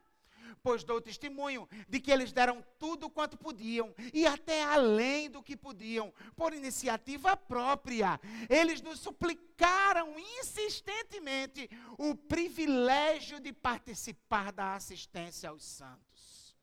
pois 0.67 0.83
dou 0.83 1.01
testemunho 1.01 1.69
de 1.89 2.01
que 2.01 2.11
eles 2.11 2.33
deram 2.33 2.61
tudo 2.77 3.09
quanto 3.09 3.39
podiam 3.39 3.95
e 4.13 4.27
até 4.27 4.65
além 4.65 5.31
do 5.31 5.41
que 5.41 5.57
podiam, 5.57 6.13
por 6.35 6.53
iniciativa 6.53 7.37
própria. 7.37 8.19
Eles 8.51 8.83
nos 8.83 8.99
suplicaram 8.99 10.19
insistentemente 10.19 11.71
o 11.97 12.17
privilégio 12.17 13.39
de 13.39 13.53
participar 13.53 14.51
da 14.51 14.75
assistência 14.75 15.51
aos 15.51 15.63
santos. 15.63 16.57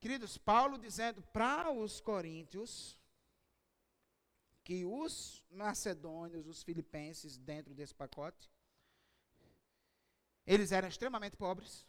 Queridos, 0.00 0.38
Paulo 0.38 0.78
dizendo 0.78 1.20
para 1.34 1.70
os 1.70 2.00
coríntios 2.00 2.98
que 4.64 4.86
os 4.86 5.44
macedônios, 5.50 6.46
os 6.46 6.62
filipenses, 6.62 7.36
dentro 7.36 7.74
desse 7.74 7.94
pacote, 7.94 8.50
eles 10.46 10.72
eram 10.72 10.88
extremamente 10.88 11.36
pobres. 11.36 11.86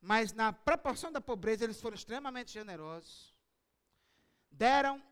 Mas 0.00 0.32
na 0.32 0.52
proporção 0.52 1.10
da 1.10 1.20
pobreza, 1.20 1.64
eles 1.64 1.80
foram 1.80 1.94
extremamente 1.96 2.52
generosos. 2.52 3.34
Deram 4.50 5.02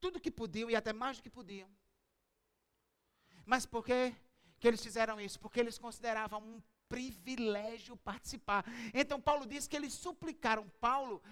tudo 0.00 0.20
que 0.20 0.30
podiam 0.30 0.70
e 0.70 0.76
até 0.76 0.92
mais 0.92 1.16
do 1.16 1.22
que 1.22 1.30
podiam. 1.30 1.68
Mas 3.44 3.66
por 3.66 3.84
que, 3.84 4.14
que 4.60 4.68
eles 4.68 4.82
fizeram 4.82 5.20
isso? 5.20 5.40
Porque 5.40 5.58
eles 5.58 5.78
consideravam 5.78 6.40
um 6.40 6.62
privilégio 6.88 7.96
participar. 7.96 8.64
Então 8.94 9.20
Paulo 9.20 9.46
diz 9.46 9.66
que 9.66 9.76
eles 9.76 9.92
suplicaram 9.92 10.68
Paulo, 10.80 11.22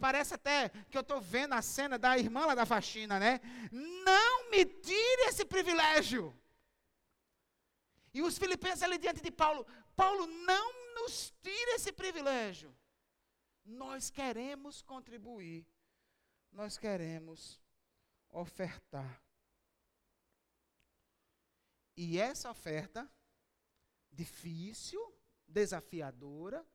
parece 0.00 0.34
até 0.34 0.68
que 0.90 0.96
eu 0.96 1.02
estou 1.02 1.20
vendo 1.20 1.52
a 1.54 1.62
cena 1.62 1.96
da 1.98 2.18
irmã 2.18 2.46
lá 2.46 2.54
da 2.54 2.66
faxina, 2.66 3.18
né? 3.18 3.40
Não 3.70 4.50
me 4.50 4.64
tire 4.64 5.28
esse 5.28 5.44
privilégio. 5.44 6.34
E 8.16 8.22
os 8.22 8.38
filipenses 8.38 8.82
ali 8.82 8.96
diante 8.96 9.20
de 9.20 9.30
Paulo, 9.30 9.66
Paulo 9.94 10.26
não 10.26 10.94
nos 10.94 11.34
tire 11.42 11.72
esse 11.72 11.92
privilégio. 11.92 12.74
Nós 13.62 14.08
queremos 14.08 14.80
contribuir. 14.80 15.66
Nós 16.50 16.78
queremos 16.78 17.60
ofertar. 18.30 19.22
E 21.94 22.18
essa 22.18 22.50
oferta 22.50 23.06
difícil, 24.10 24.98
desafiadora, 25.46 26.66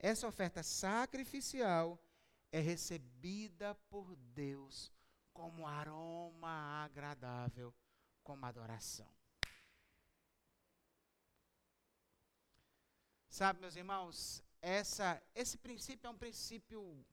essa 0.00 0.26
oferta 0.26 0.64
sacrificial 0.64 1.96
é 2.50 2.58
recebida 2.58 3.76
por 3.88 4.16
Deus 4.16 4.92
como 5.32 5.64
aroma 5.64 6.82
agradável, 6.82 7.72
como 8.24 8.44
adoração. 8.44 9.19
Sabe, 13.30 13.60
meus 13.60 13.76
irmãos, 13.76 14.42
essa, 14.60 15.22
esse 15.36 15.56
princípio 15.56 16.08
é 16.08 16.10
um 16.10 16.18
princípio 16.18 17.06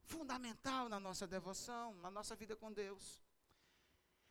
fundamental 0.00 0.88
na 0.88 0.98
nossa 0.98 1.26
devoção, 1.26 1.94
na 1.96 2.10
nossa 2.10 2.34
vida 2.34 2.56
com 2.56 2.72
Deus. 2.72 3.22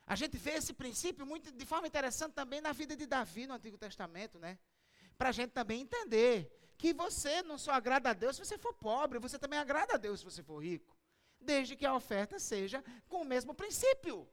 A 0.04 0.16
gente 0.16 0.36
vê 0.36 0.54
esse 0.54 0.72
princípio 0.72 1.24
muito 1.24 1.52
de 1.52 1.64
forma 1.64 1.86
interessante 1.86 2.32
também 2.32 2.60
na 2.60 2.72
vida 2.72 2.96
de 2.96 3.06
Davi 3.06 3.46
no 3.46 3.54
Antigo 3.54 3.78
Testamento, 3.78 4.40
né? 4.40 4.58
Para 5.16 5.28
a 5.28 5.32
gente 5.32 5.52
também 5.52 5.82
entender 5.82 6.50
que 6.76 6.92
você 6.92 7.42
não 7.42 7.58
só 7.58 7.72
agrada 7.72 8.10
a 8.10 8.12
Deus 8.12 8.34
se 8.34 8.44
você 8.44 8.58
for 8.58 8.74
pobre, 8.74 9.20
você 9.20 9.38
também 9.38 9.58
agrada 9.58 9.94
a 9.94 9.98
Deus 9.98 10.18
se 10.18 10.24
você 10.24 10.42
for 10.42 10.58
rico. 10.58 10.98
Desde 11.40 11.76
que 11.76 11.86
a 11.86 11.94
oferta 11.94 12.40
seja 12.40 12.82
com 13.08 13.22
o 13.22 13.24
mesmo 13.24 13.54
princípio. 13.54 14.28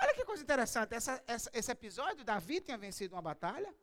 Olha 0.00 0.14
que 0.14 0.24
coisa 0.24 0.44
interessante. 0.44 0.94
Essa, 0.94 1.22
essa, 1.26 1.50
esse 1.52 1.72
episódio, 1.72 2.24
Davi 2.24 2.60
tinha 2.60 2.78
vencido 2.78 3.16
uma 3.16 3.22
batalha. 3.22 3.74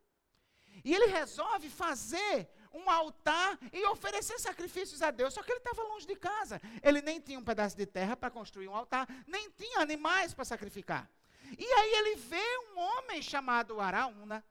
E 0.84 0.94
ele 0.94 1.08
resolve 1.08 1.70
fazer 1.70 2.50
um 2.74 2.90
altar 2.90 3.60
e 3.72 3.86
oferecer 3.88 4.40
sacrifícios 4.40 5.02
a 5.02 5.12
Deus. 5.12 5.34
Só 5.34 5.44
que 5.44 5.52
ele 5.52 5.60
estava 5.60 5.84
longe 5.84 6.08
de 6.08 6.16
casa. 6.16 6.62
Ele 6.82 7.02
nem 7.02 7.20
tinha 7.20 7.38
um 7.38 7.44
pedaço 7.44 7.76
de 7.76 7.86
terra 7.86 8.16
para 8.16 8.30
construir 8.30 8.68
um 8.68 8.76
altar, 8.76 9.08
nem 9.28 9.50
tinha 9.52 9.80
animais 9.80 10.34
para 10.34 10.46
sacrificar. 10.46 11.10
E 11.58 11.66
aí 11.66 11.94
ele 11.94 12.16
vê 12.16 12.58
um 12.70 12.80
homem 12.80 13.22
chamado 13.22 13.80
Araúna, 13.82 14.44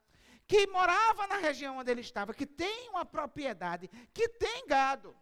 que 0.46 0.66
morava 0.66 1.26
na 1.26 1.36
região 1.36 1.78
onde 1.78 1.90
ele 1.90 2.00
estava, 2.00 2.34
que 2.34 2.46
tem 2.46 2.90
uma 2.90 3.04
propriedade, 3.04 3.88
que 4.12 4.28
tem 4.28 4.66
gado. 4.66 5.16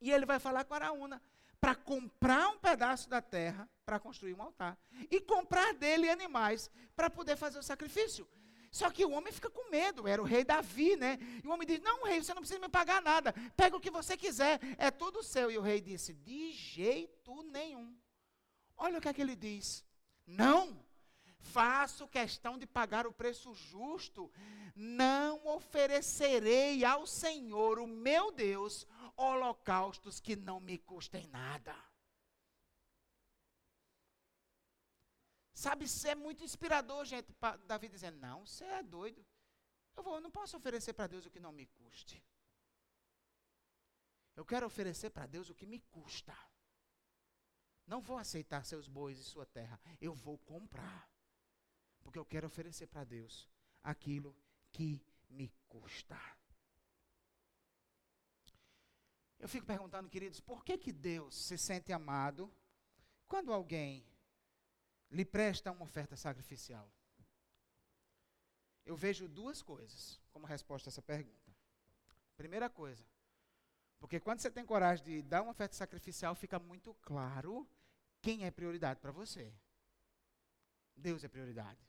E 0.00 0.12
ele 0.12 0.24
vai 0.24 0.38
falar 0.38 0.64
com 0.64 0.74
Araúna 0.74 1.20
para 1.60 1.74
comprar 1.74 2.48
um 2.48 2.58
pedaço 2.58 3.08
da 3.08 3.20
terra 3.20 3.68
para 3.84 3.98
construir 3.98 4.34
um 4.34 4.42
altar 4.42 4.78
e 5.10 5.20
comprar 5.20 5.74
dele 5.74 6.08
animais 6.08 6.70
para 6.94 7.10
poder 7.10 7.36
fazer 7.36 7.58
o 7.58 7.62
sacrifício. 7.62 8.28
Só 8.70 8.90
que 8.90 9.04
o 9.04 9.10
homem 9.10 9.32
fica 9.32 9.48
com 9.50 9.70
medo, 9.70 10.06
era 10.06 10.20
o 10.20 10.24
rei 10.24 10.44
Davi, 10.44 10.96
né? 10.96 11.18
E 11.42 11.46
o 11.46 11.50
homem 11.50 11.66
diz: 11.66 11.80
Não, 11.80 12.04
rei, 12.04 12.22
você 12.22 12.34
não 12.34 12.42
precisa 12.42 12.60
me 12.60 12.68
pagar 12.68 13.00
nada, 13.02 13.34
pega 13.56 13.76
o 13.76 13.80
que 13.80 13.90
você 13.90 14.16
quiser, 14.16 14.60
é 14.76 14.90
tudo 14.90 15.22
seu. 15.22 15.50
E 15.50 15.58
o 15.58 15.62
rei 15.62 15.80
disse: 15.80 16.12
De 16.12 16.52
jeito 16.52 17.42
nenhum. 17.44 17.96
Olha 18.76 18.98
o 18.98 19.00
que 19.00 19.08
é 19.08 19.12
que 19.12 19.22
ele 19.22 19.34
diz: 19.34 19.84
Não, 20.26 20.84
faço 21.38 22.06
questão 22.06 22.58
de 22.58 22.66
pagar 22.66 23.06
o 23.06 23.12
preço 23.12 23.54
justo, 23.54 24.30
não 24.74 25.46
oferecerei 25.46 26.84
ao 26.84 27.06
Senhor, 27.06 27.78
o 27.78 27.86
meu 27.86 28.30
Deus, 28.30 28.86
holocaustos 29.16 30.20
que 30.20 30.36
não 30.36 30.60
me 30.60 30.78
custem 30.78 31.26
nada. 31.28 31.74
Sabe, 35.58 35.86
é 36.06 36.14
muito 36.14 36.44
inspirador, 36.44 37.04
gente. 37.04 37.34
Davi 37.66 37.88
dizendo: 37.88 38.16
Não, 38.16 38.46
você 38.46 38.64
é 38.64 38.80
doido. 38.80 39.26
Eu, 39.96 40.04
vou, 40.04 40.14
eu 40.14 40.20
não 40.20 40.30
posso 40.30 40.56
oferecer 40.56 40.92
para 40.92 41.08
Deus 41.08 41.26
o 41.26 41.30
que 41.30 41.40
não 41.40 41.50
me 41.50 41.66
custe. 41.66 42.24
Eu 44.36 44.44
quero 44.44 44.66
oferecer 44.66 45.10
para 45.10 45.26
Deus 45.26 45.50
o 45.50 45.56
que 45.56 45.66
me 45.66 45.80
custa. 45.80 46.32
Não 47.88 48.00
vou 48.00 48.18
aceitar 48.18 48.64
seus 48.64 48.86
bois 48.86 49.18
e 49.18 49.24
sua 49.24 49.44
terra. 49.46 49.80
Eu 50.00 50.14
vou 50.14 50.38
comprar. 50.38 51.10
Porque 52.04 52.20
eu 52.20 52.24
quero 52.24 52.46
oferecer 52.46 52.86
para 52.86 53.02
Deus 53.02 53.50
aquilo 53.82 54.36
que 54.70 55.04
me 55.28 55.52
custa. 55.66 56.16
Eu 59.40 59.48
fico 59.48 59.66
perguntando, 59.66 60.08
queridos, 60.08 60.38
por 60.40 60.64
que, 60.64 60.78
que 60.78 60.92
Deus 60.92 61.34
se 61.34 61.58
sente 61.58 61.92
amado 61.92 62.48
quando 63.26 63.52
alguém 63.52 64.07
lhe 65.10 65.24
presta 65.24 65.72
uma 65.72 65.84
oferta 65.84 66.16
sacrificial? 66.16 66.90
Eu 68.84 68.96
vejo 68.96 69.28
duas 69.28 69.62
coisas 69.62 70.20
como 70.32 70.46
resposta 70.46 70.88
a 70.88 70.90
essa 70.90 71.02
pergunta. 71.02 71.52
Primeira 72.36 72.70
coisa, 72.70 73.04
porque 73.98 74.20
quando 74.20 74.40
você 74.40 74.50
tem 74.50 74.64
coragem 74.64 75.04
de 75.04 75.22
dar 75.22 75.42
uma 75.42 75.50
oferta 75.50 75.74
sacrificial, 75.74 76.34
fica 76.34 76.58
muito 76.58 76.94
claro 77.02 77.68
quem 78.22 78.44
é 78.44 78.50
prioridade 78.50 79.00
para 79.00 79.12
você. 79.12 79.52
Deus 80.96 81.22
é 81.24 81.28
prioridade. 81.28 81.80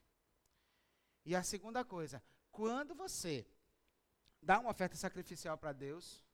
E 1.26 1.36
a 1.36 1.44
segunda 1.44 1.86
coisa, 1.86 2.22
quando 2.52 2.96
você 2.96 3.48
dá 4.42 4.60
uma 4.60 4.72
oferta 4.72 4.96
sacrificial 4.96 5.58
para 5.58 5.72
Deus, 5.72 6.26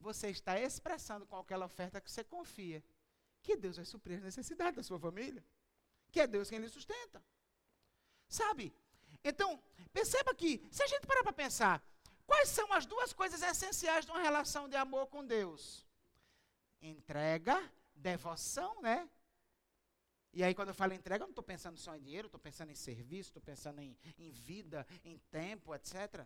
você 0.00 0.30
está 0.30 0.58
expressando 0.58 1.26
com 1.26 1.36
aquela 1.36 1.66
oferta 1.66 2.00
que 2.00 2.10
você 2.10 2.24
confia 2.24 2.82
que 3.42 3.56
Deus 3.56 3.76
vai 3.76 3.84
suprir 3.84 4.18
as 4.18 4.24
necessidades 4.24 4.76
da 4.76 4.82
sua 4.82 4.98
família 4.98 5.44
que 6.10 6.20
é 6.20 6.26
Deus 6.26 6.48
quem 6.48 6.58
lhe 6.58 6.68
sustenta. 6.68 7.22
Sabe? 8.28 8.74
Então, 9.24 9.62
perceba 9.92 10.34
que, 10.34 10.66
se 10.70 10.82
a 10.82 10.86
gente 10.86 11.06
parar 11.06 11.22
para 11.22 11.32
pensar, 11.32 11.82
quais 12.26 12.48
são 12.48 12.72
as 12.72 12.86
duas 12.86 13.12
coisas 13.12 13.42
essenciais 13.42 14.04
de 14.04 14.10
uma 14.10 14.20
relação 14.20 14.68
de 14.68 14.76
amor 14.76 15.06
com 15.08 15.24
Deus? 15.24 15.86
Entrega, 16.80 17.60
devoção, 17.94 18.80
né? 18.80 19.08
E 20.32 20.44
aí, 20.44 20.54
quando 20.54 20.68
eu 20.68 20.74
falo 20.74 20.92
entrega, 20.92 21.24
eu 21.24 21.26
não 21.26 21.32
estou 21.32 21.42
pensando 21.42 21.78
só 21.78 21.96
em 21.96 22.00
dinheiro, 22.00 22.26
estou 22.26 22.38
pensando 22.38 22.70
em 22.70 22.74
serviço, 22.74 23.30
estou 23.30 23.42
pensando 23.42 23.80
em, 23.80 23.96
em, 24.18 24.30
vida, 24.30 24.86
em 25.04 25.18
tempo, 25.30 25.74
etc. 25.74 26.24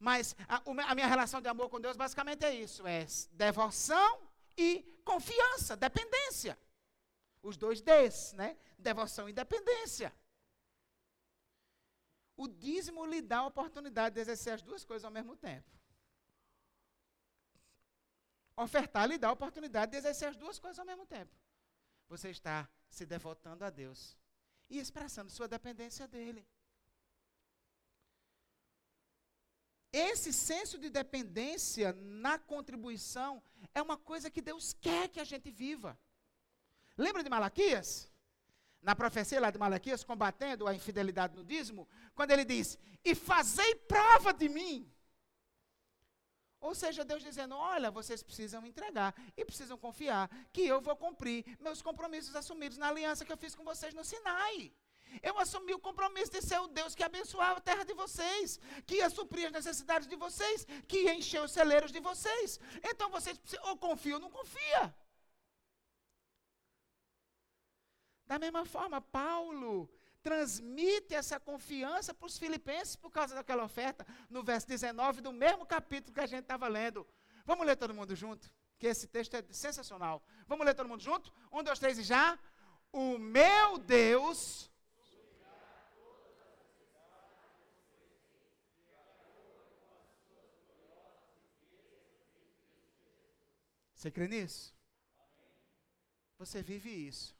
Mas 0.00 0.34
a, 0.48 0.62
a 0.90 0.94
minha 0.94 1.06
relação 1.06 1.40
de 1.40 1.48
amor 1.48 1.68
com 1.68 1.80
Deus 1.80 1.96
basicamente 1.96 2.44
é 2.44 2.54
isso: 2.54 2.86
é 2.86 3.06
devoção 3.32 4.28
e 4.56 4.82
confiança, 5.04 5.76
dependência. 5.76 6.58
Os 7.42 7.56
dois 7.56 7.80
Ds, 7.80 8.32
né? 8.34 8.56
Devoção 8.78 9.28
e 9.28 9.32
dependência. 9.32 10.12
O 12.36 12.46
dízimo 12.46 13.04
lhe 13.04 13.20
dá 13.20 13.38
a 13.38 13.46
oportunidade 13.46 14.14
de 14.14 14.20
exercer 14.20 14.52
as 14.52 14.62
duas 14.62 14.84
coisas 14.84 15.04
ao 15.04 15.10
mesmo 15.10 15.36
tempo. 15.36 15.70
Ofertar 18.56 19.08
lhe 19.08 19.18
dá 19.18 19.28
a 19.28 19.32
oportunidade 19.32 19.92
de 19.92 19.98
exercer 19.98 20.28
as 20.28 20.36
duas 20.36 20.58
coisas 20.58 20.78
ao 20.78 20.86
mesmo 20.86 21.06
tempo. 21.06 21.32
Você 22.08 22.30
está 22.30 22.68
se 22.88 23.04
devotando 23.04 23.64
a 23.64 23.70
Deus 23.70 24.16
e 24.70 24.78
expressando 24.78 25.30
sua 25.30 25.48
dependência 25.48 26.06
dele. 26.08 26.46
Esse 29.92 30.32
senso 30.32 30.78
de 30.78 30.90
dependência 30.90 31.92
na 31.92 32.38
contribuição 32.38 33.42
é 33.74 33.80
uma 33.80 33.96
coisa 33.96 34.30
que 34.30 34.42
Deus 34.42 34.72
quer 34.72 35.08
que 35.08 35.20
a 35.20 35.24
gente 35.24 35.50
viva. 35.50 35.98
Lembra 36.98 37.22
de 37.22 37.30
Malaquias? 37.30 38.10
Na 38.82 38.94
profecia 38.94 39.40
lá 39.40 39.50
de 39.50 39.58
Malaquias, 39.58 40.02
combatendo 40.02 40.66
a 40.66 40.74
infidelidade 40.74 41.36
no 41.36 41.44
dízimo, 41.44 41.88
quando 42.14 42.32
ele 42.32 42.44
diz: 42.44 42.76
E 43.04 43.14
fazei 43.14 43.74
prova 43.76 44.32
de 44.32 44.48
mim. 44.48 44.92
Ou 46.60 46.74
seja, 46.74 47.04
Deus 47.04 47.22
dizendo: 47.22 47.54
Olha, 47.56 47.90
vocês 47.90 48.22
precisam 48.22 48.66
entregar 48.66 49.14
e 49.36 49.44
precisam 49.44 49.78
confiar 49.78 50.28
que 50.52 50.62
eu 50.66 50.80
vou 50.80 50.96
cumprir 50.96 51.44
meus 51.60 51.80
compromissos 51.80 52.34
assumidos 52.34 52.78
na 52.78 52.88
aliança 52.88 53.24
que 53.24 53.32
eu 53.32 53.36
fiz 53.36 53.54
com 53.54 53.64
vocês 53.64 53.94
no 53.94 54.04
Sinai. 54.04 54.72
Eu 55.22 55.38
assumi 55.38 55.72
o 55.72 55.78
compromisso 55.78 56.32
de 56.32 56.42
ser 56.42 56.60
o 56.60 56.68
Deus 56.68 56.94
que 56.94 57.02
abençoava 57.02 57.58
a 57.58 57.62
terra 57.62 57.84
de 57.84 57.94
vocês, 57.94 58.60
que 58.86 58.96
ia 58.96 59.08
suprir 59.08 59.46
as 59.46 59.52
necessidades 59.52 60.06
de 60.06 60.16
vocês, 60.16 60.66
que 60.86 61.04
ia 61.04 61.14
encher 61.14 61.40
os 61.42 61.52
celeiros 61.52 61.90
de 61.90 62.00
vocês. 62.00 62.60
Então 62.82 63.08
vocês 63.08 63.40
ou 63.62 63.76
confiam 63.76 64.16
ou 64.16 64.20
não 64.20 64.30
confiam. 64.30 64.92
Da 68.28 68.38
mesma 68.38 68.66
forma, 68.66 69.00
Paulo 69.00 69.88
transmite 70.22 71.14
essa 71.14 71.40
confiança 71.40 72.12
para 72.12 72.26
os 72.26 72.36
filipenses 72.36 72.94
por 72.94 73.10
causa 73.10 73.34
daquela 73.34 73.64
oferta, 73.64 74.06
no 74.28 74.42
verso 74.42 74.68
19 74.68 75.22
do 75.22 75.32
mesmo 75.32 75.64
capítulo 75.64 76.12
que 76.12 76.20
a 76.20 76.26
gente 76.26 76.42
estava 76.42 76.68
lendo. 76.68 77.06
Vamos 77.46 77.66
ler 77.66 77.76
todo 77.76 77.94
mundo 77.94 78.14
junto? 78.14 78.50
Que 78.78 78.86
esse 78.86 79.06
texto 79.06 79.32
é 79.34 79.42
sensacional. 79.50 80.22
Vamos 80.46 80.66
ler 80.66 80.74
todo 80.74 80.88
mundo 80.88 81.02
junto? 81.02 81.32
Um, 81.50 81.62
dois, 81.62 81.78
três 81.78 81.98
e 81.98 82.02
já. 82.02 82.38
O 82.92 83.16
meu 83.16 83.78
Deus. 83.78 84.70
Você 93.94 94.10
crê 94.10 94.28
nisso? 94.28 94.76
Você 96.38 96.62
vive 96.62 96.90
isso 96.90 97.37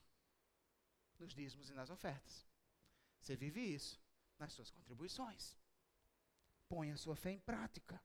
nos 1.18 1.34
dízimos 1.34 1.70
e 1.70 1.74
nas 1.74 1.90
ofertas. 1.90 2.46
Você 3.20 3.36
vive 3.36 3.60
isso 3.60 4.00
nas 4.38 4.52
suas 4.52 4.70
contribuições. 4.70 5.56
Põe 6.68 6.92
a 6.92 6.96
sua 6.96 7.16
fé 7.16 7.30
em 7.30 7.40
prática. 7.40 8.00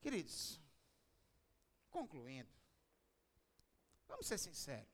Queridos, 0.00 0.60
concluindo, 1.90 2.50
vamos 4.08 4.26
ser 4.26 4.38
sinceros. 4.38 4.88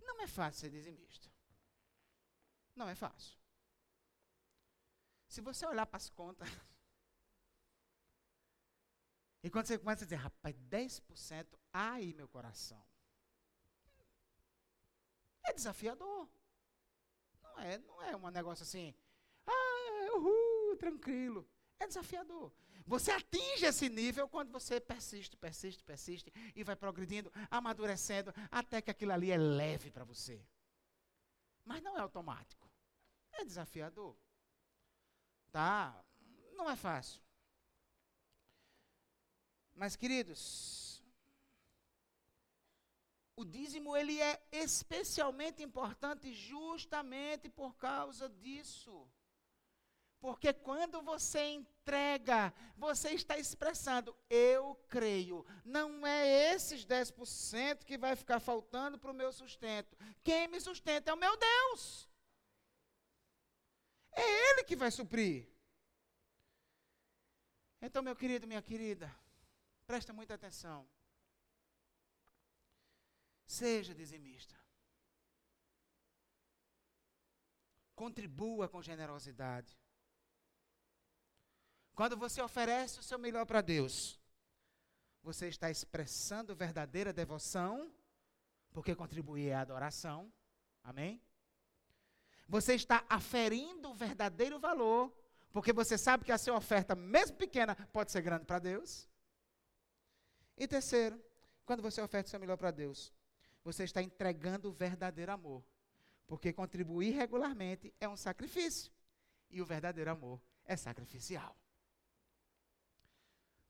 Não 0.00 0.22
é 0.22 0.26
fácil 0.26 0.60
ser 0.60 0.70
dizimista. 0.70 1.28
Não 2.74 2.88
é 2.88 2.94
fácil. 2.94 3.36
Se 5.26 5.42
você 5.42 5.66
olhar 5.66 5.86
para 5.86 5.98
as 5.98 6.08
contas, 6.08 6.48
e 9.42 9.50
quando 9.50 9.66
você 9.66 9.78
começa 9.78 10.04
a 10.04 10.06
dizer, 10.06 10.16
rapaz, 10.16 10.56
10%, 10.56 11.58
ai 11.72 12.14
meu 12.14 12.28
coração. 12.28 12.87
É 15.44 15.52
desafiador. 15.52 16.28
Não 17.42 17.58
é, 17.60 17.78
não 17.78 18.02
é 18.02 18.16
um 18.16 18.30
negócio 18.30 18.62
assim, 18.62 18.94
ah, 19.46 20.16
uhul, 20.16 20.76
tranquilo. 20.76 21.48
É 21.78 21.86
desafiador. 21.86 22.52
Você 22.86 23.10
atinge 23.10 23.66
esse 23.66 23.88
nível 23.88 24.28
quando 24.28 24.50
você 24.50 24.80
persiste, 24.80 25.36
persiste, 25.36 25.84
persiste 25.84 26.32
e 26.56 26.64
vai 26.64 26.74
progredindo, 26.74 27.30
amadurecendo, 27.50 28.32
até 28.50 28.80
que 28.80 28.90
aquilo 28.90 29.12
ali 29.12 29.30
é 29.30 29.36
leve 29.36 29.90
para 29.90 30.04
você. 30.04 30.42
Mas 31.64 31.82
não 31.82 31.98
é 31.98 32.00
automático. 32.00 32.66
É 33.32 33.44
desafiador. 33.44 34.16
Tá? 35.52 36.02
Não 36.56 36.68
é 36.68 36.74
fácil. 36.74 37.20
Mas, 39.74 39.94
queridos, 39.94 40.97
o 43.38 43.44
dízimo 43.44 43.96
ele 43.96 44.20
é 44.20 44.42
especialmente 44.50 45.62
importante 45.62 46.34
justamente 46.34 47.48
por 47.48 47.76
causa 47.76 48.28
disso. 48.28 49.08
Porque 50.18 50.52
quando 50.52 51.00
você 51.00 51.44
entrega, 51.50 52.52
você 52.76 53.10
está 53.10 53.38
expressando, 53.38 54.16
eu 54.28 54.74
creio. 54.88 55.46
Não 55.64 56.04
é 56.04 56.52
esses 56.52 56.84
10% 56.84 57.84
que 57.84 57.96
vai 57.96 58.16
ficar 58.16 58.40
faltando 58.40 58.98
para 58.98 59.12
o 59.12 59.14
meu 59.14 59.32
sustento. 59.32 59.96
Quem 60.24 60.48
me 60.48 60.60
sustenta 60.60 61.12
é 61.12 61.14
o 61.14 61.16
meu 61.16 61.36
Deus. 61.36 62.08
É 64.10 64.50
Ele 64.50 64.64
que 64.64 64.74
vai 64.74 64.90
suprir. 64.90 65.48
Então, 67.80 68.02
meu 68.02 68.16
querido, 68.16 68.48
minha 68.48 68.60
querida, 68.60 69.14
presta 69.86 70.12
muita 70.12 70.34
atenção. 70.34 70.84
Seja 73.48 73.94
dizimista. 73.94 74.54
Contribua 77.96 78.68
com 78.68 78.82
generosidade. 78.82 79.74
Quando 81.94 82.14
você 82.16 82.42
oferece 82.42 83.00
o 83.00 83.02
seu 83.02 83.18
melhor 83.18 83.46
para 83.46 83.62
Deus, 83.62 84.20
você 85.22 85.48
está 85.48 85.70
expressando 85.70 86.54
verdadeira 86.54 87.10
devoção, 87.10 87.90
porque 88.70 88.94
contribuir 88.94 89.48
é 89.48 89.54
adoração. 89.54 90.30
Amém? 90.84 91.20
Você 92.46 92.74
está 92.74 93.04
aferindo 93.08 93.90
o 93.90 93.94
verdadeiro 93.94 94.60
valor, 94.60 95.10
porque 95.50 95.72
você 95.72 95.96
sabe 95.96 96.24
que 96.24 96.32
a 96.32 96.38
sua 96.38 96.56
oferta, 96.56 96.94
mesmo 96.94 97.36
pequena, 97.38 97.74
pode 97.92 98.12
ser 98.12 98.20
grande 98.20 98.44
para 98.44 98.58
Deus. 98.58 99.08
E 100.54 100.68
terceiro, 100.68 101.20
quando 101.64 101.82
você 101.82 102.00
oferece 102.02 102.28
o 102.28 102.30
seu 102.30 102.40
melhor 102.40 102.58
para 102.58 102.70
Deus, 102.70 103.12
você 103.72 103.84
está 103.84 104.02
entregando 104.02 104.70
o 104.70 104.72
verdadeiro 104.72 105.30
amor. 105.30 105.62
Porque 106.26 106.52
contribuir 106.52 107.10
regularmente 107.10 107.94
é 108.00 108.08
um 108.08 108.16
sacrifício. 108.16 108.90
E 109.50 109.60
o 109.60 109.66
verdadeiro 109.66 110.10
amor 110.10 110.40
é 110.64 110.74
sacrificial. 110.76 111.54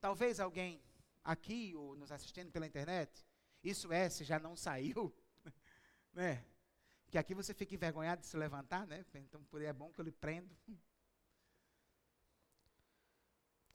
Talvez 0.01 0.39
alguém 0.39 0.81
aqui 1.25 1.75
ou 1.75 1.97
nos 1.97 2.13
assistindo 2.13 2.51
pela 2.51 2.67
internet, 2.67 3.27
isso 3.63 3.93
é, 3.93 4.09
se 4.09 4.23
já 4.25 4.39
não 4.39 4.55
saiu, 4.57 5.13
né? 6.15 6.45
Que 7.11 7.19
aqui 7.19 7.35
você 7.35 7.53
fica 7.53 7.75
envergonhado 7.75 8.21
de 8.21 8.29
se 8.29 8.37
levantar, 8.37 8.87
né? 8.87 9.05
Então 9.15 9.43
por 9.45 9.61
é 9.61 9.73
bom 9.73 9.93
que 9.93 10.01
eu 10.01 10.05
lhe 10.05 10.13
prendo. 10.13 10.57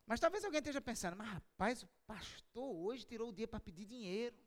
Mas 0.05 0.19
talvez 0.19 0.43
alguém 0.43 0.59
esteja 0.59 0.81
pensando, 0.81 1.17
mas 1.17 1.27
rapaz, 1.27 1.83
o 1.83 1.87
pastor 2.05 2.75
hoje 2.75 3.05
tirou 3.05 3.29
o 3.29 3.33
dia 3.33 3.47
para 3.47 3.59
pedir 3.59 3.85
dinheiro. 3.85 4.37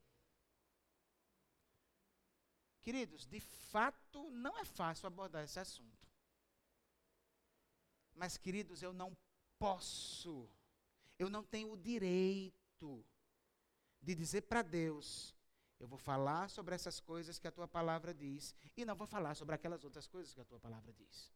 Queridos, 2.86 3.26
de 3.26 3.40
fato 3.40 4.30
não 4.30 4.56
é 4.58 4.64
fácil 4.64 5.08
abordar 5.08 5.42
esse 5.42 5.58
assunto. 5.58 6.06
Mas, 8.14 8.36
queridos, 8.36 8.80
eu 8.80 8.92
não 8.92 9.10
posso 9.58 10.48
eu 11.18 11.28
não 11.28 11.42
tenho 11.42 11.72
o 11.72 11.76
direito 11.76 13.04
de 14.00 14.14
dizer 14.14 14.42
para 14.42 14.62
Deus: 14.62 15.34
eu 15.80 15.88
vou 15.88 15.98
falar 15.98 16.48
sobre 16.48 16.76
essas 16.76 17.00
coisas 17.00 17.40
que 17.40 17.48
a 17.48 17.50
tua 17.50 17.66
palavra 17.66 18.14
diz, 18.14 18.54
e 18.76 18.84
não 18.84 18.94
vou 18.94 19.06
falar 19.06 19.34
sobre 19.34 19.56
aquelas 19.56 19.82
outras 19.82 20.06
coisas 20.06 20.32
que 20.32 20.40
a 20.40 20.44
tua 20.44 20.60
palavra 20.60 20.92
diz. 20.92 21.34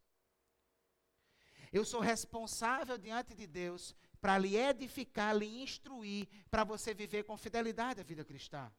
Eu 1.69 1.83
sou 1.83 1.99
responsável 1.99 2.97
diante 2.97 3.35
de 3.35 3.45
Deus 3.45 3.93
para 4.21 4.37
lhe 4.37 4.55
edificar, 4.55 5.35
lhe 5.35 5.61
instruir, 5.61 6.29
para 6.49 6.63
você 6.63 6.93
viver 6.93 7.23
com 7.23 7.35
fidelidade 7.35 7.99
a 7.99 8.03
vida 8.05 8.23
cristã. 8.23 8.71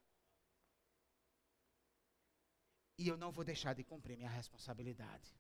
E 2.99 3.09
eu 3.09 3.17
não 3.17 3.33
vou 3.33 3.45
deixar 3.45 3.75
de 3.75 3.83
cumprir 3.83 4.17
minha 4.17 4.31
responsabilidade. 4.31 5.35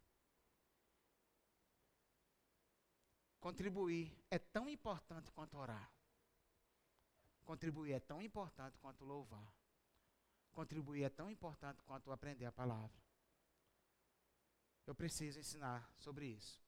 Contribuir 3.40 4.16
é 4.30 4.38
tão 4.38 4.68
importante 4.68 5.30
quanto 5.32 5.58
orar. 5.58 5.92
Contribuir 7.44 7.92
é 7.92 8.00
tão 8.00 8.22
importante 8.22 8.78
quanto 8.78 9.04
louvar. 9.04 9.52
Contribuir 10.52 11.02
é 11.02 11.10
tão 11.10 11.30
importante 11.30 11.82
quanto 11.82 12.12
aprender 12.12 12.44
a 12.44 12.52
palavra. 12.52 13.02
Eu 14.86 14.94
preciso 14.94 15.40
ensinar 15.40 15.90
sobre 15.98 16.26
isso. 16.26 16.62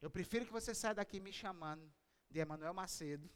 Eu 0.00 0.10
prefiro 0.10 0.46
que 0.46 0.52
você 0.52 0.74
saia 0.74 0.94
daqui 0.94 1.20
me 1.20 1.32
chamando 1.32 1.92
de 2.30 2.38
Emanuel 2.38 2.74
Macedo 2.74 3.30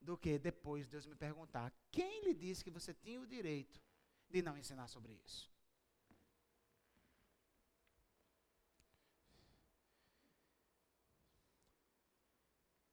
do 0.00 0.16
que 0.16 0.38
depois 0.38 0.88
Deus 0.88 1.06
me 1.06 1.14
perguntar 1.14 1.72
quem 1.90 2.24
lhe 2.24 2.34
disse 2.34 2.64
que 2.64 2.70
você 2.70 2.92
tinha 2.94 3.20
o 3.20 3.26
direito 3.26 3.80
de 4.28 4.42
não 4.42 4.56
ensinar 4.56 4.88
sobre 4.88 5.14
isso. 5.24 5.50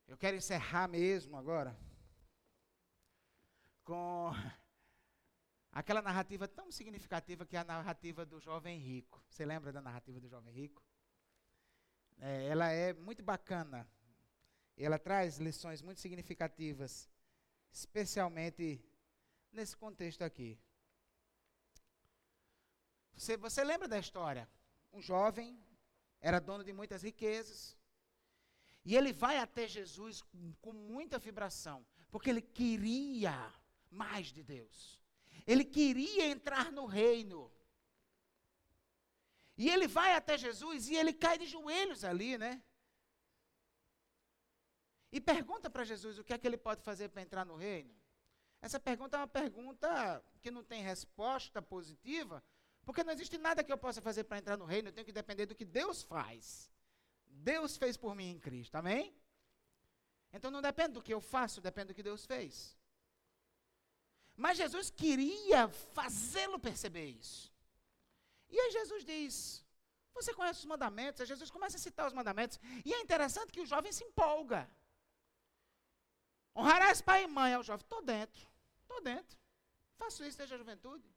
Eu 0.08 0.18
quero 0.18 0.38
encerrar 0.38 0.88
mesmo 0.88 1.36
agora 1.36 1.78
com 3.84 4.32
aquela 5.72 6.02
narrativa 6.02 6.48
tão 6.48 6.72
significativa 6.72 7.46
que 7.46 7.58
é 7.58 7.60
a 7.60 7.66
narrativa 7.66 8.26
do 8.26 8.40
jovem 8.40 8.80
rico. 8.80 9.22
Você 9.30 9.46
lembra 9.46 9.74
da 9.74 9.82
narrativa 9.82 10.20
do 10.20 10.30
jovem 10.30 10.54
rico? 10.54 10.82
É, 12.20 12.48
ela 12.48 12.72
é 12.72 12.94
muito 12.94 13.22
bacana. 13.24 13.88
Ela 14.78 14.98
traz 14.98 15.38
lições 15.38 15.82
muito 15.82 16.00
significativas, 16.00 17.10
especialmente 17.72 18.84
nesse 19.52 19.76
contexto 19.76 20.24
aqui. 20.24 20.60
Você, 23.16 23.38
você 23.38 23.64
lembra 23.64 23.88
da 23.88 24.00
história? 24.00 24.50
Um 24.92 25.02
jovem 25.02 25.58
era 26.20 26.40
dono 26.40 26.64
de 26.64 26.74
muitas 26.74 27.04
riquezas, 27.04 27.78
e 28.84 28.96
ele 28.96 29.12
vai 29.12 29.38
até 29.40 29.68
Jesus 29.68 30.22
com, 30.22 30.54
com 30.62 30.72
muita 30.72 31.18
vibração, 31.18 31.86
porque 32.12 32.30
ele 32.30 32.42
queria 32.42 33.52
mais 33.90 34.28
de 34.28 34.44
Deus. 34.44 35.02
Ele 35.48 35.66
queria 35.66 36.28
entrar 36.28 36.72
no 36.72 36.86
reino. 36.86 37.52
E 39.58 39.70
ele 39.70 39.88
vai 39.88 40.14
até 40.14 40.38
Jesus 40.38 40.88
e 40.88 40.96
ele 40.96 41.14
cai 41.14 41.38
de 41.38 41.46
joelhos 41.46 42.04
ali, 42.04 42.38
né? 42.38 42.62
E 45.12 45.22
pergunta 45.22 45.70
para 45.70 45.84
Jesus 45.84 46.18
o 46.20 46.24
que 46.24 46.34
é 46.34 46.38
que 46.38 46.48
ele 46.48 46.58
pode 46.58 46.82
fazer 46.82 47.10
para 47.10 47.22
entrar 47.22 47.46
no 47.46 47.56
reino. 47.56 47.94
Essa 48.62 48.80
pergunta 48.80 49.16
é 49.16 49.20
uma 49.20 49.28
pergunta 49.28 50.24
que 50.42 50.50
não 50.50 50.64
tem 50.64 50.82
resposta 50.82 51.62
positiva, 51.62 52.44
porque 52.84 53.04
não 53.04 53.14
existe 53.14 53.38
nada 53.38 53.64
que 53.64 53.72
eu 53.72 53.78
possa 53.78 54.02
fazer 54.02 54.24
para 54.24 54.38
entrar 54.38 54.58
no 54.58 54.66
reino, 54.66 54.90
eu 54.90 54.94
tenho 54.94 55.06
que 55.06 55.12
depender 55.12 55.46
do 55.46 55.56
que 55.56 55.66
Deus 55.66 56.04
faz. 56.04 56.72
Deus 57.28 57.78
fez 57.78 57.96
por 57.98 58.16
mim 58.16 58.32
em 58.32 58.40
Cristo, 58.40 58.76
amém? 58.76 59.16
Então 60.34 60.52
não 60.52 60.62
depende 60.62 60.94
do 60.94 61.02
que 61.02 61.14
eu 61.14 61.22
faço, 61.22 61.62
depende 61.62 61.88
do 61.88 61.96
que 61.96 62.04
Deus 62.04 62.26
fez. 62.26 62.78
Mas 64.36 64.58
Jesus 64.58 64.90
queria 64.90 65.70
fazê-lo 65.70 66.60
perceber 66.60 67.06
isso. 67.06 67.54
E 68.50 68.60
aí 68.60 68.72
Jesus 68.72 69.06
diz: 69.06 69.66
Você 70.14 70.34
conhece 70.34 70.60
os 70.60 70.66
mandamentos? 70.66 71.22
Aí 71.22 71.28
Jesus 71.28 71.50
começa 71.50 71.78
a 71.78 71.80
citar 71.80 72.08
os 72.08 72.14
mandamentos. 72.14 72.60
E 72.84 72.94
é 72.94 73.00
interessante 73.02 73.52
que 73.52 73.62
o 73.62 73.66
jovem 73.66 73.92
se 73.92 74.04
empolga. 74.04 74.70
Honrarás 76.56 77.02
pai 77.02 77.24
e 77.24 77.28
mãe. 77.28 77.54
ao 77.54 77.64
jovem: 77.64 77.84
Estou 77.84 78.02
dentro, 78.02 78.48
estou 78.82 79.02
dentro. 79.02 79.38
Faço 79.98 80.24
isso 80.24 80.38
desde 80.38 80.54
a 80.54 80.58
juventude. 80.58 81.08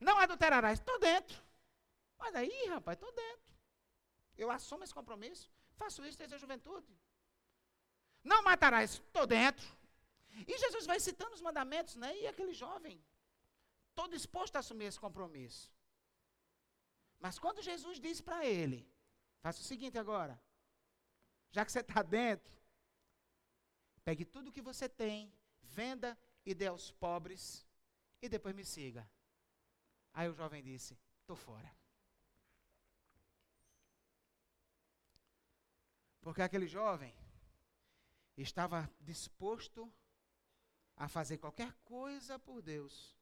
Não 0.00 0.18
adulterarás, 0.18 0.78
estou 0.78 0.98
dentro. 0.98 1.42
Mas 2.18 2.34
aí, 2.34 2.66
rapaz, 2.68 2.96
estou 2.96 3.12
dentro. 3.12 3.54
Eu 4.36 4.50
assumo 4.50 4.84
esse 4.84 4.94
compromisso. 4.94 5.50
Faço 5.76 6.04
isso 6.04 6.18
desde 6.18 6.34
a 6.34 6.38
juventude. 6.38 6.92
Não 8.22 8.42
matarás, 8.42 8.94
estou 8.94 9.26
dentro. 9.26 9.66
E 10.46 10.58
Jesus 10.58 10.86
vai 10.86 10.98
citando 10.98 11.34
os 11.34 11.40
mandamentos, 11.40 11.94
né? 11.96 12.16
E 12.16 12.26
aquele 12.26 12.52
jovem, 12.52 13.02
todo 13.94 14.12
disposto 14.12 14.56
a 14.56 14.60
assumir 14.60 14.86
esse 14.86 14.98
compromisso. 14.98 15.72
Mas 17.20 17.38
quando 17.38 17.62
Jesus 17.62 18.00
diz 18.00 18.20
para 18.20 18.44
ele, 18.44 18.86
faça 19.40 19.60
o 19.60 19.64
seguinte 19.64 19.98
agora, 19.98 20.40
já 21.50 21.64
que 21.64 21.72
você 21.72 21.80
está 21.80 22.02
dentro, 22.02 22.52
pegue 24.04 24.24
tudo 24.24 24.52
que 24.52 24.60
você 24.60 24.88
tem, 24.88 25.32
venda 25.62 26.16
e 26.44 26.54
dê 26.54 26.66
aos 26.66 26.90
pobres, 26.90 27.66
e 28.20 28.28
depois 28.28 28.54
me 28.54 28.64
siga. 28.64 29.08
Aí 30.12 30.28
o 30.28 30.34
jovem 30.34 30.62
disse: 30.62 30.98
estou 31.20 31.36
fora. 31.36 31.74
Porque 36.20 36.40
aquele 36.40 36.66
jovem 36.66 37.14
estava 38.36 38.90
disposto 39.00 39.92
a 40.96 41.08
fazer 41.08 41.38
qualquer 41.38 41.72
coisa 41.84 42.38
por 42.38 42.62
Deus, 42.62 43.14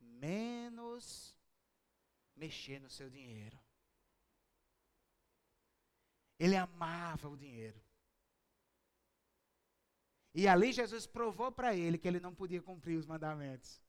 menos 0.00 1.36
mexer 2.34 2.80
no 2.80 2.88
seu 2.88 3.10
dinheiro. 3.10 3.58
Ele 6.38 6.56
amava 6.56 7.28
o 7.28 7.36
dinheiro. 7.36 7.87
E 10.34 10.46
ali 10.46 10.72
Jesus 10.72 11.06
provou 11.06 11.50
para 11.50 11.74
ele 11.74 11.98
que 11.98 12.06
ele 12.06 12.20
não 12.20 12.34
podia 12.34 12.62
cumprir 12.62 12.96
os 12.96 13.06
mandamentos. 13.06 13.82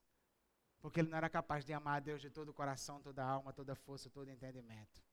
Porque 0.80 1.02
ele 1.02 1.10
não 1.10 1.18
era 1.18 1.30
capaz 1.30 1.66
de 1.66 1.74
amar 1.74 1.98
a 1.98 2.00
Deus 2.00 2.22
de 2.22 2.30
todo 2.30 2.50
o 2.50 2.54
coração, 2.54 3.02
toda 3.02 3.24
a 3.24 3.28
alma, 3.28 3.52
toda 3.52 3.74
a 3.74 3.76
força, 3.76 4.10
todo 4.10 4.30
entendimento. 4.30 5.04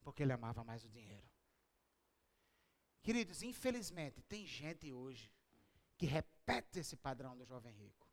Porque 0.00 0.22
ele 0.22 0.32
amava 0.32 0.64
mais 0.64 0.84
o 0.84 0.88
dinheiro. 0.88 1.28
Queridos, 3.02 3.42
infelizmente, 3.42 4.22
tem 4.22 4.46
gente 4.46 4.92
hoje 4.92 5.30
que 5.96 6.06
repete 6.06 6.78
esse 6.78 6.96
padrão 6.96 7.36
do 7.36 7.44
jovem 7.44 7.74
rico. 7.74 8.08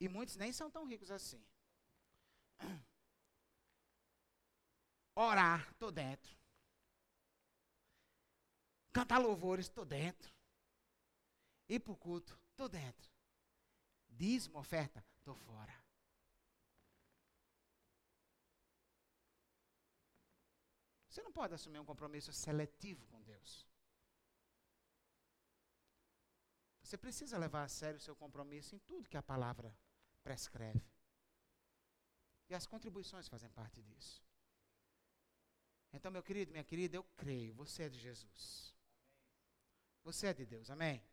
E 0.00 0.08
muitos 0.08 0.36
nem 0.36 0.52
são 0.52 0.70
tão 0.70 0.84
ricos 0.84 1.10
assim. 1.10 1.44
Orar, 5.14 5.68
estou 5.72 5.90
dentro. 5.90 6.37
Cantar 8.98 9.18
louvores, 9.18 9.66
estou 9.66 9.84
dentro. 9.84 10.34
Ir 11.68 11.78
para 11.78 11.92
o 11.92 11.96
culto, 11.96 12.36
estou 12.50 12.68
dentro. 12.68 13.08
Dízimo, 14.08 14.58
oferta, 14.58 15.06
estou 15.16 15.36
fora. 15.36 15.72
Você 21.08 21.22
não 21.22 21.30
pode 21.30 21.54
assumir 21.54 21.78
um 21.78 21.84
compromisso 21.84 22.32
seletivo 22.32 23.06
com 23.06 23.22
Deus. 23.22 23.64
Você 26.82 26.98
precisa 26.98 27.38
levar 27.38 27.62
a 27.62 27.68
sério 27.68 27.98
o 27.98 28.02
seu 28.02 28.16
compromisso 28.16 28.74
em 28.74 28.80
tudo 28.80 29.08
que 29.08 29.16
a 29.16 29.22
palavra 29.22 29.72
prescreve. 30.24 30.90
E 32.48 32.54
as 32.56 32.66
contribuições 32.66 33.28
fazem 33.28 33.50
parte 33.50 33.80
disso. 33.80 34.20
Então, 35.92 36.10
meu 36.10 36.22
querido, 36.24 36.50
minha 36.50 36.64
querida, 36.64 36.96
eu 36.96 37.04
creio, 37.16 37.54
você 37.54 37.84
é 37.84 37.88
de 37.88 38.00
Jesus. 38.00 38.76
Você 40.08 40.28
é 40.28 40.32
de 40.32 40.46
Deus, 40.46 40.70
amém? 40.70 41.04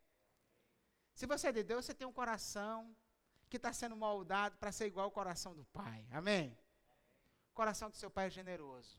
Se 1.14 1.26
você 1.26 1.48
é 1.48 1.52
de 1.52 1.62
Deus, 1.62 1.84
você 1.84 1.92
tem 1.92 2.06
um 2.06 2.12
coração 2.12 2.96
que 3.50 3.58
está 3.58 3.70
sendo 3.70 3.94
moldado 3.94 4.56
para 4.56 4.72
ser 4.72 4.86
igual 4.86 5.04
ao 5.04 5.10
coração 5.10 5.54
do 5.54 5.66
Pai, 5.66 6.08
amém? 6.10 6.58
O 7.50 7.54
coração 7.54 7.90
do 7.90 7.96
seu 7.96 8.10
Pai 8.10 8.28
é 8.28 8.30
generoso. 8.30 8.98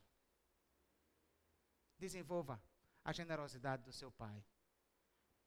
Desenvolva 1.98 2.62
a 3.04 3.12
generosidade 3.12 3.82
do 3.82 3.92
seu 3.92 4.12
Pai. 4.12 4.46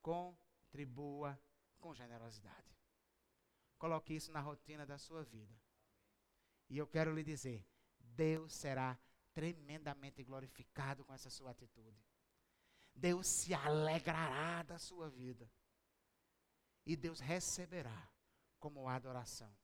Com 0.03 0.37
Tribua 0.73 1.41
com 1.79 1.95
generosidade. 1.95 2.77
Coloque 3.79 4.15
isso 4.15 4.33
na 4.33 4.41
rotina 4.41 4.85
da 4.85 4.99
sua 4.99 5.23
vida. 5.23 5.55
E 6.69 6.77
eu 6.77 6.89
quero 6.89 7.15
lhe 7.15 7.23
dizer: 7.23 7.65
Deus 8.01 8.53
será 8.53 8.99
tremendamente 9.33 10.25
glorificado 10.25 11.05
com 11.05 11.15
essa 11.15 11.31
sua 11.31 11.53
atitude. 11.53 12.10
Deus 12.95 13.27
se 13.27 13.55
alegrará 13.55 14.63
da 14.63 14.79
sua 14.79 15.09
vida. 15.09 15.51
E 16.85 16.97
Deus 16.97 17.21
receberá 17.21 18.09
como 18.59 18.89
adoração. 18.89 19.55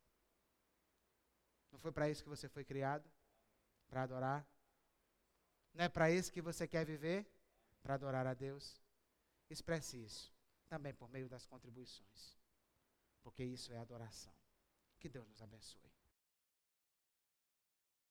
Não 1.71 1.79
foi 1.79 1.93
para 1.93 2.09
isso 2.09 2.23
que 2.23 2.29
você 2.29 2.49
foi 2.49 2.65
criado? 2.65 3.11
Para 3.89 4.03
adorar? 4.03 4.47
Não 5.75 5.85
é 5.85 5.89
para 5.89 6.11
isso 6.11 6.33
que 6.33 6.41
você 6.41 6.67
quer 6.67 6.85
viver? 6.85 7.27
Para 7.83 7.95
adorar 7.95 8.27
a 8.27 8.35
Deus? 8.35 8.81
Expresse 9.51 10.03
isso 10.03 10.35
também 10.69 10.95
por 10.95 11.09
meio 11.09 11.29
das 11.29 11.47
contribuições. 11.47 12.37
Porque 13.23 13.45
isso 13.45 13.73
é 13.73 13.79
adoração. 13.79 14.33
Que 14.99 15.09
Deus 15.09 15.29
nos 15.29 15.43
abençoe. 15.43 15.91